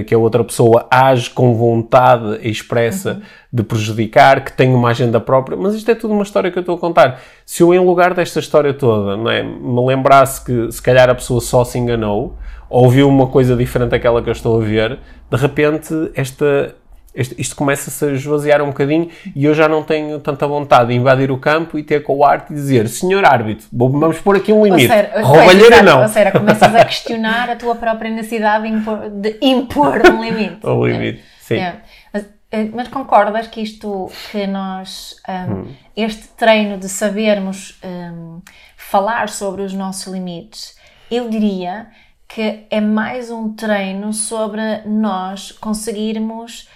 que 0.07 0.15
a 0.15 0.17
outra 0.17 0.43
pessoa 0.43 0.87
age 0.89 1.29
com 1.29 1.53
vontade 1.53 2.39
expressa 2.47 3.13
uhum. 3.13 3.21
de 3.51 3.63
prejudicar, 3.63 4.43
que 4.43 4.53
tem 4.53 4.73
uma 4.73 4.89
agenda 4.89 5.19
própria, 5.19 5.57
mas 5.57 5.75
isto 5.75 5.91
é 5.91 5.95
tudo 5.95 6.13
uma 6.13 6.23
história 6.23 6.49
que 6.49 6.57
eu 6.57 6.61
estou 6.61 6.75
a 6.75 6.79
contar. 6.79 7.21
Se 7.45 7.63
eu, 7.63 7.73
em 7.73 7.79
lugar 7.79 8.13
desta 8.13 8.39
história 8.39 8.73
toda, 8.73 9.17
não 9.17 9.29
é, 9.29 9.43
me 9.43 9.85
lembrasse 9.85 10.43
que 10.45 10.71
se 10.71 10.81
calhar 10.81 11.09
a 11.09 11.15
pessoa 11.15 11.41
só 11.41 11.65
se 11.65 11.77
enganou, 11.77 12.37
ou 12.69 12.89
viu 12.89 13.09
uma 13.09 13.27
coisa 13.27 13.55
diferente 13.55 13.91
daquela 13.91 14.21
que 14.21 14.29
eu 14.29 14.33
estou 14.33 14.61
a 14.61 14.63
ver, 14.63 14.99
de 15.29 15.37
repente 15.37 15.93
esta 16.15 16.73
isto, 17.15 17.35
isto 17.37 17.55
começa-se 17.55 18.03
a 18.05 18.11
esvaziar 18.11 18.61
um 18.61 18.67
bocadinho 18.67 19.09
e 19.35 19.45
eu 19.45 19.53
já 19.53 19.67
não 19.67 19.83
tenho 19.83 20.19
tanta 20.19 20.47
vontade 20.47 20.89
de 20.89 20.95
invadir 20.95 21.31
o 21.31 21.37
campo 21.37 21.77
e 21.77 21.83
ter 21.83 22.01
com 22.01 22.17
o 22.17 22.25
arte 22.25 22.51
e 22.51 22.55
dizer 22.55 22.87
senhor 22.87 23.23
árbitro, 23.23 23.67
vamos 23.71 24.19
pôr 24.19 24.37
aqui 24.37 24.51
um 24.51 24.65
limite. 24.65 24.91
Roubalheira 25.21 25.81
não. 25.83 26.01
Ou 26.01 26.07
seja, 26.07 26.31
começas 26.31 26.73
a 26.75 26.85
questionar 26.85 27.49
a 27.49 27.55
tua 27.55 27.75
própria 27.75 28.09
necessidade 28.09 28.63
de 28.63 28.75
impor, 28.75 29.09
de 29.09 29.37
impor 29.41 30.01
um 30.11 30.23
limite. 30.23 30.59
um 30.65 30.85
limite, 30.85 31.19
é. 31.19 31.23
sim. 31.39 31.57
É. 31.57 31.75
Mas, 32.11 32.25
eh, 32.51 32.69
mas, 32.73 32.87
concordas 32.87 33.47
que 33.47 33.61
isto, 33.61 34.09
que 34.31 34.47
nós, 34.47 35.15
um, 35.27 35.53
hum. 35.53 35.67
este 35.95 36.27
treino 36.29 36.77
de 36.77 36.89
sabermos 36.89 37.79
um, 37.83 38.41
falar 38.75 39.29
sobre 39.29 39.61
os 39.61 39.73
nossos 39.73 40.11
limites, 40.11 40.75
eu 41.11 41.29
diria 41.29 41.87
que 42.27 42.65
é 42.71 42.81
mais 42.81 43.29
um 43.29 43.53
treino 43.53 44.11
sobre 44.11 44.81
nós 44.85 45.51
conseguirmos 45.51 46.67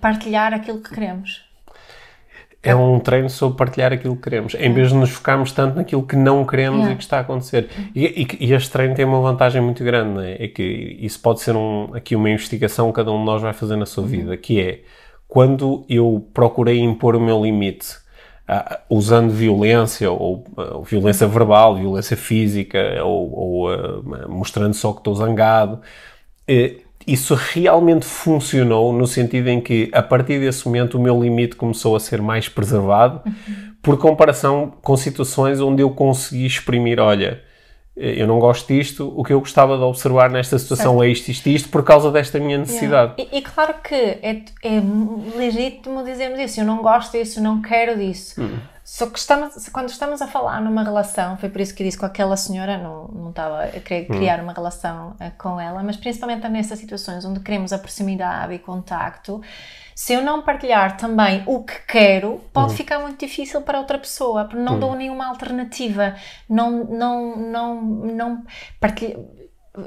partilhar 0.00 0.54
aquilo 0.54 0.80
que 0.80 0.90
queremos. 0.94 1.44
é 2.62 2.74
um 2.74 2.98
treino 2.98 3.30
sobre 3.30 3.56
partilhar 3.56 3.92
aquilo 3.92 4.16
que 4.16 4.22
queremos, 4.22 4.54
em 4.56 4.72
vez 4.72 4.88
de 4.88 4.96
nos 4.96 5.10
focarmos 5.10 5.52
tanto 5.52 5.76
naquilo 5.76 6.02
que 6.04 6.16
não 6.16 6.44
queremos 6.44 6.78
Yeah. 6.78 6.94
e 6.94 6.96
que 6.96 7.02
está 7.04 7.18
a 7.18 7.20
acontecer. 7.20 7.68
E, 7.94 8.04
e- 8.40 8.46
e 8.46 8.52
este 8.52 8.70
treino 8.70 8.92
tem 8.94 9.04
uma 9.04 9.20
vantagem 9.20 9.62
muito 9.62 9.84
grande, 9.84 10.10
não 10.14 10.20
é? 10.20 10.32
É 10.44 10.48
que 10.48 10.64
isso 11.00 11.20
pode 11.20 11.40
ser 11.42 11.54
um, 11.54 11.94
aqui 11.94 12.16
uma 12.16 12.28
investigação 12.28 12.88
que 12.90 12.96
cada 12.96 13.12
um 13.12 13.20
de 13.20 13.24
nós 13.24 13.40
vai 13.40 13.52
fazer 13.52 13.76
na 13.76 13.86
sua 13.86 14.04
vida, 14.04 14.36
que 14.36 14.60
é 14.60 14.80
quando 15.28 15.84
eu 15.88 16.28
procurei 16.34 16.80
impor 16.80 17.14
o 17.14 17.20
meu 17.20 17.40
limite 17.44 17.86
ah, 18.48 18.80
usando 18.90 19.30
violência, 19.30 20.10
ou 20.10 20.44
ah, 20.56 20.80
violência 20.84 21.26
verbal, 21.28 21.76
violência 21.76 22.16
física, 22.16 22.80
ou, 23.04 23.32
ou, 23.32 23.68
ah, 23.70 24.26
mostrando 24.28 24.74
só 24.74 24.90
que 24.92 24.98
estou 24.98 25.14
zangado, 25.14 25.80
eh, 26.48 26.78
isso 27.06 27.34
realmente 27.34 28.04
funcionou 28.04 28.92
no 28.92 29.06
sentido 29.06 29.48
em 29.48 29.60
que, 29.60 29.88
a 29.92 30.02
partir 30.02 30.40
desse 30.40 30.66
momento, 30.66 30.98
o 30.98 31.00
meu 31.00 31.22
limite 31.22 31.54
começou 31.54 31.94
a 31.94 32.00
ser 32.00 32.20
mais 32.20 32.48
preservado, 32.48 33.22
por 33.80 33.96
comparação 33.98 34.72
com 34.82 34.96
situações 34.96 35.60
onde 35.60 35.82
eu 35.82 35.90
consegui 35.90 36.44
exprimir: 36.44 36.98
olha, 36.98 37.40
eh, 37.96 38.20
eu 38.20 38.26
não 38.26 38.40
gosto 38.40 38.66
disto, 38.66 39.12
o 39.16 39.22
que 39.22 39.32
eu 39.32 39.38
gostava 39.38 39.76
de 39.76 39.84
observar 39.84 40.28
nesta 40.30 40.58
situação 40.58 41.00
é 41.02 41.08
isto, 41.08 41.28
isto, 41.28 41.48
isto, 41.48 41.68
por 41.68 41.84
causa 41.84 42.10
desta 42.10 42.40
minha 42.40 42.58
necessidade. 42.58 43.14
E, 43.18 43.38
e 43.38 43.42
claro 43.42 43.74
que 43.82 43.94
é, 43.94 44.42
é 44.64 44.82
legítimo 45.36 46.04
dizermos 46.04 46.40
isso. 46.40 46.60
Eu 46.60 46.64
não 46.64 46.82
gosto 46.82 47.16
disso, 47.16 47.40
não 47.40 47.62
quero 47.62 47.96
disso. 47.96 48.42
Hum. 48.42 48.58
Só 48.88 49.06
que 49.10 49.18
estamos, 49.18 49.68
quando 49.70 49.88
estamos 49.88 50.22
a 50.22 50.28
falar 50.28 50.60
numa 50.60 50.84
relação, 50.84 51.36
foi 51.36 51.48
por 51.48 51.60
isso 51.60 51.74
que 51.74 51.82
eu 51.82 51.86
disse 51.86 51.98
com 51.98 52.06
aquela 52.06 52.36
senhora, 52.36 52.78
não, 52.78 53.08
não 53.08 53.30
estava 53.30 53.64
a 53.64 53.80
querer 53.80 54.06
Hum. 54.08 54.14
criar 54.16 54.40
uma 54.40 54.52
relação 54.52 55.16
eh, 55.18 55.32
com 55.36 55.58
ela, 55.60 55.82
mas 55.82 55.96
principalmente 55.96 56.46
nessas 56.48 56.78
situações 56.78 57.24
onde 57.24 57.40
queremos 57.40 57.72
a 57.72 57.78
proximidade 57.78 58.54
e 58.54 58.60
contacto, 58.60 59.42
se 59.92 60.12
eu 60.12 60.22
não 60.22 60.40
partilhar 60.42 60.96
também 60.96 61.42
o 61.46 61.64
que 61.64 61.80
quero, 61.88 62.40
pode 62.52 62.74
Hum. 62.74 62.76
ficar 62.76 63.00
muito 63.00 63.18
difícil 63.18 63.60
para 63.62 63.80
outra 63.80 63.98
pessoa, 63.98 64.44
porque 64.44 64.62
não 64.62 64.78
dou 64.78 64.94
nenhuma 64.94 65.26
alternativa, 65.26 66.14
não, 66.48 66.84
não, 66.84 67.36
não, 67.36 67.82
não 67.82 68.44
partilho, 68.78 69.28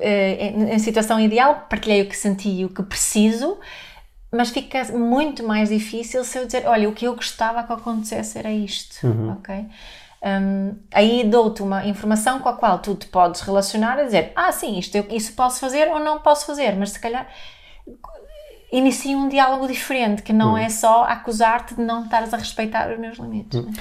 eh, 0.02 0.48
em, 0.50 0.72
em 0.74 0.80
situação 0.80 1.18
ideal, 1.22 1.68
partilhei 1.70 2.02
o 2.02 2.10
que 2.10 2.18
senti 2.18 2.50
e 2.50 2.66
o 2.66 2.70
que 2.70 2.84
preciso, 2.84 3.58
mas 4.32 4.50
fica 4.50 4.84
muito 4.94 5.44
mais 5.44 5.70
difícil 5.70 6.24
se 6.24 6.38
eu 6.38 6.46
dizer, 6.46 6.68
olha, 6.68 6.88
o 6.88 6.94
que 6.94 7.06
eu 7.06 7.16
gostava 7.16 7.64
que 7.64 7.74
acontecesse 7.74 8.38
era 8.38 8.52
isto, 8.52 9.08
ok? 9.40 9.66
Um, 10.22 10.76
aí 10.94 11.24
dou-te 11.24 11.62
uma 11.64 11.86
informação 11.86 12.40
com 12.40 12.50
a 12.50 12.54
qual 12.54 12.80
tu 12.80 12.94
te 12.94 13.08
podes 13.08 13.42
relacionar 13.42 14.00
e 14.00 14.06
dizer, 14.06 14.34
ah, 14.36 14.52
sim, 14.52 14.78
isto 14.78 14.96
eu, 14.96 15.08
isso 15.10 15.34
posso 15.34 15.60
fazer 15.60 15.88
ou 15.88 16.00
não 16.00 16.20
posso 16.20 16.46
fazer, 16.46 16.76
mas 16.76 16.92
se 16.92 17.00
calhar 17.00 17.28
inicia 18.72 19.18
um 19.18 19.28
diálogo 19.30 19.68
diferente, 19.68 20.22
que 20.22 20.34
não 20.34 20.58
é 20.58 20.70
só 20.70 21.04
acusar-te 21.06 21.74
de 21.74 21.82
não 21.82 22.04
estares 22.04 22.34
a 22.34 22.38
respeitar 22.38 22.92
os 22.92 23.00
meus 23.00 23.18
limites. 23.18 23.66
né? 23.66 23.72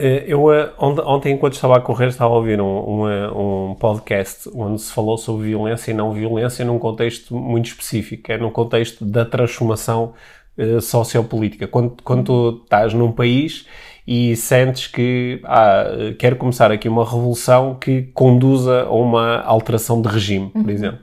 Eh, 0.00 0.24
Eu, 0.28 0.52
eh, 0.52 0.70
ont- 0.78 1.00
ontem, 1.04 1.32
enquanto 1.34 1.54
estava 1.54 1.76
a 1.76 1.80
correr, 1.80 2.06
estava 2.08 2.32
a 2.32 2.36
ouvir 2.36 2.60
um, 2.60 2.78
uma- 2.80 3.32
um 3.36 3.74
podcast 3.74 4.48
onde 4.54 4.80
se 4.80 4.92
falou 4.92 5.18
sobre 5.18 5.48
violência 5.48 5.90
e 5.90 5.94
não 5.94 6.12
violência 6.12 6.64
num 6.64 6.78
contexto 6.78 7.34
muito 7.34 7.66
específico, 7.66 8.30
é 8.30 8.38
num 8.38 8.50
contexto 8.50 9.04
da 9.04 9.24
transformação 9.24 10.12
eh, 10.56 10.80
sociopolítica. 10.80 11.66
Quando, 11.66 11.96
quando 12.04 12.24
tu 12.24 12.60
estás 12.64 12.92
num 12.94 13.10
país 13.12 13.66
e 14.06 14.34
sentes 14.36 14.86
que 14.86 15.40
ah, 15.44 15.84
quer 16.18 16.36
começar 16.36 16.70
aqui 16.72 16.88
uma 16.88 17.04
revolução 17.04 17.74
que 17.76 18.02
conduza 18.14 18.82
a 18.84 18.90
uma 18.92 19.40
alteração 19.42 20.00
de 20.02 20.08
regime, 20.08 20.50
por 20.50 20.68
exemplo. 20.70 21.00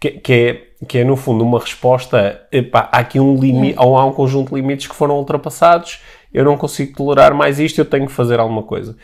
Que, 0.00 0.10
que 0.12 0.32
é, 0.32 0.84
que 0.86 0.98
é, 0.98 1.04
no 1.04 1.16
fundo, 1.16 1.42
uma 1.44 1.58
resposta. 1.58 2.40
Epá, 2.52 2.88
há 2.92 2.98
aqui 2.98 3.18
um 3.18 3.34
limite, 3.38 3.78
ou 3.78 3.96
há 3.98 4.04
um 4.06 4.12
conjunto 4.12 4.50
de 4.54 4.60
limites 4.60 4.86
que 4.86 4.94
foram 4.94 5.16
ultrapassados, 5.18 6.00
eu 6.32 6.44
não 6.44 6.56
consigo 6.56 6.96
tolerar 6.96 7.34
mais 7.34 7.58
isto, 7.58 7.78
eu 7.78 7.84
tenho 7.84 8.06
que 8.06 8.12
fazer 8.12 8.38
alguma 8.40 8.62
coisa. 8.62 8.96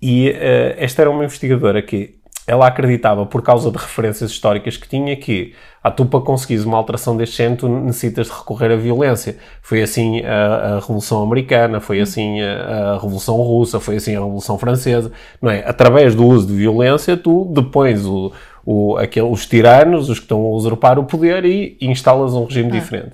E 0.00 0.30
eh, 0.30 0.76
esta 0.78 1.02
era 1.02 1.10
uma 1.10 1.24
investigadora 1.24 1.82
que 1.82 2.18
ela 2.48 2.66
acreditava, 2.66 3.26
por 3.26 3.42
causa 3.42 3.70
de 3.70 3.76
referências 3.76 4.30
históricas 4.30 4.74
que 4.78 4.88
tinha, 4.88 5.14
que 5.14 5.54
ah, 5.84 5.90
tu 5.90 6.06
para 6.06 6.20
conseguires 6.20 6.64
uma 6.64 6.78
alteração 6.78 7.14
deste 7.14 7.56
tu 7.56 7.68
necessitas 7.68 8.28
de 8.28 8.32
recorrer 8.32 8.72
à 8.72 8.76
violência. 8.76 9.36
Foi 9.60 9.82
assim 9.82 10.24
a, 10.24 10.76
a 10.76 10.80
Revolução 10.80 11.22
Americana, 11.22 11.78
foi 11.78 12.00
assim 12.00 12.40
a, 12.40 12.92
a 12.92 12.94
Revolução 12.94 13.36
Russa, 13.36 13.78
foi 13.78 13.96
assim 13.96 14.16
a 14.16 14.20
Revolução 14.20 14.56
Francesa, 14.56 15.12
não 15.42 15.50
é? 15.50 15.62
Através 15.66 16.14
do 16.14 16.26
uso 16.26 16.46
de 16.46 16.54
violência, 16.54 17.18
tu 17.18 17.44
depões 17.54 18.06
o, 18.06 18.32
o, 18.64 18.96
aquele, 18.96 19.26
os 19.26 19.44
tiranos, 19.44 20.08
os 20.08 20.18
que 20.18 20.24
estão 20.24 20.40
a 20.40 20.48
usurpar 20.48 20.98
o 20.98 21.04
poder 21.04 21.44
e 21.44 21.76
instalas 21.82 22.32
um 22.32 22.44
regime 22.44 22.70
diferente. 22.70 23.12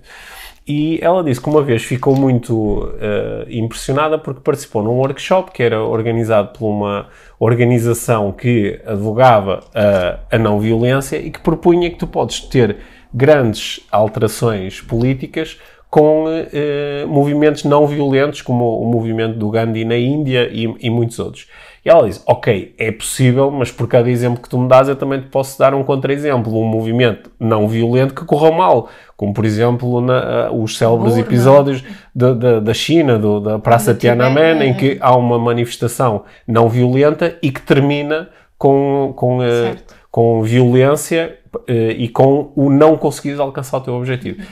E 0.66 0.98
ela 1.02 1.22
disse 1.22 1.40
que 1.40 1.48
uma 1.48 1.62
vez 1.62 1.82
ficou 1.82 2.16
muito 2.16 2.90
eh, 2.98 3.46
impressionada 3.50 4.18
porque 4.18 4.40
participou 4.40 4.82
num 4.82 4.92
workshop 4.92 5.52
que 5.52 5.62
era 5.62 5.82
organizado 5.82 6.58
por 6.58 6.66
uma 6.66 7.08
organização 7.38 8.32
que 8.32 8.80
advogava 8.86 9.62
a, 9.74 10.20
a 10.34 10.38
não 10.38 10.58
violência 10.58 11.18
e 11.18 11.30
que 11.30 11.38
propunha 11.38 11.90
que 11.90 11.96
tu 11.96 12.06
podes 12.06 12.40
ter 12.40 12.78
grandes 13.12 13.80
alterações 13.92 14.80
políticas 14.80 15.58
com 15.90 16.24
eh, 16.28 17.04
movimentos 17.06 17.62
não 17.64 17.86
violentos, 17.86 18.40
como 18.40 18.80
o 18.80 18.86
movimento 18.86 19.38
do 19.38 19.50
Gandhi 19.50 19.84
na 19.84 19.96
Índia 19.96 20.48
e, 20.50 20.64
e 20.80 20.90
muitos 20.90 21.18
outros. 21.18 21.46
E 21.84 21.90
ela 21.90 22.06
diz, 22.08 22.22
ok, 22.26 22.74
é 22.78 22.90
possível, 22.90 23.50
mas 23.50 23.70
por 23.70 23.86
cada 23.86 24.08
exemplo 24.10 24.42
que 24.42 24.48
tu 24.48 24.58
me 24.58 24.66
dás, 24.66 24.88
eu 24.88 24.96
também 24.96 25.20
te 25.20 25.26
posso 25.28 25.58
dar 25.58 25.74
um 25.74 25.84
contra-exemplo, 25.84 26.58
um 26.58 26.64
movimento 26.64 27.30
não 27.38 27.68
violento 27.68 28.14
que 28.14 28.24
correu 28.24 28.52
mal, 28.52 28.88
como 29.18 29.34
por 29.34 29.44
exemplo 29.44 30.00
na, 30.00 30.50
uh, 30.50 30.62
os 30.62 30.78
célebres 30.78 31.12
Burma. 31.12 31.26
episódios 31.28 31.84
da, 32.14 32.32
da, 32.32 32.60
da 32.60 32.72
China, 32.72 33.18
do- 33.18 33.38
da 33.38 33.58
Praça 33.58 33.92
Do 33.92 34.00
Tiananmen, 34.00 34.62
em 34.62 34.70
é. 34.70 34.74
que 34.74 34.96
há 34.98 35.14
uma 35.14 35.38
manifestação 35.38 36.24
não 36.48 36.70
violenta 36.70 37.36
e 37.42 37.50
que 37.50 37.60
termina 37.60 38.30
com, 38.56 39.12
com, 39.14 39.40
uh, 39.40 39.76
com 40.10 40.42
violência 40.42 41.38
uh, 41.54 41.70
e 41.70 42.08
com 42.08 42.50
o 42.56 42.70
não 42.70 42.96
conseguires 42.96 43.38
alcançar 43.38 43.76
o 43.76 43.80
teu 43.82 43.94
objetivo. 43.94 44.42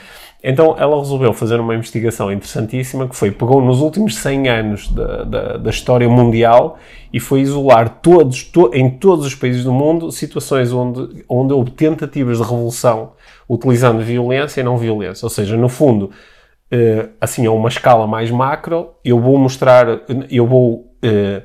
Então 0.44 0.74
ela 0.78 0.98
resolveu 0.98 1.33
fazer 1.33 1.61
uma 1.61 1.74
investigação 1.74 2.33
interessantíssima 2.33 3.09
que 3.09 3.14
foi, 3.14 3.31
pegou 3.31 3.62
nos 3.62 3.81
últimos 3.81 4.16
100 4.16 4.48
anos 4.48 4.88
da, 4.88 5.22
da, 5.24 5.57
da 5.59 5.70
história 5.70 6.09
mundial 6.09 6.78
e 7.12 7.20
foi 7.20 7.40
isolar 7.42 8.00
todos, 8.02 8.42
to- 8.42 8.70
em 8.74 8.90
todos 8.90 9.24
os 9.24 9.35
países 9.37 9.62
do 9.62 9.72
mundo 9.72 10.11
situações 10.11 10.72
onde, 10.72 11.24
onde 11.28 11.52
houve 11.52 11.70
tentativas 11.70 12.38
de 12.38 12.42
revolução 12.42 13.12
utilizando 13.48 14.02
violência 14.02 14.61
e 14.61 14.64
não 14.64 14.76
violência. 14.76 15.24
Ou 15.24 15.31
seja, 15.31 15.57
no 15.57 15.68
fundo, 15.68 16.11
eh, 16.70 17.09
assim 17.20 17.46
a 17.46 17.52
uma 17.52 17.68
escala 17.68 18.07
mais 18.07 18.31
macro, 18.31 18.94
eu 19.05 19.20
vou 19.20 19.38
mostrar, 19.38 19.87
eu 20.31 20.46
vou 20.46 20.92
eh, 21.02 21.42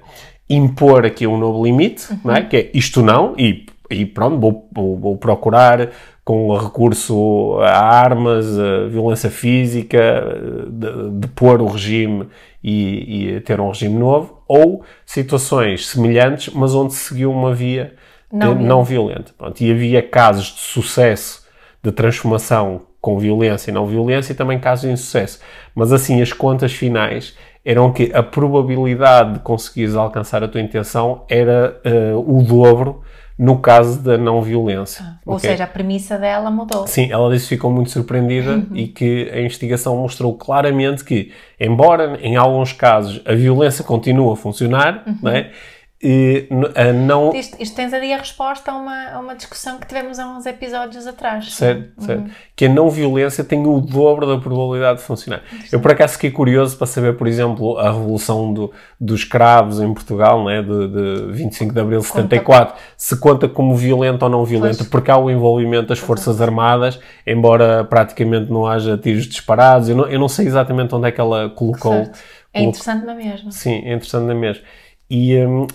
impor 0.50 1.06
aqui 1.06 1.28
um 1.28 1.38
novo 1.38 1.64
limite, 1.64 2.08
não 2.24 2.34
é? 2.36 2.42
que 2.42 2.58
é 2.58 2.72
isto 2.74 3.02
não, 3.04 3.36
e, 3.38 3.66
e 3.92 4.06
pronto, 4.06 4.40
vou, 4.40 4.70
vou, 4.74 4.98
vou 4.98 5.18
procurar 5.18 5.90
com 6.28 6.54
recurso 6.58 7.58
a 7.62 7.70
armas, 7.80 8.60
a 8.60 8.86
violência 8.88 9.32
física, 9.32 9.98
eh, 9.98 10.66
de, 10.68 11.22
de 11.22 11.28
o 11.42 11.68
regime 11.68 12.28
e, 12.62 13.38
e 13.38 13.40
ter 13.40 13.62
um 13.62 13.70
regime 13.70 13.98
novo, 13.98 14.44
ou 14.46 14.84
situações 15.06 15.88
semelhantes, 15.88 16.54
mas 16.54 16.76
onde 16.76 16.94
se 16.94 17.08
seguiu 17.08 17.32
uma 17.32 17.56
via 17.56 17.94
Não 18.30 18.52
eh, 18.52 18.56
não 18.56 18.84
violenta. 18.84 19.32
Pronto, 19.38 19.62
e 19.62 19.72
havia 19.72 20.04
casos 20.04 20.48
de 20.48 20.60
sucesso 20.60 21.48
de 21.82 21.94
transformação 21.94 22.82
com 23.00 23.18
violência 23.18 23.72
e 23.72 23.74
não 23.74 23.86
violência 23.86 24.34
e 24.34 24.36
também 24.36 24.60
casos 24.60 24.86
de 24.86 24.92
insucesso. 24.92 25.40
Mas 25.74 25.94
assim, 25.94 26.22
as 26.22 26.34
contas 26.34 26.74
finais 26.74 27.38
eram 27.64 27.90
que 27.90 28.12
a 28.14 28.22
probabilidade 28.22 29.36
de 29.36 29.40
conseguires 29.40 29.96
alcançar 29.96 30.44
a 30.44 30.48
tua 30.50 30.60
intenção 30.60 31.24
era 31.30 31.80
eh, 31.86 32.12
o 32.14 32.44
dobro 32.44 33.02
no 33.38 33.60
caso 33.60 34.02
da 34.02 34.18
não 34.18 34.42
violência. 34.42 35.06
Ou 35.26 35.36
ok? 35.36 35.50
seja, 35.50 35.66
a 35.66 35.68
premissa 35.68 36.18
dela 36.18 36.50
mudou. 36.50 36.88
Sim, 36.88 37.12
ela 37.12 37.32
disse 37.32 37.44
que 37.50 37.56
ficou 37.56 37.72
muito 37.72 37.92
surpreendida 37.92 38.52
Uhum. 38.54 38.68
e 38.74 38.88
que 38.88 39.30
a 39.32 39.40
investigação 39.42 39.96
mostrou 39.96 40.34
claramente 40.34 41.04
que, 41.04 41.32
embora 41.60 42.18
em 42.22 42.36
alguns 42.36 42.74
casos 42.74 43.22
a 43.26 43.34
violência 43.36 43.84
continue 43.84 44.34
a 44.34 44.36
funcionar, 44.36 45.04
Uhum. 45.06 45.18
não 45.22 45.32
é? 45.32 45.52
E, 46.00 46.48
a 46.76 46.94
não, 46.94 47.34
Isto, 47.34 47.58
isto 47.60 47.76
tens 47.76 47.92
ali 47.92 48.14
a 48.14 48.18
resposta 48.20 48.72
a 48.72 48.76
uma, 48.78 49.10
a 49.14 49.20
uma 49.20 49.34
discussão 49.36 49.80
que 49.80 49.88
tivemos 49.88 50.20
há 50.20 50.28
uns 50.28 50.46
episódios 50.46 51.08
atrás. 51.08 51.52
Certo, 51.56 51.90
certo. 52.04 52.30
Que 52.56 52.66
a 52.66 52.70
não 52.70 52.88
violência 52.88 53.44
tem 53.44 53.66
o 53.66 53.82
dobro 53.82 54.28
da 54.28 54.38
probabilidade 54.38 55.00
de 55.00 55.04
funcionar. 55.06 55.42
Eu, 55.72 55.80
por 55.80 55.90
acaso, 55.92 56.14
fiquei 56.14 56.30
curioso 56.30 56.78
para 56.78 56.86
saber, 56.86 57.18
por 57.18 57.28
exemplo, 57.28 57.80
a 57.80 57.92
revolução 57.92 58.54
do, 58.54 58.72
dos 59.00 59.22
escravos 59.22 59.82
em 59.82 59.92
Portugal, 59.92 60.46
né, 60.46 60.62
de, 60.62 60.88
de 60.88 61.32
25 61.32 61.74
de 61.74 61.80
abril 61.80 62.00
de 62.00 62.06
74, 62.06 62.76
se 62.96 63.20
conta 63.20 63.50
como 63.50 63.76
violenta 63.76 64.26
ou 64.26 64.30
não 64.32 64.46
violenta, 64.46 64.78
Pois. 64.78 64.90
porque 64.90 65.10
há 65.10 65.18
o 65.18 65.32
envolvimento 65.32 65.88
das 65.88 65.98
Forças 65.98 66.40
Armadas, 66.40 67.00
embora 67.26 67.84
praticamente 67.84 68.52
não 68.52 68.68
haja 68.68 68.96
tiros 69.00 69.26
disparados. 69.26 69.90
Eu 69.90 69.96
não, 69.96 70.06
eu 70.08 70.20
não 70.20 70.30
sei 70.30 70.46
exatamente 70.46 70.94
onde 70.94 71.08
é 71.08 71.12
que 71.12 71.20
ela 71.20 71.50
colocou. 71.50 71.92
Certo. 71.94 72.20
É 72.54 72.60
colocou- 72.60 72.70
interessante 72.70 73.04
na 73.06 73.16
mesma. 73.16 73.52
Sim, 73.52 73.82
é 73.84 73.94
interessante 73.96 74.26
na 74.28 74.36
mesma. 74.36 74.64
E 75.10 75.38
hum, 75.44 75.66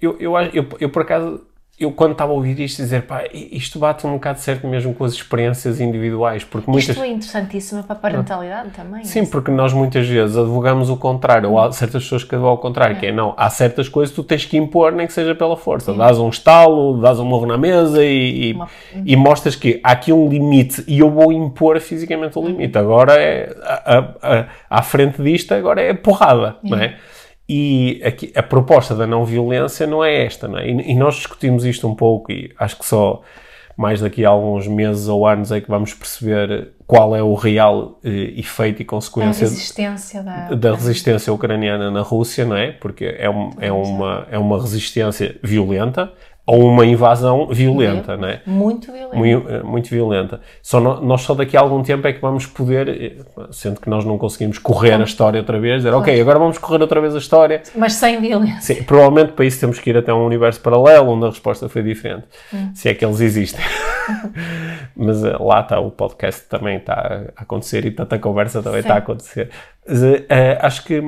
eu, 0.00 0.16
eu, 0.18 0.36
acho- 0.36 0.56
eu, 0.56 0.66
eu, 0.80 0.88
por 0.90 1.02
acaso, 1.02 1.40
eu 1.80 1.90
quando 1.90 2.12
estava 2.12 2.30
a 2.30 2.34
ouvir 2.34 2.60
isto 2.60 2.76
dizer, 2.76 3.02
pá, 3.02 3.24
isto 3.32 3.78
bate 3.78 4.06
um 4.06 4.12
bocado 4.12 4.38
certo 4.38 4.66
mesmo 4.66 4.92
com 4.92 5.02
as 5.02 5.14
experiências 5.14 5.80
individuais, 5.80 6.44
porque 6.44 6.70
muitas... 6.70 6.90
Isto 6.90 7.02
é 7.02 7.08
interessantíssimo 7.08 7.82
para 7.82 7.96
a 7.96 7.98
parentalidade 7.98 8.68
ah. 8.74 8.82
também. 8.82 9.02
Sim, 9.02 9.24
porque 9.24 9.50
nós 9.50 9.72
muitas 9.72 10.06
vezes 10.06 10.36
advogamos 10.36 10.90
o 10.90 10.98
contrário, 10.98 11.50
ou 11.50 11.58
há 11.58 11.72
certas 11.72 12.02
pessoas 12.02 12.22
que 12.22 12.34
advogam 12.34 12.56
o 12.56 12.58
contrário, 12.58 12.96
é. 12.96 13.00
que 13.00 13.06
é, 13.06 13.12
não, 13.12 13.32
há 13.34 13.48
certas 13.48 13.88
coisas 13.88 14.14
que 14.14 14.20
tu 14.20 14.22
tens 14.22 14.44
que 14.44 14.58
impor, 14.58 14.92
nem 14.92 15.06
que 15.06 15.12
seja 15.14 15.34
pela 15.34 15.56
força. 15.56 15.92
Sim. 15.92 15.96
Dás 15.96 16.18
um 16.18 16.28
estalo, 16.28 17.00
dás 17.00 17.18
um 17.18 17.24
morro 17.24 17.46
na 17.46 17.56
mesa 17.56 18.04
e, 18.04 18.50
e, 18.50 18.52
Uma... 18.52 18.68
e, 19.06 19.16
mostras 19.16 19.56
que 19.56 19.80
há 19.82 19.92
aqui 19.92 20.12
um 20.12 20.28
limite 20.28 20.84
e 20.86 20.98
eu 20.98 21.10
vou 21.10 21.32
impor 21.32 21.80
fisicamente 21.80 22.38
o 22.38 22.46
limite. 22.46 22.76
Agora 22.76 23.14
é, 23.14 23.56
a, 23.62 23.74
a, 23.74 24.40
a, 24.40 24.46
à 24.68 24.82
frente 24.82 25.22
disto, 25.22 25.54
agora 25.54 25.80
é 25.80 25.94
porrada, 25.94 26.58
não 26.62 26.76
é? 26.76 26.98
E 27.52 28.00
aqui, 28.04 28.32
a 28.36 28.44
proposta 28.44 28.94
da 28.94 29.08
não 29.08 29.24
violência 29.24 29.84
não 29.84 30.04
é 30.04 30.24
esta, 30.24 30.46
não 30.46 30.56
é? 30.56 30.70
E, 30.70 30.92
e, 30.92 30.94
nós 30.94 31.16
discutimos 31.16 31.64
isto 31.64 31.88
um 31.88 31.96
pouco 31.96 32.30
e 32.30 32.54
acho 32.56 32.78
que 32.78 32.86
só 32.86 33.22
mais 33.76 34.00
daqui 34.00 34.24
a 34.24 34.28
alguns 34.28 34.68
meses 34.68 35.08
ou 35.08 35.26
anos 35.26 35.50
é 35.50 35.60
que 35.60 35.68
vamos 35.68 35.92
perceber 35.92 36.68
qual 36.86 37.16
é 37.16 37.20
o 37.20 37.34
real 37.34 37.98
eh, 38.04 38.38
efeito 38.38 38.82
e 38.82 38.84
consequência 38.84 39.48
resistência 39.48 40.22
da... 40.22 40.54
da... 40.54 40.74
resistência 40.76 41.32
ucraniana 41.32 41.90
na 41.90 42.02
Rússia, 42.02 42.44
não 42.44 42.56
é? 42.56 42.70
Porque 42.70 43.16
é, 43.18 43.28
um, 43.28 43.50
é, 43.58 43.72
uma, 43.72 44.28
é 44.30 44.38
uma 44.38 44.60
resistência 44.60 45.36
violenta, 45.42 46.12
ou 46.50 46.68
uma 46.68 46.84
invasão 46.84 47.46
violenta, 47.46 48.16
não 48.16 48.26
é? 48.26 48.42
Muito 48.44 48.90
violenta. 48.90 49.16
Muito, 49.16 49.48
eh, 49.48 49.62
muito, 49.62 49.88
violenta. 49.88 50.40
Só 50.60 50.80
no, 50.80 51.00
nós 51.00 51.20
só 51.20 51.32
daqui 51.32 51.56
a 51.56 51.60
algum 51.60 51.80
tempo 51.80 52.08
é 52.08 52.12
que 52.12 52.20
vamos 52.20 52.44
poder, 52.44 52.88
eh, 52.88 53.22
sendo 53.52 53.80
que 53.80 53.88
nós 53.88 54.04
não 54.04 54.18
conseguimos 54.18 54.58
correr 54.58 54.94
a 54.94 55.04
história 55.04 55.38
outra 55.38 55.60
vez, 55.60 55.76
dizer, 55.76 55.94
ok, 55.94 56.20
agora 56.20 56.40
vamos 56.40 56.58
correr 56.58 56.82
outra 56.82 57.00
vez 57.00 57.14
a 57.14 57.18
história. 57.18 57.62
Mas 57.76 57.92
sem 57.92 58.20
violência. 58.20 58.74
Sim, 58.74 58.82
provavelmente 58.82 59.32
para 59.32 59.44
isso 59.44 59.60
temos 59.60 59.78
que 59.78 59.90
ir 59.90 59.96
até 59.96 60.12
um 60.12 60.26
universo 60.26 60.60
paralelo, 60.60 61.10
onde 61.10 61.26
a 61.26 61.28
resposta 61.28 61.68
foi 61.68 61.84
diferente. 61.84 62.24
Hum. 62.52 62.72
Se 62.74 62.88
é 62.88 62.94
que 62.94 63.04
eles 63.04 63.20
existem. 63.20 63.64
Mas 64.96 65.22
uh, 65.22 65.40
lá 65.40 65.60
está, 65.60 65.78
o 65.78 65.92
podcast 65.92 66.48
também 66.48 66.78
está 66.78 67.30
a 67.36 67.42
acontecer 67.42 67.84
e 67.84 67.92
tanta 67.92 68.18
conversa 68.18 68.60
também 68.60 68.82
Sim. 68.82 68.88
está 68.88 68.94
a 68.94 68.98
acontecer. 68.98 69.50
Mas, 69.86 70.02
uh, 70.02 70.26
acho 70.62 70.82
que 70.82 71.00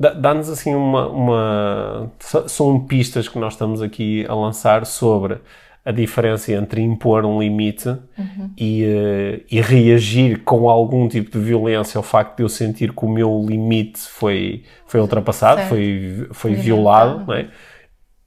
dá-nos 0.00 0.48
assim 0.48 0.74
uma, 0.74 1.08
uma, 1.08 2.12
São 2.46 2.80
pistas 2.80 3.28
que 3.28 3.38
nós 3.38 3.52
estamos 3.52 3.82
aqui 3.82 4.24
a 4.26 4.34
lançar 4.34 4.86
sobre 4.86 5.38
a 5.84 5.92
diferença 5.92 6.52
entre 6.52 6.80
impor 6.82 7.24
um 7.24 7.40
limite 7.40 7.88
uhum. 7.88 8.50
e, 8.56 8.84
uh, 8.84 9.44
e 9.50 9.60
reagir 9.60 10.42
com 10.42 10.68
algum 10.68 11.08
tipo 11.08 11.30
de 11.30 11.38
violência 11.38 11.98
ao 11.98 12.02
facto 12.02 12.36
de 12.36 12.42
eu 12.42 12.48
sentir 12.48 12.94
que 12.94 13.04
o 13.04 13.08
meu 13.08 13.44
limite 13.46 14.00
foi, 14.00 14.64
foi 14.86 15.00
ultrapassado, 15.00 15.56
certo. 15.56 15.68
foi, 15.70 16.28
foi 16.32 16.54
violado, 16.54 17.32
é? 17.32 17.48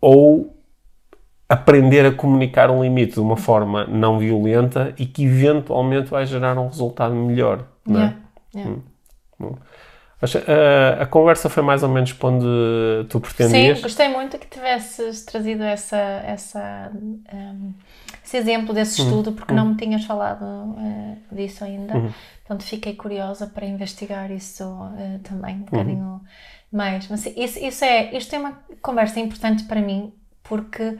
ou 0.01 0.57
aprender 1.47 2.05
a 2.05 2.11
comunicar 2.11 2.71
um 2.71 2.84
limite 2.84 3.13
de 3.13 3.19
uma 3.19 3.38
forma 3.38 3.86
não 3.86 4.17
violenta 4.17 4.93
e 4.97 5.05
que 5.05 5.24
eventualmente 5.24 6.09
vai 6.09 6.26
gerar 6.26 6.57
um 6.57 6.67
resultado 6.67 7.13
melhor. 7.13 7.67
Não 7.86 7.99
é? 7.99 8.03
Yeah. 8.03 8.17
Yeah. 8.55 8.82
Hum. 9.39 9.55
Mas, 10.24 10.36
uh, 10.36 10.39
a 11.01 11.05
conversa 11.05 11.49
foi 11.49 11.61
mais 11.61 11.84
ou 11.84 11.89
menos 11.89 12.13
para 12.13 12.30
onde 12.30 12.45
tu 13.09 13.19
pretendias? 13.19 13.80
Sim, 13.80 13.84
gostei 13.84 14.07
muito 14.07 14.38
que 14.38 14.47
tivesses 14.47 15.26
trazido 15.26 15.61
essa, 15.63 15.97
essa, 15.97 16.89
um, 16.95 17.21
ehm, 17.30 17.71
esse 18.24 18.38
exemplo 18.38 18.74
desse 18.74 19.01
uhum. 19.01 19.07
estudo, 19.07 19.34
porque 19.34 19.51
uhum. 19.51 19.59
não 19.59 19.65
me 19.71 19.76
tinhas 19.76 20.05
falado 20.05 20.45
uh, 20.45 21.17
disso 21.30 21.65
ainda. 21.65 21.95
Uhum. 21.95 22.13
Portanto, 22.47 22.63
fiquei 22.63 22.95
curiosa 22.95 23.47
para 23.47 23.65
investigar 23.65 24.32
isso 24.32 24.63
uh, 24.63 25.19
também 25.24 25.55
um 25.55 25.57
uhum. 25.57 25.65
bocadinho 25.65 26.21
mais. 26.71 27.05
Mas 27.09 27.26
isso, 27.26 27.59
isso 27.59 27.84
é, 27.84 28.15
isto 28.15 28.34
é 28.34 28.39
uma 28.39 28.57
conversa 28.82 29.19
importante 29.19 29.65
para 29.65 29.82
mim, 29.82 30.13
porque 30.41 30.97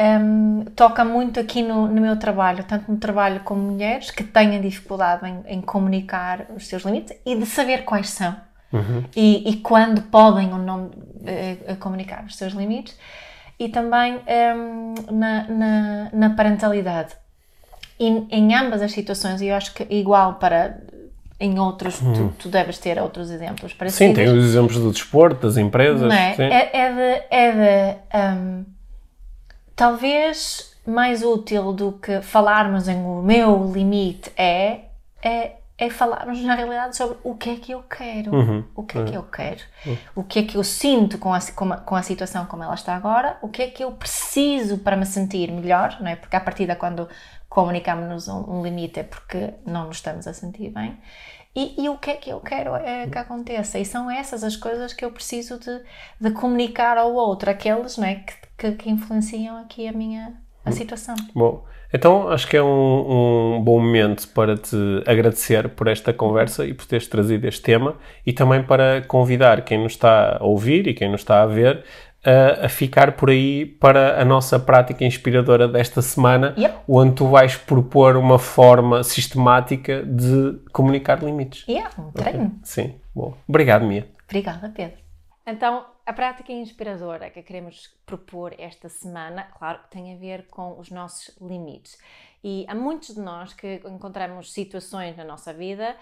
um, 0.00 0.64
toca 0.74 1.04
muito 1.04 1.38
aqui 1.38 1.62
no, 1.62 1.86
no, 1.86 2.00
meu 2.00 2.16
trabalho, 2.18 2.64
tanto 2.64 2.90
no 2.90 2.98
trabalho 2.98 3.40
com 3.40 3.54
mulheres 3.54 4.10
que 4.10 4.24
têm 4.24 4.60
dificuldade 4.60 5.28
em, 5.28 5.58
em 5.58 5.60
comunicar 5.60 6.46
os 6.56 6.66
seus 6.66 6.82
limites 6.84 7.16
e 7.26 7.36
de 7.36 7.44
saber 7.44 7.84
quais 7.84 8.08
são 8.08 8.34
uhum. 8.72 9.04
e, 9.14 9.50
e, 9.50 9.56
quando 9.56 10.02
podem 10.02 10.52
ou 10.52 10.58
não 10.58 10.86
uh, 10.86 11.76
comunicar 11.78 12.24
os 12.24 12.36
seus 12.36 12.54
limites, 12.54 12.96
e 13.58 13.68
também 13.68 14.18
um, 14.56 14.94
na, 15.12 15.48
na, 15.48 16.10
na, 16.12 16.30
parentalidade. 16.30 17.14
E 18.00 18.06
em 18.30 18.54
ambas 18.54 18.82
as 18.82 18.90
situações, 18.90 19.40
e 19.40 19.48
eu 19.48 19.54
acho 19.54 19.72
que 19.74 19.86
igual 19.90 20.34
para 20.34 20.80
em 21.38 21.58
outros, 21.58 21.98
tu, 21.98 22.04
uhum. 22.04 22.32
tu, 22.38 22.48
deves 22.48 22.78
ter 22.78 23.00
outros 23.00 23.30
exemplos 23.30 23.72
parecidos. 23.72 24.08
Sim, 24.08 24.14
tem 24.14 24.28
os 24.28 24.44
exemplos 24.44 24.78
do 24.78 24.90
desporto, 24.90 25.46
das 25.46 25.56
empresas. 25.56 26.12
É? 26.12 26.36
é? 26.38 26.70
É, 26.72 26.92
de, 26.92 27.24
é 27.30 27.52
de 27.52 28.38
um, 28.38 28.64
talvez 29.82 30.76
mais 30.86 31.24
útil 31.24 31.72
do 31.72 31.90
que 31.90 32.22
falarmos 32.22 32.86
em 32.86 33.04
o 33.04 33.20
meu 33.20 33.72
limite 33.72 34.30
é, 34.36 34.82
é, 35.20 35.56
é 35.76 35.90
falarmos 35.90 36.40
na 36.44 36.54
realidade 36.54 36.96
sobre 36.96 37.18
o 37.24 37.34
que 37.34 37.50
é 37.50 37.56
que 37.56 37.72
eu 37.72 37.82
quero, 37.82 38.32
uhum. 38.32 38.64
o 38.76 38.84
que 38.84 38.96
é 38.96 39.04
que 39.04 39.14
eu 39.14 39.24
quero, 39.24 39.60
uhum. 39.84 39.96
o 40.14 40.22
que 40.22 40.38
é 40.38 40.42
que 40.44 40.56
eu 40.56 40.62
sinto 40.62 41.18
com 41.18 41.34
a, 41.34 41.40
com, 41.40 41.72
a, 41.72 41.78
com 41.78 41.96
a 41.96 42.02
situação 42.02 42.46
como 42.46 42.62
ela 42.62 42.74
está 42.74 42.94
agora, 42.94 43.36
o 43.42 43.48
que 43.48 43.60
é 43.60 43.66
que 43.66 43.82
eu 43.82 43.90
preciso 43.90 44.78
para 44.78 44.96
me 44.96 45.04
sentir 45.04 45.50
melhor, 45.50 45.96
não 46.00 46.06
é? 46.06 46.14
Porque 46.14 46.36
a 46.36 46.40
partir 46.40 46.64
de 46.66 46.76
quando 46.76 47.08
comunicamos 47.48 48.28
um, 48.28 48.58
um 48.58 48.62
limite 48.62 49.00
é 49.00 49.02
porque 49.02 49.54
não 49.66 49.88
nos 49.88 49.96
estamos 49.96 50.28
a 50.28 50.32
sentir 50.32 50.70
bem. 50.70 50.96
E, 51.54 51.84
e, 51.84 51.88
o 51.88 51.98
que 51.98 52.10
é 52.10 52.14
que 52.14 52.30
eu 52.30 52.40
quero 52.40 52.74
é 52.76 53.06
que 53.06 53.18
aconteça? 53.18 53.78
E 53.78 53.84
são 53.84 54.10
essas 54.10 54.42
as 54.42 54.56
coisas 54.56 54.94
que 54.94 55.04
eu 55.04 55.10
preciso 55.10 55.58
de, 55.58 55.80
de 56.18 56.30
comunicar 56.30 56.96
ao 56.96 57.12
outro, 57.12 57.50
aqueles 57.50 57.98
não 57.98 58.06
é, 58.06 58.24
que, 58.56 58.72
que, 58.72 58.88
influenciam 58.88 59.58
aqui 59.58 59.86
a 59.86 59.92
minha 59.92 60.32
a 60.64 60.70
hum. 60.70 60.72
situação. 60.72 61.14
Bom, 61.34 61.64
então 61.92 62.30
acho 62.30 62.48
que 62.48 62.56
é 62.56 62.62
um, 62.62 63.56
um, 63.56 63.62
bom 63.62 63.78
momento 63.78 64.28
para 64.28 64.56
te 64.56 64.76
agradecer 65.06 65.68
por 65.68 65.88
esta 65.88 66.10
conversa 66.12 66.64
e 66.64 66.72
por 66.72 66.86
teres 66.86 67.06
trazido 67.06 67.46
este 67.46 67.60
tema 67.60 67.96
e 68.24 68.32
também 68.32 68.62
para 68.62 69.02
convidar 69.02 69.62
quem 69.62 69.82
nos 69.82 69.92
está 69.92 70.38
a 70.40 70.44
ouvir 70.44 70.86
e 70.86 70.94
quem 70.94 71.10
nos 71.10 71.20
está 71.20 71.42
a 71.42 71.46
ver 71.46 71.84
a, 72.24 72.66
a 72.66 72.68
ficar 72.68 73.12
por 73.12 73.30
aí 73.30 73.66
para 73.66 74.20
a 74.20 74.24
nossa 74.24 74.58
prática 74.58 75.04
inspiradora 75.04 75.66
desta 75.66 76.00
semana, 76.00 76.54
yep. 76.56 76.74
onde 76.88 77.16
tu 77.16 77.26
vais 77.28 77.56
propor 77.56 78.16
uma 78.16 78.38
forma 78.38 79.02
sistemática 79.02 80.02
de 80.04 80.58
comunicar 80.72 81.22
limites. 81.22 81.66
Yeah, 81.68 81.90
um 81.98 82.12
treino. 82.12 82.46
Okay. 82.46 82.58
Sim, 82.62 82.94
bom. 83.14 83.34
Obrigado, 83.48 83.84
Mia. 83.84 84.08
Obrigada, 84.24 84.72
Pedro. 84.74 84.98
Então, 85.46 85.84
a 86.06 86.12
prática 86.12 86.52
inspiradora 86.52 87.30
que 87.30 87.42
queremos 87.42 87.90
propor 88.06 88.54
esta 88.58 88.88
semana, 88.88 89.44
claro, 89.58 89.80
tem 89.90 90.14
a 90.14 90.16
ver 90.16 90.46
com 90.48 90.78
os 90.78 90.90
nossos 90.90 91.36
limites. 91.40 91.98
E 92.44 92.64
há 92.68 92.74
muitos 92.74 93.14
de 93.14 93.20
nós 93.20 93.52
que 93.52 93.80
encontramos 93.86 94.52
situações 94.52 95.16
na 95.16 95.24
nossa 95.24 95.52
vida, 95.52 95.96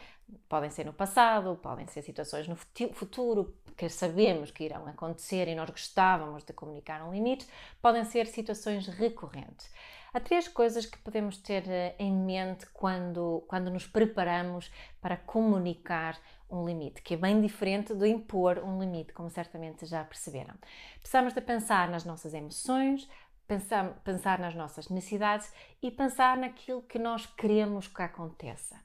podem 0.48 0.70
ser 0.70 0.84
no 0.86 0.92
passado, 0.92 1.58
podem 1.62 1.86
ser 1.86 2.02
situações 2.02 2.46
no 2.48 2.56
futuro, 2.56 3.54
que 3.76 3.88
sabemos 3.88 4.50
que 4.50 4.64
irão 4.64 4.86
acontecer 4.86 5.48
e 5.48 5.54
nós 5.54 5.70
gostávamos 5.70 6.44
de 6.44 6.52
comunicar 6.52 7.02
um 7.02 7.12
limite, 7.12 7.46
podem 7.80 8.04
ser 8.04 8.26
situações 8.26 8.86
recorrentes. 8.86 9.70
Há 10.12 10.18
três 10.18 10.48
coisas 10.48 10.86
que 10.86 10.98
podemos 10.98 11.36
ter 11.36 11.68
eh, 11.68 11.94
em 11.98 12.12
mente 12.12 12.66
quando, 12.72 13.44
quando 13.46 13.70
nos 13.70 13.86
preparamos 13.86 14.70
para 15.00 15.16
comunicar 15.16 16.20
um 16.50 16.66
limite, 16.66 17.00
que 17.00 17.14
é 17.14 17.16
bem 17.16 17.40
diferente 17.40 17.94
do 17.94 18.04
impor 18.04 18.58
um 18.58 18.80
limite, 18.80 19.12
como 19.12 19.30
certamente 19.30 19.86
já 19.86 20.04
perceberam. 20.04 20.54
Precisamos 20.98 21.32
de 21.32 21.40
pensar 21.40 21.88
nas 21.88 22.04
nossas 22.04 22.34
emoções, 22.34 23.08
pensar, 23.46 23.94
pensar 24.04 24.38
nas 24.40 24.54
nossas 24.54 24.88
necessidades 24.88 25.52
e 25.80 25.90
pensar 25.90 26.36
naquilo 26.36 26.82
que 26.82 26.98
nós 26.98 27.26
queremos 27.26 27.86
que 27.86 28.02
aconteça. 28.02 28.76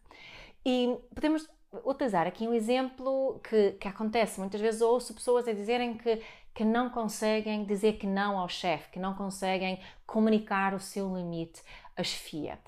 E 0.66 0.97
podemos 1.13 1.47
utilizar 1.86 2.26
aqui 2.26 2.47
um 2.47 2.53
exemplo 2.53 3.39
que, 3.47 3.72
que 3.74 3.88
acontece. 3.88 4.39
Muitas 4.39 4.61
vezes 4.61 4.82
ouço 4.82 5.13
pessoas 5.13 5.47
a 5.47 5.53
dizerem 5.53 5.95
que, 5.97 6.22
que 6.53 6.63
não 6.63 6.89
conseguem 6.89 7.66
dizer 7.66 7.93
que 7.93 8.07
não 8.07 8.39
ao 8.39 8.47
chefe, 8.47 8.91
que 8.91 8.99
não 8.99 9.13
conseguem 9.13 9.80
comunicar 10.05 10.74
o 10.74 10.80
seu 10.80 11.16
limite 11.16 11.61
à 11.95 12.03
chefia. 12.03 12.59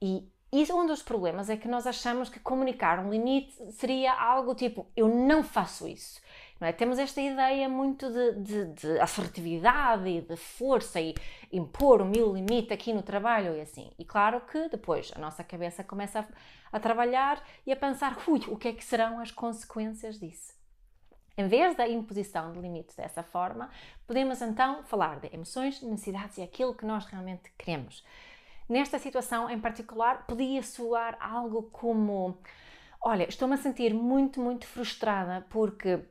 E 0.00 0.28
isso, 0.52 0.76
um 0.76 0.86
dos 0.86 1.02
problemas 1.02 1.48
é 1.48 1.56
que 1.56 1.68
nós 1.68 1.86
achamos 1.86 2.28
que 2.28 2.40
comunicar 2.40 2.98
um 2.98 3.10
limite 3.10 3.54
seria 3.72 4.12
algo 4.12 4.54
tipo 4.54 4.86
eu 4.96 5.08
não 5.08 5.44
faço 5.44 5.86
isso. 5.86 6.20
É? 6.60 6.72
Temos 6.72 6.98
esta 6.98 7.20
ideia 7.20 7.68
muito 7.68 8.10
de, 8.10 8.32
de, 8.32 8.64
de, 8.74 9.00
assertividade 9.00 10.08
e 10.08 10.20
de 10.20 10.36
força 10.36 11.00
e 11.00 11.14
impor 11.50 12.02
o 12.02 12.04
meu 12.04 12.34
limite 12.34 12.72
aqui 12.72 12.92
no 12.92 13.02
trabalho 13.02 13.56
e 13.56 13.62
assim. 13.62 13.90
E 13.98 14.04
claro 14.04 14.42
que 14.42 14.68
depois 14.68 15.10
a 15.16 15.18
nossa 15.18 15.42
cabeça 15.42 15.82
começa 15.82 16.20
a, 16.20 16.26
a 16.76 16.78
trabalhar 16.78 17.42
e 17.66 17.72
a 17.72 17.76
pensar, 17.76 18.18
ui, 18.28 18.40
o 18.48 18.58
que 18.58 18.68
é 18.68 18.72
que 18.74 18.84
serão 18.84 19.20
as 19.20 19.30
consequências 19.30 20.20
disso? 20.20 20.52
Em 21.34 21.48
vez 21.48 21.74
da 21.74 21.88
imposição 21.88 22.52
de 22.52 22.60
limites 22.60 22.94
dessa 22.94 23.22
forma, 23.22 23.70
podemos 24.06 24.42
então 24.42 24.82
falar 24.84 25.20
de 25.20 25.34
emoções, 25.34 25.80
necessidades 25.80 26.36
e 26.36 26.42
aquilo 26.42 26.74
que 26.74 26.84
nós 26.84 27.06
realmente 27.06 27.50
queremos. 27.56 28.04
Nesta 28.68 28.98
situação 28.98 29.48
em 29.48 29.58
particular, 29.58 30.26
podia 30.26 30.62
soar 30.62 31.16
algo 31.18 31.62
como: 31.72 32.36
Olha, 33.00 33.26
estou-me 33.26 33.54
a 33.54 33.56
sentir 33.56 33.94
muito, 33.94 34.38
muito 34.38 34.66
frustrada 34.66 35.46
porque 35.48 36.04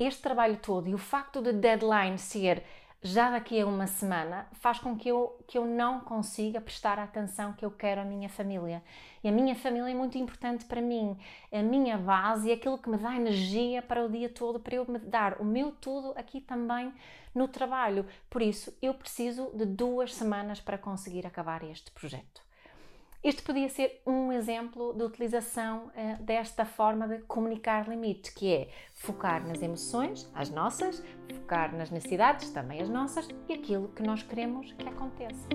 este 0.00 0.22
trabalho 0.22 0.56
todo 0.56 0.88
e 0.88 0.94
o 0.94 0.98
facto 0.98 1.42
de 1.42 1.52
deadline 1.52 2.18
ser 2.18 2.64
já 3.02 3.30
daqui 3.30 3.60
a 3.60 3.66
uma 3.66 3.86
semana 3.86 4.46
faz 4.52 4.78
com 4.78 4.96
que 4.96 5.08
eu, 5.08 5.38
que 5.46 5.56
eu 5.56 5.64
não 5.64 6.00
consiga 6.00 6.60
prestar 6.60 6.98
a 6.98 7.04
atenção 7.04 7.52
que 7.52 7.64
eu 7.64 7.70
quero 7.70 8.00
à 8.00 8.04
minha 8.04 8.28
família. 8.28 8.82
E 9.24 9.28
a 9.28 9.32
minha 9.32 9.54
família 9.54 9.90
é 9.90 9.94
muito 9.94 10.18
importante 10.18 10.66
para 10.66 10.82
mim. 10.82 11.18
A 11.50 11.62
minha 11.62 11.96
base 11.96 12.50
é 12.50 12.54
aquilo 12.54 12.78
que 12.78 12.90
me 12.90 12.98
dá 12.98 13.14
energia 13.14 13.80
para 13.80 14.04
o 14.04 14.08
dia 14.08 14.28
todo, 14.28 14.60
para 14.60 14.74
eu 14.74 14.86
me 14.86 14.98
dar 14.98 15.40
o 15.40 15.44
meu 15.44 15.72
tudo 15.72 16.12
aqui 16.16 16.40
também 16.40 16.92
no 17.34 17.48
trabalho. 17.48 18.06
Por 18.28 18.42
isso, 18.42 18.74
eu 18.82 18.92
preciso 18.92 19.50
de 19.54 19.64
duas 19.64 20.14
semanas 20.14 20.60
para 20.60 20.76
conseguir 20.76 21.26
acabar 21.26 21.62
este 21.62 21.90
projeto. 21.92 22.49
Este 23.22 23.42
podia 23.42 23.68
ser 23.68 24.00
um 24.06 24.32
exemplo 24.32 24.94
de 24.94 25.04
utilização 25.04 25.88
uh, 25.88 26.22
desta 26.22 26.64
forma 26.64 27.06
de 27.06 27.18
comunicar 27.24 27.86
limites, 27.86 28.32
que 28.32 28.50
é 28.50 28.68
focar 28.94 29.46
nas 29.46 29.60
emoções, 29.60 30.30
as 30.34 30.48
nossas, 30.48 31.04
focar 31.30 31.76
nas 31.76 31.90
necessidades, 31.90 32.48
também 32.48 32.80
as 32.80 32.88
nossas, 32.88 33.28
e 33.46 33.52
aquilo 33.52 33.88
que 33.88 34.02
nós 34.02 34.22
queremos 34.22 34.72
que 34.72 34.88
aconteça. 34.88 35.46